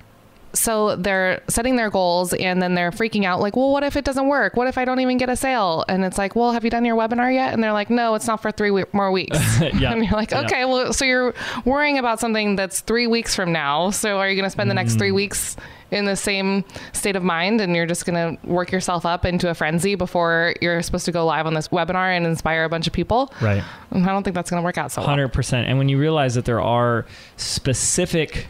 So 0.56 0.96
they're 0.96 1.42
setting 1.48 1.78
their 1.78 1.89
goals 1.89 2.32
and 2.34 2.62
then 2.62 2.76
they're 2.76 2.92
freaking 2.92 3.26
out 3.26 3.39
like, 3.39 3.56
well, 3.56 3.72
what 3.72 3.84
if 3.84 3.96
it 3.98 4.06
doesn't 4.06 4.28
work? 4.28 4.56
What 4.56 4.68
if 4.68 4.78
I 4.78 4.86
don't 4.86 5.00
even 5.00 5.18
get 5.18 5.28
a 5.30 5.36
sale? 5.36 5.84
And 5.89 6.06
it's 6.06 6.18
like, 6.18 6.36
well, 6.36 6.52
have 6.52 6.63
you 6.63 6.70
done 6.70 6.86
your 6.86 6.96
webinar 6.96 7.34
yet? 7.34 7.54
And 7.54 7.63
they're 7.63 7.74
like, 7.74 7.89
no, 7.89 8.13
it's 8.13 8.28
not 8.28 8.42
for 8.42 8.52
three 8.52 8.70
we- 8.72 8.84
more 8.94 9.12
weeks. 9.12 9.38
Yeah. 9.74 9.92
And 9.94 10.04
you're 10.06 10.13
like, 10.13 10.30
Yeah. 10.32 10.42
okay, 10.42 10.66
well, 10.66 10.94
so 10.94 11.06
you're 11.06 11.34
worrying 11.66 11.98
about 11.98 12.20
something 12.20 12.56
that's 12.56 12.82
three 12.82 13.08
weeks 13.08 13.36
from 13.36 13.52
now. 13.52 13.89
So 13.89 14.20
are 14.20 14.30
you 14.30 14.36
going 14.36 14.46
to 14.46 14.50
spend 14.52 14.70
the 14.70 14.76
next 14.76 14.94
Mm. 14.96 14.98
three 15.00 15.12
weeks 15.12 15.56
in 15.89 16.06
the 16.06 16.16
same 16.16 16.63
state 16.92 17.16
of 17.16 17.24
mind 17.24 17.60
and 17.62 17.76
you're 17.76 17.86
just 17.86 18.06
going 18.06 18.38
to 18.38 18.48
work 18.48 18.72
yourself 18.72 19.06
up 19.06 19.26
into 19.26 19.50
a 19.50 19.54
frenzy 19.54 19.96
before 19.96 20.54
you're 20.62 20.82
supposed 20.82 21.06
to 21.06 21.12
go 21.12 21.26
live 21.26 21.46
on 21.48 21.54
this 21.56 21.68
webinar 21.70 22.16
and 22.16 22.26
inspire 22.28 22.63
a 22.63 22.70
bunch 22.70 22.86
of 22.88 22.94
people? 22.94 23.34
Right. 23.42 23.63
And 23.92 24.04
I 24.06 24.10
don't 24.10 24.24
think 24.24 24.36
that's 24.36 24.50
going 24.52 24.62
to 24.62 24.66
work 24.66 24.78
out 24.78 24.92
so 24.92 25.02
well. 25.02 25.10
Hundred 25.10 25.30
percent. 25.30 25.68
And 25.68 25.78
when 25.80 25.89
you 25.89 25.98
realize 26.00 26.36
that 26.36 26.46
there 26.46 26.62
are 26.62 27.06
specific 27.38 28.48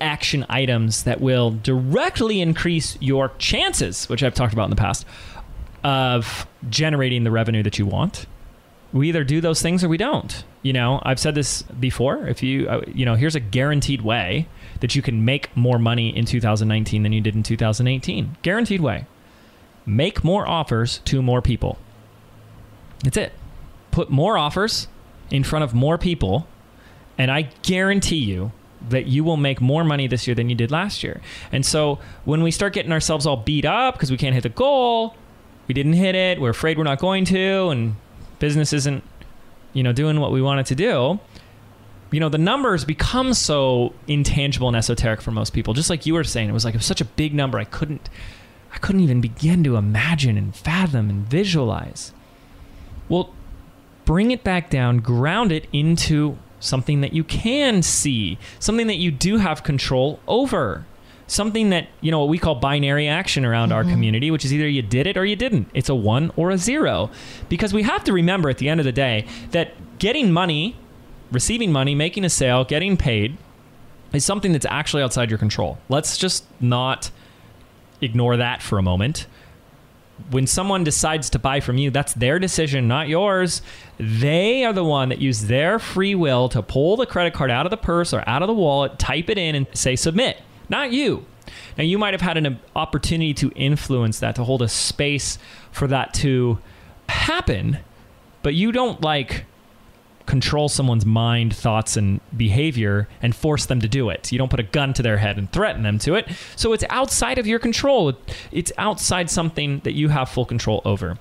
action 0.00 0.44
items 0.48 1.04
that 1.04 1.20
will 1.20 1.50
directly 1.50 2.40
increase 2.40 2.96
your 3.00 3.32
chances, 3.38 4.08
which 4.08 4.22
I've 4.22 4.34
talked 4.34 4.52
about 4.52 4.64
in 4.64 4.70
the 4.70 4.76
past, 4.76 5.06
of 5.84 6.46
generating 6.68 7.24
the 7.24 7.30
revenue 7.30 7.62
that 7.62 7.78
you 7.78 7.86
want, 7.86 8.26
we 8.92 9.08
either 9.08 9.24
do 9.24 9.40
those 9.40 9.62
things 9.62 9.84
or 9.84 9.88
we 9.88 9.96
don't. 9.96 10.44
You 10.62 10.72
know, 10.72 11.00
I've 11.04 11.20
said 11.20 11.34
this 11.34 11.62
before. 11.62 12.26
If 12.26 12.42
you, 12.42 12.68
uh, 12.68 12.82
you 12.86 13.04
know, 13.04 13.14
here's 13.14 13.34
a 13.34 13.40
guaranteed 13.40 14.02
way 14.02 14.48
that 14.80 14.94
you 14.94 15.02
can 15.02 15.24
make 15.24 15.54
more 15.56 15.78
money 15.78 16.16
in 16.16 16.24
2019 16.24 17.02
than 17.02 17.12
you 17.12 17.20
did 17.20 17.34
in 17.34 17.42
2018. 17.42 18.36
Guaranteed 18.42 18.80
way. 18.80 19.06
Make 19.84 20.24
more 20.24 20.48
offers 20.48 20.98
to 21.04 21.22
more 21.22 21.40
people. 21.40 21.78
That's 23.04 23.16
it. 23.16 23.32
Put 23.90 24.10
more 24.10 24.36
offers 24.36 24.88
in 25.30 25.44
front 25.44 25.64
of 25.64 25.74
more 25.74 25.98
people, 25.98 26.46
and 27.16 27.30
I 27.30 27.42
guarantee 27.62 28.16
you 28.16 28.52
that 28.88 29.06
you 29.06 29.24
will 29.24 29.36
make 29.36 29.60
more 29.60 29.84
money 29.84 30.06
this 30.06 30.26
year 30.26 30.34
than 30.34 30.48
you 30.48 30.54
did 30.54 30.70
last 30.70 31.02
year. 31.02 31.20
And 31.52 31.64
so 31.64 31.98
when 32.24 32.42
we 32.42 32.50
start 32.50 32.72
getting 32.72 32.92
ourselves 32.92 33.26
all 33.26 33.36
beat 33.36 33.64
up 33.64 33.94
because 33.94 34.10
we 34.10 34.16
can't 34.16 34.34
hit 34.34 34.42
the 34.42 34.48
goal, 34.48 35.14
we 35.66 35.74
didn't 35.74 35.94
hit 35.94 36.14
it, 36.14 36.40
we're 36.40 36.50
afraid 36.50 36.78
we're 36.78 36.84
not 36.84 36.98
going 36.98 37.24
to, 37.26 37.68
and 37.68 37.96
business 38.38 38.72
isn't, 38.72 39.02
you 39.72 39.82
know, 39.82 39.92
doing 39.92 40.20
what 40.20 40.30
we 40.32 40.40
want 40.40 40.60
it 40.60 40.66
to 40.66 40.74
do, 40.74 41.18
you 42.10 42.20
know 42.20 42.28
the 42.28 42.38
numbers 42.38 42.84
become 42.84 43.34
so 43.34 43.92
intangible 44.06 44.68
and 44.68 44.76
esoteric 44.76 45.20
for 45.20 45.30
most 45.30 45.52
people 45.52 45.74
just 45.74 45.90
like 45.90 46.06
you 46.06 46.14
were 46.14 46.24
saying 46.24 46.48
it 46.48 46.52
was 46.52 46.64
like 46.64 46.74
it 46.74 46.78
was 46.78 46.86
such 46.86 47.00
a 47.00 47.04
big 47.04 47.34
number 47.34 47.58
i 47.58 47.64
couldn't 47.64 48.08
i 48.72 48.78
couldn't 48.78 49.00
even 49.00 49.20
begin 49.20 49.64
to 49.64 49.76
imagine 49.76 50.36
and 50.36 50.54
fathom 50.54 51.10
and 51.10 51.26
visualize 51.26 52.12
well 53.08 53.34
bring 54.04 54.30
it 54.30 54.44
back 54.44 54.70
down 54.70 54.98
ground 54.98 55.50
it 55.50 55.66
into 55.72 56.38
something 56.60 57.00
that 57.00 57.12
you 57.12 57.24
can 57.24 57.82
see 57.82 58.38
something 58.58 58.86
that 58.86 58.96
you 58.96 59.10
do 59.10 59.36
have 59.38 59.62
control 59.62 60.18
over 60.26 60.84
something 61.26 61.70
that 61.70 61.88
you 62.00 62.10
know 62.10 62.20
what 62.20 62.28
we 62.28 62.38
call 62.38 62.54
binary 62.54 63.08
action 63.08 63.44
around 63.44 63.72
our 63.72 63.82
mm-hmm. 63.82 63.92
community 63.92 64.30
which 64.30 64.44
is 64.44 64.52
either 64.52 64.68
you 64.68 64.82
did 64.82 65.06
it 65.06 65.16
or 65.16 65.24
you 65.24 65.36
didn't 65.36 65.68
it's 65.74 65.88
a 65.88 65.94
one 65.94 66.30
or 66.36 66.50
a 66.50 66.58
zero 66.58 67.10
because 67.48 67.74
we 67.74 67.82
have 67.82 68.02
to 68.04 68.12
remember 68.12 68.48
at 68.48 68.58
the 68.58 68.68
end 68.68 68.80
of 68.80 68.86
the 68.86 68.92
day 68.92 69.26
that 69.50 69.74
getting 69.98 70.32
money 70.32 70.76
receiving 71.30 71.72
money, 71.72 71.94
making 71.94 72.24
a 72.24 72.30
sale, 72.30 72.64
getting 72.64 72.96
paid 72.96 73.36
is 74.12 74.24
something 74.24 74.52
that's 74.52 74.66
actually 74.66 75.02
outside 75.02 75.30
your 75.30 75.38
control. 75.38 75.78
Let's 75.88 76.16
just 76.16 76.44
not 76.60 77.10
ignore 78.00 78.36
that 78.36 78.62
for 78.62 78.78
a 78.78 78.82
moment. 78.82 79.26
When 80.30 80.46
someone 80.46 80.82
decides 80.82 81.30
to 81.30 81.38
buy 81.38 81.60
from 81.60 81.78
you, 81.78 81.90
that's 81.90 82.14
their 82.14 82.38
decision, 82.38 82.88
not 82.88 83.08
yours. 83.08 83.62
They 83.98 84.64
are 84.64 84.72
the 84.72 84.84
one 84.84 85.10
that 85.10 85.18
use 85.18 85.42
their 85.42 85.78
free 85.78 86.14
will 86.14 86.48
to 86.48 86.62
pull 86.62 86.96
the 86.96 87.06
credit 87.06 87.34
card 87.34 87.50
out 87.50 87.66
of 87.66 87.70
the 87.70 87.76
purse 87.76 88.12
or 88.12 88.24
out 88.26 88.42
of 88.42 88.48
the 88.48 88.54
wallet, 88.54 88.98
type 88.98 89.30
it 89.30 89.38
in, 89.38 89.54
and 89.54 89.66
say 89.74 89.94
submit, 89.94 90.38
not 90.68 90.90
you. 90.90 91.26
Now, 91.78 91.84
you 91.84 91.98
might 91.98 92.14
have 92.14 92.22
had 92.22 92.36
an 92.36 92.58
opportunity 92.74 93.34
to 93.34 93.52
influence 93.54 94.18
that, 94.20 94.34
to 94.36 94.44
hold 94.44 94.62
a 94.62 94.68
space 94.68 95.38
for 95.70 95.86
that 95.88 96.14
to 96.14 96.58
happen, 97.08 97.78
but 98.42 98.54
you 98.54 98.72
don't 98.72 99.00
like 99.00 99.44
control 100.26 100.68
someone's 100.68 101.06
mind, 101.06 101.54
thoughts, 101.54 101.96
and 101.96 102.20
behavior 102.36 103.08
and 103.22 103.34
force 103.34 103.66
them 103.66 103.80
to 103.80 103.88
do 103.88 104.10
it. 104.10 104.30
You 104.32 104.38
don't 104.38 104.50
put 104.50 104.60
a 104.60 104.64
gun 104.64 104.92
to 104.94 105.02
their 105.02 105.18
head 105.18 105.38
and 105.38 105.50
threaten 105.50 105.82
them 105.82 105.98
to 106.00 106.14
it. 106.14 106.28
So 106.56 106.72
it's 106.72 106.84
outside 106.90 107.38
of 107.38 107.46
your 107.46 107.58
control. 107.58 108.12
It's 108.52 108.72
outside 108.78 109.30
something 109.30 109.80
that 109.80 109.92
you 109.92 110.08
have 110.08 110.28
full 110.28 110.44
control 110.44 110.82
over. 110.84 111.18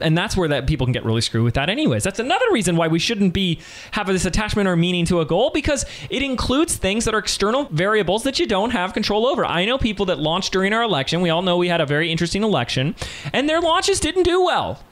And 0.00 0.18
that's 0.18 0.36
where 0.36 0.48
that 0.48 0.66
people 0.66 0.86
can 0.86 0.92
get 0.92 1.04
really 1.04 1.20
screwed 1.20 1.44
with 1.44 1.54
that 1.54 1.68
anyways. 1.68 2.02
That's 2.02 2.18
another 2.18 2.46
reason 2.50 2.76
why 2.76 2.88
we 2.88 2.98
shouldn't 2.98 3.32
be 3.32 3.60
have 3.92 4.06
this 4.08 4.24
attachment 4.24 4.68
or 4.68 4.76
meaning 4.76 5.04
to 5.06 5.20
a 5.20 5.24
goal 5.24 5.50
because 5.50 5.84
it 6.10 6.22
includes 6.22 6.76
things 6.76 7.04
that 7.04 7.14
are 7.14 7.18
external 7.18 7.66
variables 7.66 8.24
that 8.24 8.38
you 8.38 8.46
don't 8.46 8.70
have 8.70 8.94
control 8.94 9.26
over. 9.26 9.44
I 9.44 9.64
know 9.64 9.78
people 9.78 10.06
that 10.06 10.18
launched 10.18 10.52
during 10.52 10.72
our 10.72 10.82
election. 10.82 11.20
We 11.20 11.30
all 11.30 11.42
know 11.42 11.56
we 11.56 11.68
had 11.68 11.80
a 11.80 11.86
very 11.86 12.10
interesting 12.10 12.42
election 12.42 12.96
and 13.32 13.48
their 13.48 13.60
launches 13.60 14.00
didn't 14.00 14.24
do 14.24 14.42
well. 14.42 14.82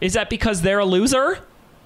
Is 0.00 0.14
that 0.14 0.30
because 0.30 0.62
they're 0.62 0.78
a 0.78 0.84
loser? 0.84 1.40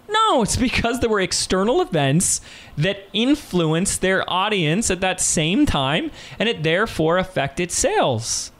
No, 0.08 0.42
it's 0.42 0.56
because 0.56 1.00
there 1.00 1.08
were 1.08 1.20
external 1.20 1.80
events 1.80 2.40
that 2.76 3.08
influenced 3.12 4.00
their 4.00 4.28
audience 4.30 4.90
at 4.90 5.00
that 5.00 5.20
same 5.20 5.64
time, 5.64 6.10
and 6.38 6.48
it 6.48 6.62
therefore 6.62 7.18
affected 7.18 7.70
sales. 7.70 8.52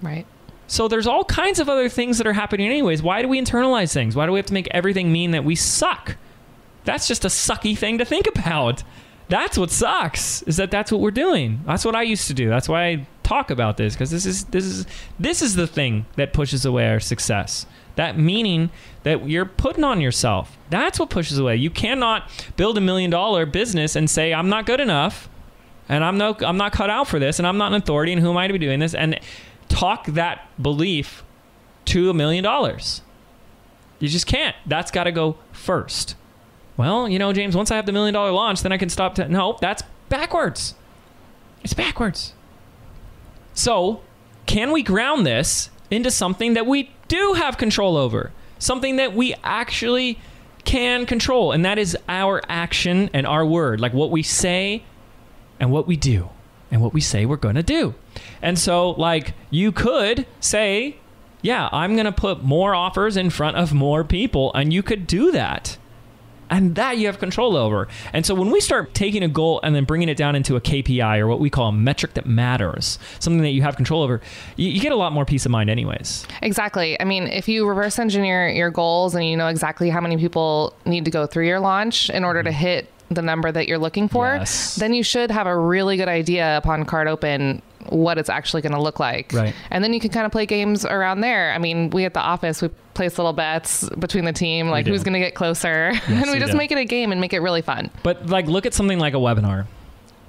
Right. 0.00 0.26
So 0.66 0.88
there's 0.88 1.06
all 1.06 1.24
kinds 1.24 1.58
of 1.58 1.68
other 1.68 1.88
things 1.88 2.18
that 2.18 2.26
are 2.26 2.32
happening 2.32 2.66
anyways. 2.66 3.02
Why 3.02 3.20
do 3.22 3.28
we 3.28 3.40
internalize 3.40 3.92
things? 3.92 4.16
Why 4.16 4.26
do 4.26 4.32
we 4.32 4.38
have 4.38 4.46
to 4.46 4.54
make 4.54 4.68
everything 4.70 5.12
mean 5.12 5.32
that 5.32 5.44
we 5.44 5.54
suck? 5.54 6.16
That's 6.84 7.06
just 7.06 7.24
a 7.24 7.28
sucky 7.28 7.76
thing 7.76 7.98
to 7.98 8.04
think 8.04 8.26
about. 8.26 8.82
That's 9.28 9.56
what 9.56 9.70
sucks. 9.70 10.42
Is 10.42 10.56
that 10.56 10.70
that's 10.70 10.90
what 10.90 11.00
we're 11.00 11.10
doing. 11.10 11.62
That's 11.66 11.84
what 11.84 11.94
I 11.94 12.02
used 12.02 12.26
to 12.28 12.34
do. 12.34 12.48
That's 12.48 12.68
why 12.68 12.86
I 12.86 13.06
talk 13.22 13.50
about 13.50 13.76
this 13.76 13.94
because 13.94 14.10
this 14.10 14.26
is 14.26 14.44
this 14.46 14.64
is 14.64 14.86
this 15.18 15.42
is 15.42 15.54
the 15.54 15.66
thing 15.66 16.06
that 16.16 16.32
pushes 16.32 16.64
away 16.64 16.88
our 16.88 17.00
success 17.00 17.66
that 17.96 18.18
meaning 18.18 18.70
that 19.02 19.28
you're 19.28 19.44
putting 19.44 19.84
on 19.84 20.00
yourself. 20.00 20.56
That's 20.70 20.98
what 20.98 21.10
pushes 21.10 21.38
away. 21.38 21.56
You 21.56 21.70
cannot 21.70 22.30
build 22.56 22.78
a 22.78 22.80
million 22.80 23.10
dollar 23.10 23.46
business 23.46 23.96
and 23.96 24.08
say 24.08 24.32
I'm 24.32 24.48
not 24.48 24.66
good 24.66 24.80
enough 24.80 25.28
and 25.88 26.04
I'm 26.04 26.16
no 26.16 26.36
I'm 26.40 26.56
not 26.56 26.72
cut 26.72 26.90
out 26.90 27.08
for 27.08 27.18
this 27.18 27.38
and 27.38 27.46
I'm 27.46 27.58
not 27.58 27.72
an 27.72 27.82
authority 27.82 28.12
and 28.12 28.20
who 28.20 28.30
am 28.30 28.36
I 28.36 28.46
to 28.46 28.52
be 28.52 28.58
doing 28.58 28.80
this 28.80 28.94
and 28.94 29.18
talk 29.68 30.06
that 30.06 30.48
belief 30.60 31.24
to 31.86 32.10
a 32.10 32.14
million 32.14 32.44
dollars. 32.44 33.02
You 33.98 34.08
just 34.08 34.26
can't. 34.26 34.56
That's 34.66 34.90
got 34.90 35.04
to 35.04 35.12
go 35.12 35.36
first. 35.52 36.16
Well, 36.76 37.08
you 37.08 37.18
know, 37.18 37.32
James, 37.32 37.56
once 37.56 37.70
I 37.70 37.76
have 37.76 37.86
the 37.86 37.92
million 37.92 38.14
dollar 38.14 38.32
launch, 38.32 38.62
then 38.62 38.72
I 38.72 38.78
can 38.78 38.88
stop. 38.88 39.14
To, 39.16 39.28
no, 39.28 39.58
that's 39.60 39.82
backwards. 40.08 40.74
It's 41.62 41.74
backwards. 41.74 42.34
So, 43.54 44.00
can 44.46 44.72
we 44.72 44.82
ground 44.82 45.26
this 45.26 45.70
into 45.90 46.10
something 46.10 46.54
that 46.54 46.66
we 46.66 46.90
do 47.12 47.34
have 47.34 47.58
control 47.58 47.98
over, 47.98 48.32
something 48.58 48.96
that 48.96 49.12
we 49.12 49.34
actually 49.44 50.18
can 50.64 51.04
control, 51.04 51.52
and 51.52 51.62
that 51.62 51.78
is 51.78 51.94
our 52.08 52.40
action 52.48 53.10
and 53.12 53.26
our 53.26 53.44
word, 53.44 53.80
like 53.80 53.92
what 53.92 54.10
we 54.10 54.22
say 54.22 54.82
and 55.60 55.70
what 55.70 55.86
we 55.86 55.94
do, 55.94 56.30
and 56.70 56.80
what 56.80 56.94
we 56.94 57.02
say 57.02 57.26
we're 57.26 57.36
going 57.36 57.56
to 57.56 57.62
do. 57.62 57.94
And 58.40 58.58
so, 58.58 58.92
like, 58.92 59.34
you 59.50 59.72
could 59.72 60.26
say, 60.40 60.96
yeah, 61.42 61.68
I'm 61.70 61.96
going 61.96 62.06
to 62.06 62.12
put 62.12 62.42
more 62.42 62.74
offers 62.74 63.18
in 63.18 63.28
front 63.28 63.58
of 63.58 63.74
more 63.74 64.04
people, 64.04 64.50
and 64.54 64.72
you 64.72 64.82
could 64.82 65.06
do 65.06 65.32
that 65.32 65.76
and 66.52 66.74
that 66.74 66.98
you 66.98 67.06
have 67.06 67.18
control 67.18 67.56
over. 67.56 67.88
And 68.12 68.26
so 68.26 68.34
when 68.34 68.50
we 68.50 68.60
start 68.60 68.92
taking 68.92 69.22
a 69.22 69.28
goal 69.28 69.58
and 69.62 69.74
then 69.74 69.84
bringing 69.84 70.10
it 70.10 70.18
down 70.18 70.36
into 70.36 70.54
a 70.54 70.60
KPI 70.60 71.18
or 71.18 71.26
what 71.26 71.40
we 71.40 71.48
call 71.48 71.68
a 71.68 71.72
metric 71.72 72.12
that 72.14 72.26
matters, 72.26 72.98
something 73.20 73.40
that 73.40 73.50
you 73.50 73.62
have 73.62 73.74
control 73.74 74.02
over, 74.02 74.20
you, 74.56 74.68
you, 74.68 74.80
get 74.80 74.92
a 74.92 74.96
lot 74.96 75.12
more 75.12 75.24
peace 75.24 75.46
of 75.46 75.50
mind, 75.50 75.70
anyways. 75.70 76.26
Exactly. 76.42 77.00
I 77.00 77.04
mean, 77.04 77.26
if 77.26 77.48
you 77.48 77.66
reverse 77.66 77.98
engineer 77.98 78.48
your 78.48 78.70
goals 78.70 79.14
and 79.14 79.24
you 79.24 79.36
know 79.36 79.48
exactly 79.48 79.88
how 79.88 80.02
many 80.02 80.18
people 80.18 80.74
need 80.84 81.06
to 81.06 81.10
go 81.10 81.26
through 81.26 81.46
your 81.46 81.58
launch 81.58 82.10
in 82.10 82.22
order 82.22 82.42
to 82.42 82.50
mm-hmm. 82.50 82.58
hit 82.58 82.88
the 83.08 83.22
number 83.22 83.50
that 83.50 83.66
you're 83.66 83.78
looking 83.78 84.08
for, 84.08 84.26
yes. 84.26 84.76
then 84.76 84.92
you 84.92 85.02
should 85.02 85.30
have 85.30 85.46
a 85.46 85.56
really 85.56 85.96
good 85.96 86.08
idea 86.08 86.58
upon 86.58 86.84
card 86.84 87.08
open 87.08 87.62
what 87.88 88.18
it's 88.18 88.28
actually 88.28 88.62
going 88.62 88.72
to 88.72 88.80
look 88.80 89.00
like. 89.00 89.32
Right. 89.32 89.54
And 89.70 89.82
then 89.82 89.92
you 89.92 90.00
can 90.00 90.10
kind 90.10 90.26
of 90.26 90.32
play 90.32 90.46
games 90.46 90.84
around 90.84 91.20
there. 91.20 91.52
I 91.52 91.58
mean, 91.58 91.90
we 91.90 92.04
at 92.04 92.14
the 92.14 92.20
office, 92.20 92.62
we 92.62 92.68
place 92.94 93.18
little 93.18 93.32
bets 93.32 93.88
between 93.98 94.24
the 94.24 94.32
team, 94.32 94.68
like 94.68 94.86
who's 94.86 95.02
going 95.02 95.14
to 95.14 95.20
get 95.20 95.34
closer. 95.34 95.92
Yes, 96.12 96.24
and 96.24 96.32
we, 96.32 96.38
just 96.40 96.52
do. 96.52 96.58
make 96.58 96.70
it 96.70 96.78
a 96.78 96.84
game 96.84 97.12
and 97.12 97.20
make 97.20 97.32
it 97.32 97.40
really 97.40 97.62
fun. 97.62 97.90
But 98.02 98.26
like, 98.26 98.46
look 98.46 98.66
at 98.66 98.74
something 98.74 98.98
like 98.98 99.14
a 99.14 99.18
webinar. 99.18 99.66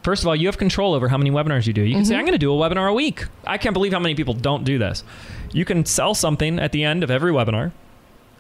First 0.04 0.24
of 0.24 0.28
all, 0.28 0.36
you 0.36 0.47
have 0.47 0.58
control 0.58 0.93
over 0.93 1.10
how 1.10 1.18
many 1.18 1.32
webinars 1.32 1.66
you 1.68 1.74
do. 1.74 1.82
You 1.82 1.93
can 1.93 2.04
mm-hmm. 2.04 2.10
say, 2.10 2.16
I'm 2.16 2.22
going 2.22 2.34
to 2.34 2.38
do 2.38 2.54
a 2.54 2.58
webinar 2.58 2.89
a 2.89 2.93
week. 2.93 3.26
I 3.45 3.58
can't 3.58 3.74
believe 3.74 3.91
how 3.91 3.99
many 3.99 4.16
people 4.16 4.34
don't 4.34 4.64
do 4.64 4.78
this. 4.78 5.04
You 5.51 5.66
can 5.66 5.86
sell 5.86 6.14
something 6.14 6.60
at 6.60 6.72
the 6.72 6.84
end 6.84 7.04
of 7.04 7.12
every 7.12 7.32
webinar, 7.32 7.72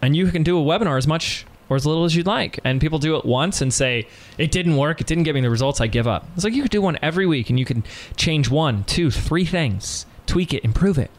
and 0.01 0.15
you 0.15 0.31
can 0.31 0.43
do 0.43 0.59
a 0.59 0.63
webinar 0.63 0.97
as 0.97 1.07
much 1.07 1.45
or 1.73 1.75
as 1.75 1.87
little 1.87 2.05
as 2.05 2.15
you'd 2.15 2.27
like. 2.27 2.59
And 2.63 2.79
people 2.79 2.99
do 2.99 3.15
it 3.17 3.25
once 3.25 3.59
and 3.59 3.73
say, 3.73 4.07
it 4.37 4.51
didn't 4.51 4.77
work, 4.77 5.01
it 5.01 5.07
didn't 5.07 5.23
get 5.23 5.33
me 5.33 5.41
the 5.41 5.49
results, 5.49 5.81
I 5.81 5.87
give 5.87 6.07
up. 6.07 6.27
It's 6.35 6.43
like 6.43 6.53
you 6.53 6.61
could 6.61 6.71
do 6.71 6.83
one 6.83 6.99
every 7.01 7.25
week 7.25 7.49
and 7.49 7.57
you 7.57 7.65
can 7.65 7.83
change 8.15 8.49
one, 8.49 8.83
two, 8.83 9.09
three 9.09 9.43
things, 9.43 10.05
tweak 10.27 10.53
it, 10.53 10.63
improve 10.63 10.99
it. 10.99 11.09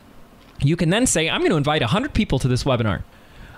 You 0.61 0.77
can 0.77 0.91
then 0.91 1.07
say, 1.07 1.29
I'm 1.29 1.41
going 1.41 1.51
to 1.51 1.57
invite 1.57 1.83
100 1.83 2.15
people 2.15 2.39
to 2.39 2.47
this 2.47 2.63
webinar. 2.63 3.03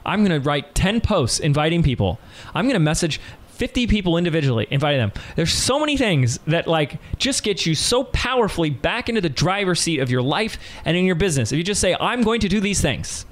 I'm 0.06 0.24
going 0.24 0.40
to 0.40 0.48
write 0.48 0.74
10 0.74 1.02
posts 1.02 1.38
inviting 1.38 1.82
people. 1.82 2.18
I'm 2.54 2.64
going 2.64 2.74
to 2.74 2.80
message 2.80 3.20
50 3.48 3.86
people 3.88 4.16
individually, 4.16 4.66
inviting 4.70 5.00
them. 5.00 5.12
There's 5.34 5.52
so 5.52 5.78
many 5.78 5.98
things 5.98 6.38
that 6.46 6.66
like 6.66 6.98
just 7.18 7.42
get 7.42 7.66
you 7.66 7.74
so 7.74 8.04
powerfully 8.04 8.70
back 8.70 9.10
into 9.10 9.20
the 9.20 9.28
driver's 9.28 9.80
seat 9.80 9.98
of 10.00 10.10
your 10.10 10.22
life 10.22 10.58
and 10.86 10.96
in 10.96 11.04
your 11.04 11.14
business. 11.14 11.52
If 11.52 11.58
you 11.58 11.64
just 11.64 11.80
say, 11.80 11.94
I'm 12.00 12.22
going 12.22 12.40
to 12.40 12.48
do 12.48 12.60
these 12.60 12.80
things, 12.80 13.26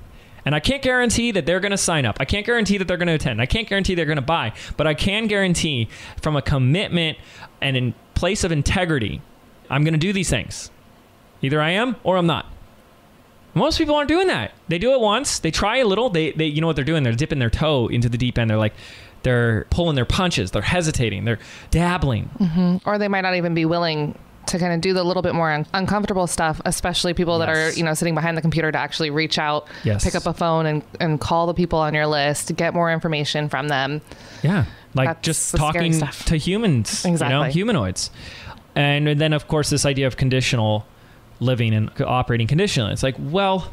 and 0.45 0.55
I 0.55 0.61
can't 0.61 0.83
guarantee 0.83 1.31
that 1.33 1.47
they're 1.47 1.61
going 1.61 1.73
to 1.73 1.79
sign 1.79 2.05
up. 2.05 2.17
I 2.21 2.25
can't 2.25 2.45
guarantee 2.45 2.79
that 2.79 2.89
they're 2.89 2.97
going 2.97 3.09
to 3.09 3.15
attend. 3.15 3.41
I 3.41 3.47
can't 3.47 3.69
guarantee 3.69 3.95
they're 3.95 4.05
going 4.05 4.17
to 4.17 4.23
buy. 4.23 4.53
But 4.77 4.87
I 4.87 4.95
can 4.95 5.27
guarantee 5.27 5.89
from 6.21 6.37
a 6.37 6.43
commitment 6.43 7.19
and 7.61 7.77
in 7.77 7.95
place 8.15 8.45
of 8.45 8.53
integrity, 8.53 9.23
I'm 9.71 9.85
going 9.85 9.95
to 9.95 9.99
do 9.99 10.13
these 10.13 10.31
things. 10.31 10.71
Either 11.43 11.61
I 11.61 11.71
am 11.71 11.97
or 12.05 12.17
I'm 12.17 12.27
not. 12.27 12.47
Most 13.55 13.79
people 13.79 13.95
aren't 13.95 14.09
doing 14.09 14.27
that. 14.27 14.53
They 14.69 14.79
do 14.79 14.93
it 14.93 15.01
once, 15.01 15.39
they 15.39 15.51
try 15.51 15.77
a 15.77 15.87
little, 15.87 16.11
they, 16.11 16.33
they 16.33 16.47
you 16.47 16.61
know 16.61 16.67
what 16.67 16.75
they're 16.75 16.85
doing? 16.85 17.05
They're 17.05 17.13
dipping 17.13 17.39
their 17.39 17.51
toe 17.51 17.87
into 17.87 18.09
the 18.09 18.19
deep 18.19 18.37
end. 18.37 18.51
They're 18.51 18.59
like, 18.59 18.75
they're 19.23 19.67
pulling 19.71 19.95
their 19.95 20.05
punches, 20.05 20.51
they're 20.51 20.63
hesitating, 20.63 21.25
they're 21.25 21.39
dabbling. 21.71 22.31
Mm-hmm. 22.39 22.89
Or 22.89 22.99
they 22.99 23.09
might 23.09 23.23
not 23.23 23.37
even 23.37 23.55
be 23.55 23.65
willing 23.65 24.19
to 24.49 24.59
kind 24.59 24.73
of 24.73 24.81
do 24.81 24.93
the 24.93 25.03
little 25.03 25.23
bit 25.23 25.35
more 25.35 25.51
un- 25.51 25.67
uncomfortable 25.75 26.27
stuff, 26.27 26.61
especially 26.65 27.15
people 27.15 27.39
yes. 27.39 27.47
that 27.47 27.57
are, 27.57 27.73
you 27.73 27.85
know, 27.85 27.95
sitting 27.95 28.15
behind 28.15 28.37
the 28.37 28.43
computer 28.43 28.71
to 28.71 28.79
actually 28.79 29.11
reach 29.11 29.39
out, 29.39 29.69
yes. 29.85 30.05
pick 30.05 30.15
up 30.15 30.27
a 30.27 30.33
phone 30.33 30.67
and, 30.67 30.83
and 31.01 31.21
call 31.21 31.47
the 31.47 31.55
people 31.55 31.79
on 31.79 31.95
your 31.95 32.07
list, 32.07 32.55
get 32.57 32.75
more 32.75 32.91
information 32.93 33.49
from 33.49 33.69
them. 33.69 34.01
Yeah. 34.43 34.65
Like 34.95 35.09
That's 35.09 35.23
just 35.23 35.57
talking 35.57 35.93
to 36.01 36.37
humans, 36.37 37.05
exactly. 37.05 37.37
you 37.37 37.43
know, 37.43 37.51
humanoids. 37.51 38.11
And 38.77 39.07
then, 39.21 39.33
of 39.33 39.49
course, 39.49 39.71
this 39.71 39.87
idea 39.87 40.07
of 40.07 40.17
conditional 40.17 40.87
living 41.41 41.75
and 41.75 41.91
operating 42.01 42.47
conditionally. 42.47 42.93
It's 42.93 43.03
like, 43.03 43.17
well, 43.19 43.71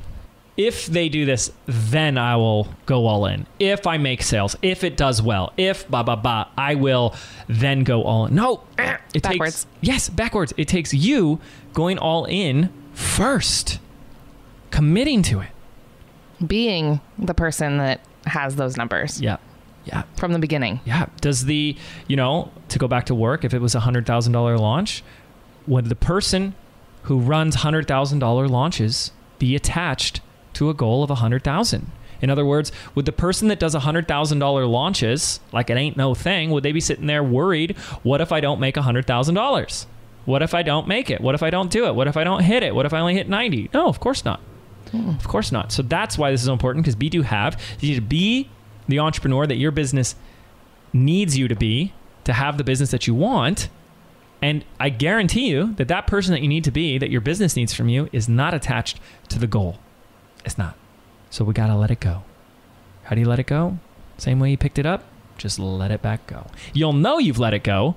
if 0.58 0.86
they 0.86 1.10
do 1.10 1.26
this, 1.26 1.52
then 1.66 2.18
I 2.18 2.36
will 2.36 2.68
go 2.86 3.08
all 3.08 3.26
in. 3.26 3.48
If 3.60 3.88
I 3.88 3.98
make 3.98 4.22
sales, 4.22 4.56
if 4.62 4.84
it 4.84 4.98
does 4.98 5.22
well, 5.22 5.54
if 5.58 5.90
ba 5.90 6.04
ba 6.04 6.18
ba, 6.18 6.50
I 6.58 6.76
will 6.76 7.16
then 7.48 7.84
go 7.84 8.04
all 8.04 8.26
in. 8.26 8.36
No, 8.36 8.64
it 9.14 9.24
backwards. 9.24 9.64
takes 9.64 9.68
yes, 9.82 10.10
backwards. 10.10 10.54
It 10.58 10.68
takes 10.68 10.94
you 10.94 11.40
going 11.74 11.98
all 11.98 12.26
in 12.26 12.70
first, 12.94 13.80
committing 14.72 15.24
to 15.24 15.40
it, 15.40 15.50
being 16.46 17.00
the 17.18 17.34
person 17.34 17.78
that 17.78 18.02
has 18.26 18.56
those 18.56 18.78
numbers. 18.78 19.22
Yeah. 19.22 19.38
Yeah. 19.84 20.04
from 20.16 20.32
the 20.32 20.38
beginning. 20.38 20.80
Yeah. 20.86 21.08
Does 21.22 21.46
the, 21.46 21.76
you 22.08 22.16
know, 22.16 22.52
to 22.70 22.78
go 22.78 22.88
back 22.88 23.08
to 23.08 23.16
work, 23.16 23.44
if 23.44 23.52
it 23.52 23.60
was 23.60 23.74
a 23.74 23.80
$100,000 23.80 24.60
launch, 24.60 25.04
would 25.66 25.86
the 25.86 25.96
person 25.96 26.54
who 27.04 27.20
runs 27.20 27.56
$100,000 27.58 28.50
launches 28.50 29.12
be 29.40 29.56
attached 29.56 30.22
to 30.54 30.70
a 30.70 30.74
goal 30.74 31.04
of 31.04 31.10
100,000? 31.10 31.92
In 32.22 32.30
other 32.30 32.46
words, 32.46 32.72
would 32.94 33.06
the 33.06 33.12
person 33.12 33.48
that 33.48 33.60
does 33.60 33.74
$100,000 33.74 34.70
launches, 34.70 35.40
like 35.52 35.70
it 35.70 35.78
ain't 35.78 35.98
no 35.98 36.14
thing, 36.14 36.52
would 36.52 36.64
they 36.64 36.72
be 36.72 36.80
sitting 36.80 37.08
there 37.08 37.24
worried, 37.24 37.76
what 38.04 38.22
if 38.22 38.32
I 38.32 38.40
don't 38.40 38.60
make 38.60 38.76
$100,000? 38.76 39.86
What 40.26 40.44
if 40.44 40.54
I 40.54 40.62
don't 40.62 40.88
make 40.88 41.10
it? 41.10 41.20
What 41.20 41.34
if 41.34 41.42
I 41.42 41.50
don't 41.50 41.72
do 41.72 41.88
it? 41.88 41.96
What 41.96 42.08
if 42.08 42.16
I 42.16 42.24
don't 42.24 42.44
hit 42.44 42.62
it? 42.62 42.76
What 42.76 42.86
if 42.86 42.94
I 42.94 43.00
only 43.00 43.16
hit 43.16 43.28
90? 43.28 43.72
No, 43.74 43.88
of 43.88 44.00
course 44.00 44.24
not. 44.24 44.40
Hmm. 44.92 45.10
Of 45.10 45.28
course 45.28 45.52
not. 45.52 45.72
So 45.72 45.82
that's 45.82 46.18
why 46.18 46.32
this 46.32 46.42
is 46.42 46.46
so 46.46 46.54
important 46.54 46.86
because 46.86 46.96
be 46.96 47.10
do 47.10 47.24
have. 47.24 47.60
You 47.80 47.90
need 47.90 47.96
to 47.96 48.02
be 48.02 48.50
the 48.88 49.00
entrepreneur 49.00 49.48
that 49.48 49.56
your 49.56 49.72
business 49.72 50.16
needs 50.94 51.38
you 51.38 51.48
to 51.48 51.56
be 51.56 51.94
to 52.26 52.34
have 52.34 52.58
the 52.58 52.64
business 52.64 52.92
that 52.92 53.08
you 53.08 53.16
want. 53.16 53.70
And 54.42 54.66
I 54.80 54.90
guarantee 54.90 55.50
you 55.50 55.74
that 55.76 55.88
that 55.88 56.08
person 56.08 56.34
that 56.34 56.42
you 56.42 56.48
need 56.48 56.64
to 56.66 56.72
be, 56.72 56.98
that 56.98 57.10
your 57.10 57.22
business 57.22 57.56
needs 57.56 57.74
from 57.74 57.90
you, 57.90 58.10
is 58.12 58.28
not 58.28 58.54
attached 58.54 59.00
to 59.30 59.40
the 59.40 59.48
goal. 59.48 59.80
It's 60.46 60.58
not. 60.58 60.76
So 61.30 61.44
we 61.46 61.54
got 61.54 61.68
to 61.68 61.76
let 61.76 61.92
it 61.92 62.00
go. 62.00 62.24
How 63.04 63.16
do 63.16 63.22
you 63.22 63.28
let 63.28 63.40
it 63.40 63.48
go? 63.48 63.78
Same 64.18 64.40
way 64.40 64.52
you 64.52 64.58
picked 64.58 64.78
it 64.80 64.86
up, 64.86 65.04
just 65.38 65.58
let 65.60 65.92
it 65.92 66.02
back 66.02 66.28
go. 66.28 66.48
You'll 66.74 66.94
know 66.94 67.18
you've 67.18 67.40
let 67.40 67.54
it 67.54 67.64
go 67.64 67.96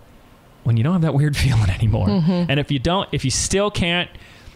when 0.64 0.76
you 0.76 0.82
don't 0.84 0.92
have 0.94 1.02
that 1.02 1.14
weird 1.14 1.36
feeling 1.44 1.70
anymore. 1.70 2.08
Mm-hmm. 2.08 2.50
And 2.50 2.58
if 2.60 2.70
you 2.70 2.78
don't, 2.78 3.08
if 3.12 3.24
you 3.24 3.30
still 3.30 3.70
can't, 3.70 4.08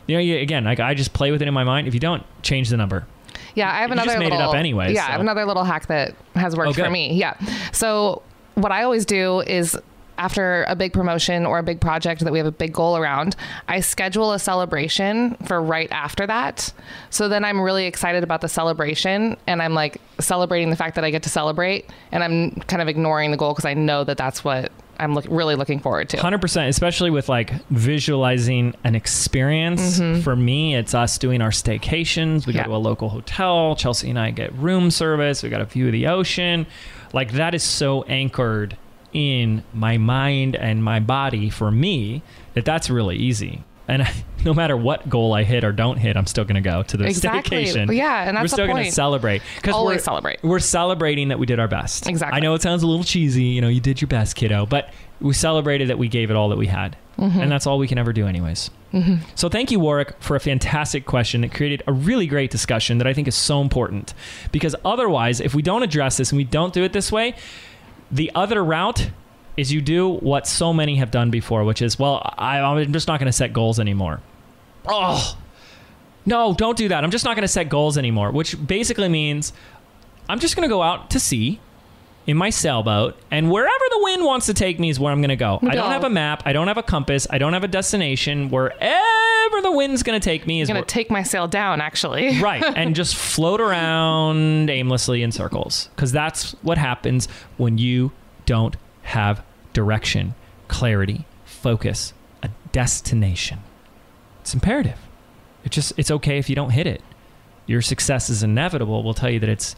you 0.06 0.16
know, 0.16 0.20
you, 0.20 0.38
again, 0.38 0.64
like 0.64 0.80
I 0.80 0.94
just 0.94 1.12
play 1.12 1.30
with 1.30 1.42
it 1.42 1.48
in 1.48 1.54
my 1.54 1.64
mind. 1.64 1.86
If 1.86 1.94
you 1.94 2.00
don't, 2.00 2.22
change 2.42 2.70
the 2.70 2.76
number. 2.76 3.06
Yeah, 3.54 3.70
I 3.72 3.80
have 3.80 3.90
You 3.90 3.94
another 3.94 4.06
just 4.06 4.18
made 4.18 4.26
it 4.32 4.36
little. 4.36 4.50
up 4.50 4.56
anyways, 4.56 4.94
yeah, 4.94 5.06
I 5.06 5.10
have 5.10 5.20
another 5.20 5.44
little 5.44 5.64
hack 5.64 5.86
that 5.88 6.14
has 6.34 6.56
worked 6.56 6.78
Oh, 6.78 6.84
for 6.84 6.90
me. 6.90 7.14
Yeah. 7.14 7.34
So 7.72 8.22
what 8.54 8.72
I 8.72 8.82
always 8.84 9.04
do 9.04 9.40
is 9.40 9.76
after 10.18 10.64
a 10.68 10.76
big 10.76 10.92
promotion 10.92 11.46
or 11.46 11.58
a 11.58 11.62
big 11.62 11.80
project 11.80 12.22
that 12.24 12.32
we 12.32 12.38
have 12.38 12.46
a 12.46 12.52
big 12.52 12.72
goal 12.72 12.96
around, 12.96 13.36
I 13.68 13.80
schedule 13.80 14.32
a 14.32 14.38
celebration 14.38 15.36
for 15.46 15.62
right 15.62 15.90
after 15.92 16.26
that. 16.26 16.72
So 17.10 17.28
then 17.28 17.44
I'm 17.44 17.60
really 17.60 17.86
excited 17.86 18.22
about 18.22 18.40
the 18.40 18.48
celebration 18.48 19.36
and 19.46 19.62
I'm 19.62 19.74
like 19.74 20.00
celebrating 20.20 20.70
the 20.70 20.76
fact 20.76 20.96
that 20.96 21.04
I 21.04 21.10
get 21.10 21.22
to 21.22 21.28
celebrate 21.30 21.88
and 22.12 22.22
I'm 22.24 22.50
kind 22.66 22.82
of 22.82 22.88
ignoring 22.88 23.30
the 23.30 23.36
goal 23.36 23.52
because 23.54 23.64
I 23.64 23.74
know 23.74 24.04
that 24.04 24.16
that's 24.18 24.44
what 24.44 24.72
I'm 25.00 25.14
look, 25.14 25.26
really 25.28 25.54
looking 25.54 25.78
forward 25.78 26.08
to. 26.08 26.16
100% 26.16 26.66
especially 26.68 27.10
with 27.10 27.28
like 27.28 27.52
visualizing 27.70 28.74
an 28.82 28.96
experience 28.96 29.98
for 30.24 30.34
me 30.34 30.74
it's 30.74 30.94
us 30.94 31.18
doing 31.18 31.40
our 31.40 31.50
staycations 31.50 32.46
we 32.46 32.52
Mm-hmm. 32.52 32.56
Yeah. 32.56 32.64
go 32.64 32.70
to 32.70 32.76
a 32.76 32.78
local 32.78 33.08
hotel 33.10 33.76
chelsea 33.76 34.10
and 34.10 34.18
i 34.18 34.30
get 34.32 34.52
room 34.54 34.90
service 34.90 35.42
we 35.42 35.50
got 35.50 35.60
a 35.60 35.64
view 35.66 35.86
of 35.86 35.92
the 35.92 36.06
ocean 36.08 36.66
like 37.12 37.32
that 37.32 37.54
is 37.54 37.62
so 37.62 38.02
anchored 38.04 38.76
in 39.18 39.64
my 39.74 39.98
mind 39.98 40.54
and 40.56 40.82
my 40.84 41.00
body 41.00 41.50
for 41.50 41.70
me 41.70 42.22
that 42.54 42.64
that's 42.64 42.88
really 42.88 43.16
easy 43.16 43.64
and 43.90 44.06
no 44.44 44.52
matter 44.52 44.76
what 44.76 45.08
goal 45.08 45.32
I 45.32 45.44
hit 45.44 45.64
or 45.64 45.72
don't 45.72 45.96
hit, 45.96 46.14
I'm 46.18 46.26
still 46.26 46.44
going 46.44 46.56
to 46.56 46.60
go 46.60 46.82
to 46.82 46.96
the 46.98 47.06
Exactly. 47.06 47.64
staycation. 47.64 47.96
Yeah, 47.96 48.28
and 48.28 48.36
that's 48.36 48.44
we're 48.44 48.48
still 48.48 48.66
going 48.66 48.84
to 48.84 48.92
celebrate 48.92 49.40
because 49.56 49.74
Always 49.74 49.96
we're 49.96 50.02
celebrate. 50.02 50.42
We're 50.42 50.58
celebrating 50.58 51.28
that 51.28 51.38
we 51.38 51.46
did 51.46 51.58
our 51.58 51.68
best. 51.68 52.06
Exactly. 52.06 52.36
I 52.36 52.40
know 52.40 52.52
it 52.52 52.60
sounds 52.60 52.82
a 52.82 52.86
little 52.86 53.02
cheesy. 53.02 53.44
You 53.44 53.62
know, 53.62 53.68
you 53.68 53.80
did 53.80 54.02
your 54.02 54.08
best, 54.08 54.36
kiddo, 54.36 54.66
but 54.66 54.90
we 55.22 55.32
celebrated 55.32 55.88
that 55.88 55.96
we 55.96 56.08
gave 56.08 56.30
it 56.30 56.36
all 56.36 56.50
that 56.50 56.58
we 56.58 56.66
had, 56.66 56.96
Mm-hmm. 57.18 57.40
and 57.40 57.50
that's 57.50 57.66
all 57.66 57.78
we 57.78 57.88
can 57.88 57.96
ever 57.98 58.12
do, 58.12 58.26
anyways. 58.26 58.70
So 59.34 59.48
thank 59.48 59.70
you, 59.70 59.80
Warwick, 59.80 60.14
for 60.22 60.36
a 60.36 60.40
fantastic 60.40 61.04
question 61.06 61.40
that 61.40 61.52
created 61.54 61.82
a 61.86 61.92
really 61.92 62.26
great 62.26 62.50
discussion 62.50 62.98
that 62.98 63.06
I 63.06 63.12
think 63.14 63.26
is 63.26 63.34
so 63.34 63.60
important. 63.62 64.12
Because 64.52 64.76
otherwise, 64.84 65.40
if 65.40 65.54
we 65.54 65.62
don't 65.62 65.82
address 65.82 66.16
this 66.18 66.30
and 66.30 66.36
we 66.36 66.44
don't 66.44 66.72
do 66.74 66.84
it 66.84 66.92
this 66.92 67.10
way, 67.10 67.34
the 68.10 68.30
other 68.34 68.64
route 68.64 69.10
is 69.56 69.72
you 69.72 69.80
do 69.80 70.08
what 70.08 70.46
so 70.46 70.72
many 70.72 70.96
have 70.96 71.10
done 71.10 71.30
before, 71.30 71.64
which 71.64 71.82
is, 71.82 71.98
well, 71.98 72.22
I, 72.38 72.60
I'm 72.60 72.92
just 72.92 73.08
not 73.08 73.18
going 73.18 73.26
to 73.26 73.32
set 73.32 73.52
goals 73.52 73.80
anymore. 73.80 74.20
Oh, 74.86 75.36
no, 76.24 76.54
don't 76.54 76.76
do 76.76 76.88
that. 76.88 77.02
I'm 77.02 77.10
just 77.10 77.24
not 77.24 77.34
going 77.34 77.42
to 77.42 77.48
set 77.48 77.68
goals 77.68 77.98
anymore, 77.98 78.30
which 78.30 78.54
basically 78.66 79.08
means 79.08 79.52
I'm 80.28 80.38
just 80.38 80.54
going 80.54 80.68
to 80.68 80.72
go 80.72 80.82
out 80.82 81.10
to 81.10 81.20
sea 81.20 81.58
in 82.28 82.36
my 82.36 82.50
sailboat, 82.50 83.16
and 83.30 83.50
wherever 83.50 83.84
the 83.90 84.00
wind 84.02 84.22
wants 84.22 84.44
to 84.46 84.54
take 84.54 84.78
me 84.78 84.90
is 84.90 85.00
where 85.00 85.10
I'm 85.10 85.22
going 85.22 85.30
to 85.30 85.36
go. 85.36 85.58
I 85.62 85.74
don't 85.74 85.90
have 85.90 86.04
a 86.04 86.10
map. 86.10 86.42
I 86.44 86.52
don't 86.52 86.68
have 86.68 86.76
a 86.76 86.82
compass. 86.82 87.26
I 87.30 87.38
don't 87.38 87.54
have 87.54 87.64
a 87.64 87.68
destination. 87.68 88.50
Wherever 88.50 89.62
the 89.62 89.72
wind's 89.72 90.02
going 90.02 90.20
to 90.20 90.22
take 90.22 90.46
me 90.46 90.60
is 90.60 90.68
I'm 90.68 90.74
going 90.74 90.84
to 90.84 90.92
take 90.92 91.10
my 91.10 91.22
sail 91.22 91.48
down 91.48 91.80
actually. 91.80 92.38
right 92.42 92.62
and 92.62 92.94
just 92.94 93.16
float 93.16 93.62
around 93.62 94.68
aimlessly 94.68 95.22
in 95.22 95.32
circles 95.32 95.88
because 95.96 96.12
that's 96.12 96.52
what 96.62 96.76
happens 96.76 97.26
when 97.56 97.78
you 97.78 98.12
don't 98.44 98.76
have 99.02 99.42
direction 99.72 100.34
clarity 100.68 101.24
focus 101.46 102.12
a 102.42 102.50
destination 102.72 103.60
it's 104.42 104.52
imperative 104.52 104.98
it's 105.64 105.74
just 105.74 105.92
it's 105.96 106.10
okay 106.10 106.36
if 106.36 106.50
you 106.50 106.54
don't 106.54 106.70
hit 106.70 106.86
it 106.86 107.02
your 107.66 107.80
success 107.80 108.28
is 108.28 108.42
inevitable 108.42 109.02
we'll 109.02 109.14
tell 109.14 109.30
you 109.30 109.40
that 109.40 109.48
it's 109.48 109.74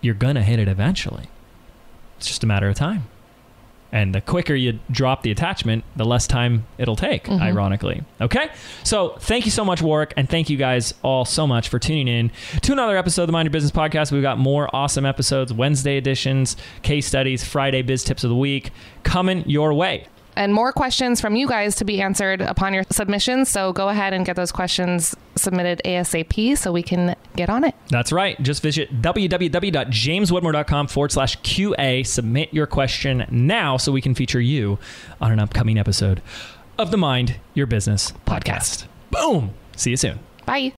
you're 0.00 0.14
gonna 0.14 0.42
hit 0.42 0.58
it 0.58 0.66
eventually 0.66 1.28
it's 2.18 2.26
just 2.26 2.44
a 2.44 2.46
matter 2.46 2.68
of 2.68 2.76
time 2.76 3.04
and 3.92 4.14
the 4.14 4.20
quicker 4.20 4.54
you 4.54 4.78
drop 4.90 5.22
the 5.22 5.30
attachment, 5.30 5.84
the 5.96 6.04
less 6.04 6.26
time 6.26 6.66
it'll 6.76 6.96
take, 6.96 7.24
mm-hmm. 7.24 7.42
ironically. 7.42 8.02
Okay? 8.20 8.50
So 8.84 9.16
thank 9.20 9.44
you 9.44 9.50
so 9.50 9.64
much, 9.64 9.80
Warwick, 9.80 10.12
and 10.16 10.28
thank 10.28 10.50
you 10.50 10.56
guys 10.56 10.94
all 11.02 11.24
so 11.24 11.46
much 11.46 11.68
for 11.68 11.78
tuning 11.78 12.08
in 12.08 12.30
to 12.62 12.72
another 12.72 12.96
episode 12.96 13.22
of 13.22 13.28
the 13.28 13.32
Mind 13.32 13.46
Your 13.46 13.52
Business 13.52 13.72
Podcast. 13.72 14.12
We've 14.12 14.22
got 14.22 14.38
more 14.38 14.74
awesome 14.74 15.06
episodes, 15.06 15.52
Wednesday 15.52 15.96
editions, 15.96 16.56
case 16.82 17.06
studies, 17.06 17.44
Friday 17.44 17.82
biz 17.82 18.04
tips 18.04 18.24
of 18.24 18.30
the 18.30 18.36
week 18.36 18.70
coming 19.02 19.48
your 19.48 19.72
way. 19.72 20.06
And 20.38 20.54
more 20.54 20.72
questions 20.72 21.20
from 21.20 21.34
you 21.36 21.48
guys 21.48 21.74
to 21.76 21.84
be 21.84 22.00
answered 22.00 22.40
upon 22.40 22.72
your 22.72 22.84
submissions. 22.90 23.48
So 23.50 23.72
go 23.72 23.88
ahead 23.88 24.14
and 24.14 24.24
get 24.24 24.36
those 24.36 24.52
questions 24.52 25.16
submitted 25.36 25.82
ASAP 25.84 26.56
so 26.56 26.72
we 26.72 26.82
can 26.82 27.16
get 27.36 27.50
on 27.50 27.64
it. 27.64 27.74
That's 27.90 28.12
right. 28.12 28.40
Just 28.40 28.62
visit 28.62 29.02
www.jameswedmore.com 29.02 30.86
forward 30.86 31.12
slash 31.12 31.36
QA. 31.40 32.06
Submit 32.06 32.54
your 32.54 32.66
question 32.66 33.26
now 33.30 33.76
so 33.76 33.90
we 33.90 34.00
can 34.00 34.14
feature 34.14 34.40
you 34.40 34.78
on 35.20 35.32
an 35.32 35.40
upcoming 35.40 35.76
episode 35.76 36.22
of 36.78 36.92
the 36.92 36.96
Mind 36.96 37.36
Your 37.54 37.66
Business 37.66 38.12
podcast. 38.24 38.86
Boom. 39.10 39.54
See 39.76 39.90
you 39.90 39.96
soon. 39.96 40.20
Bye. 40.46 40.77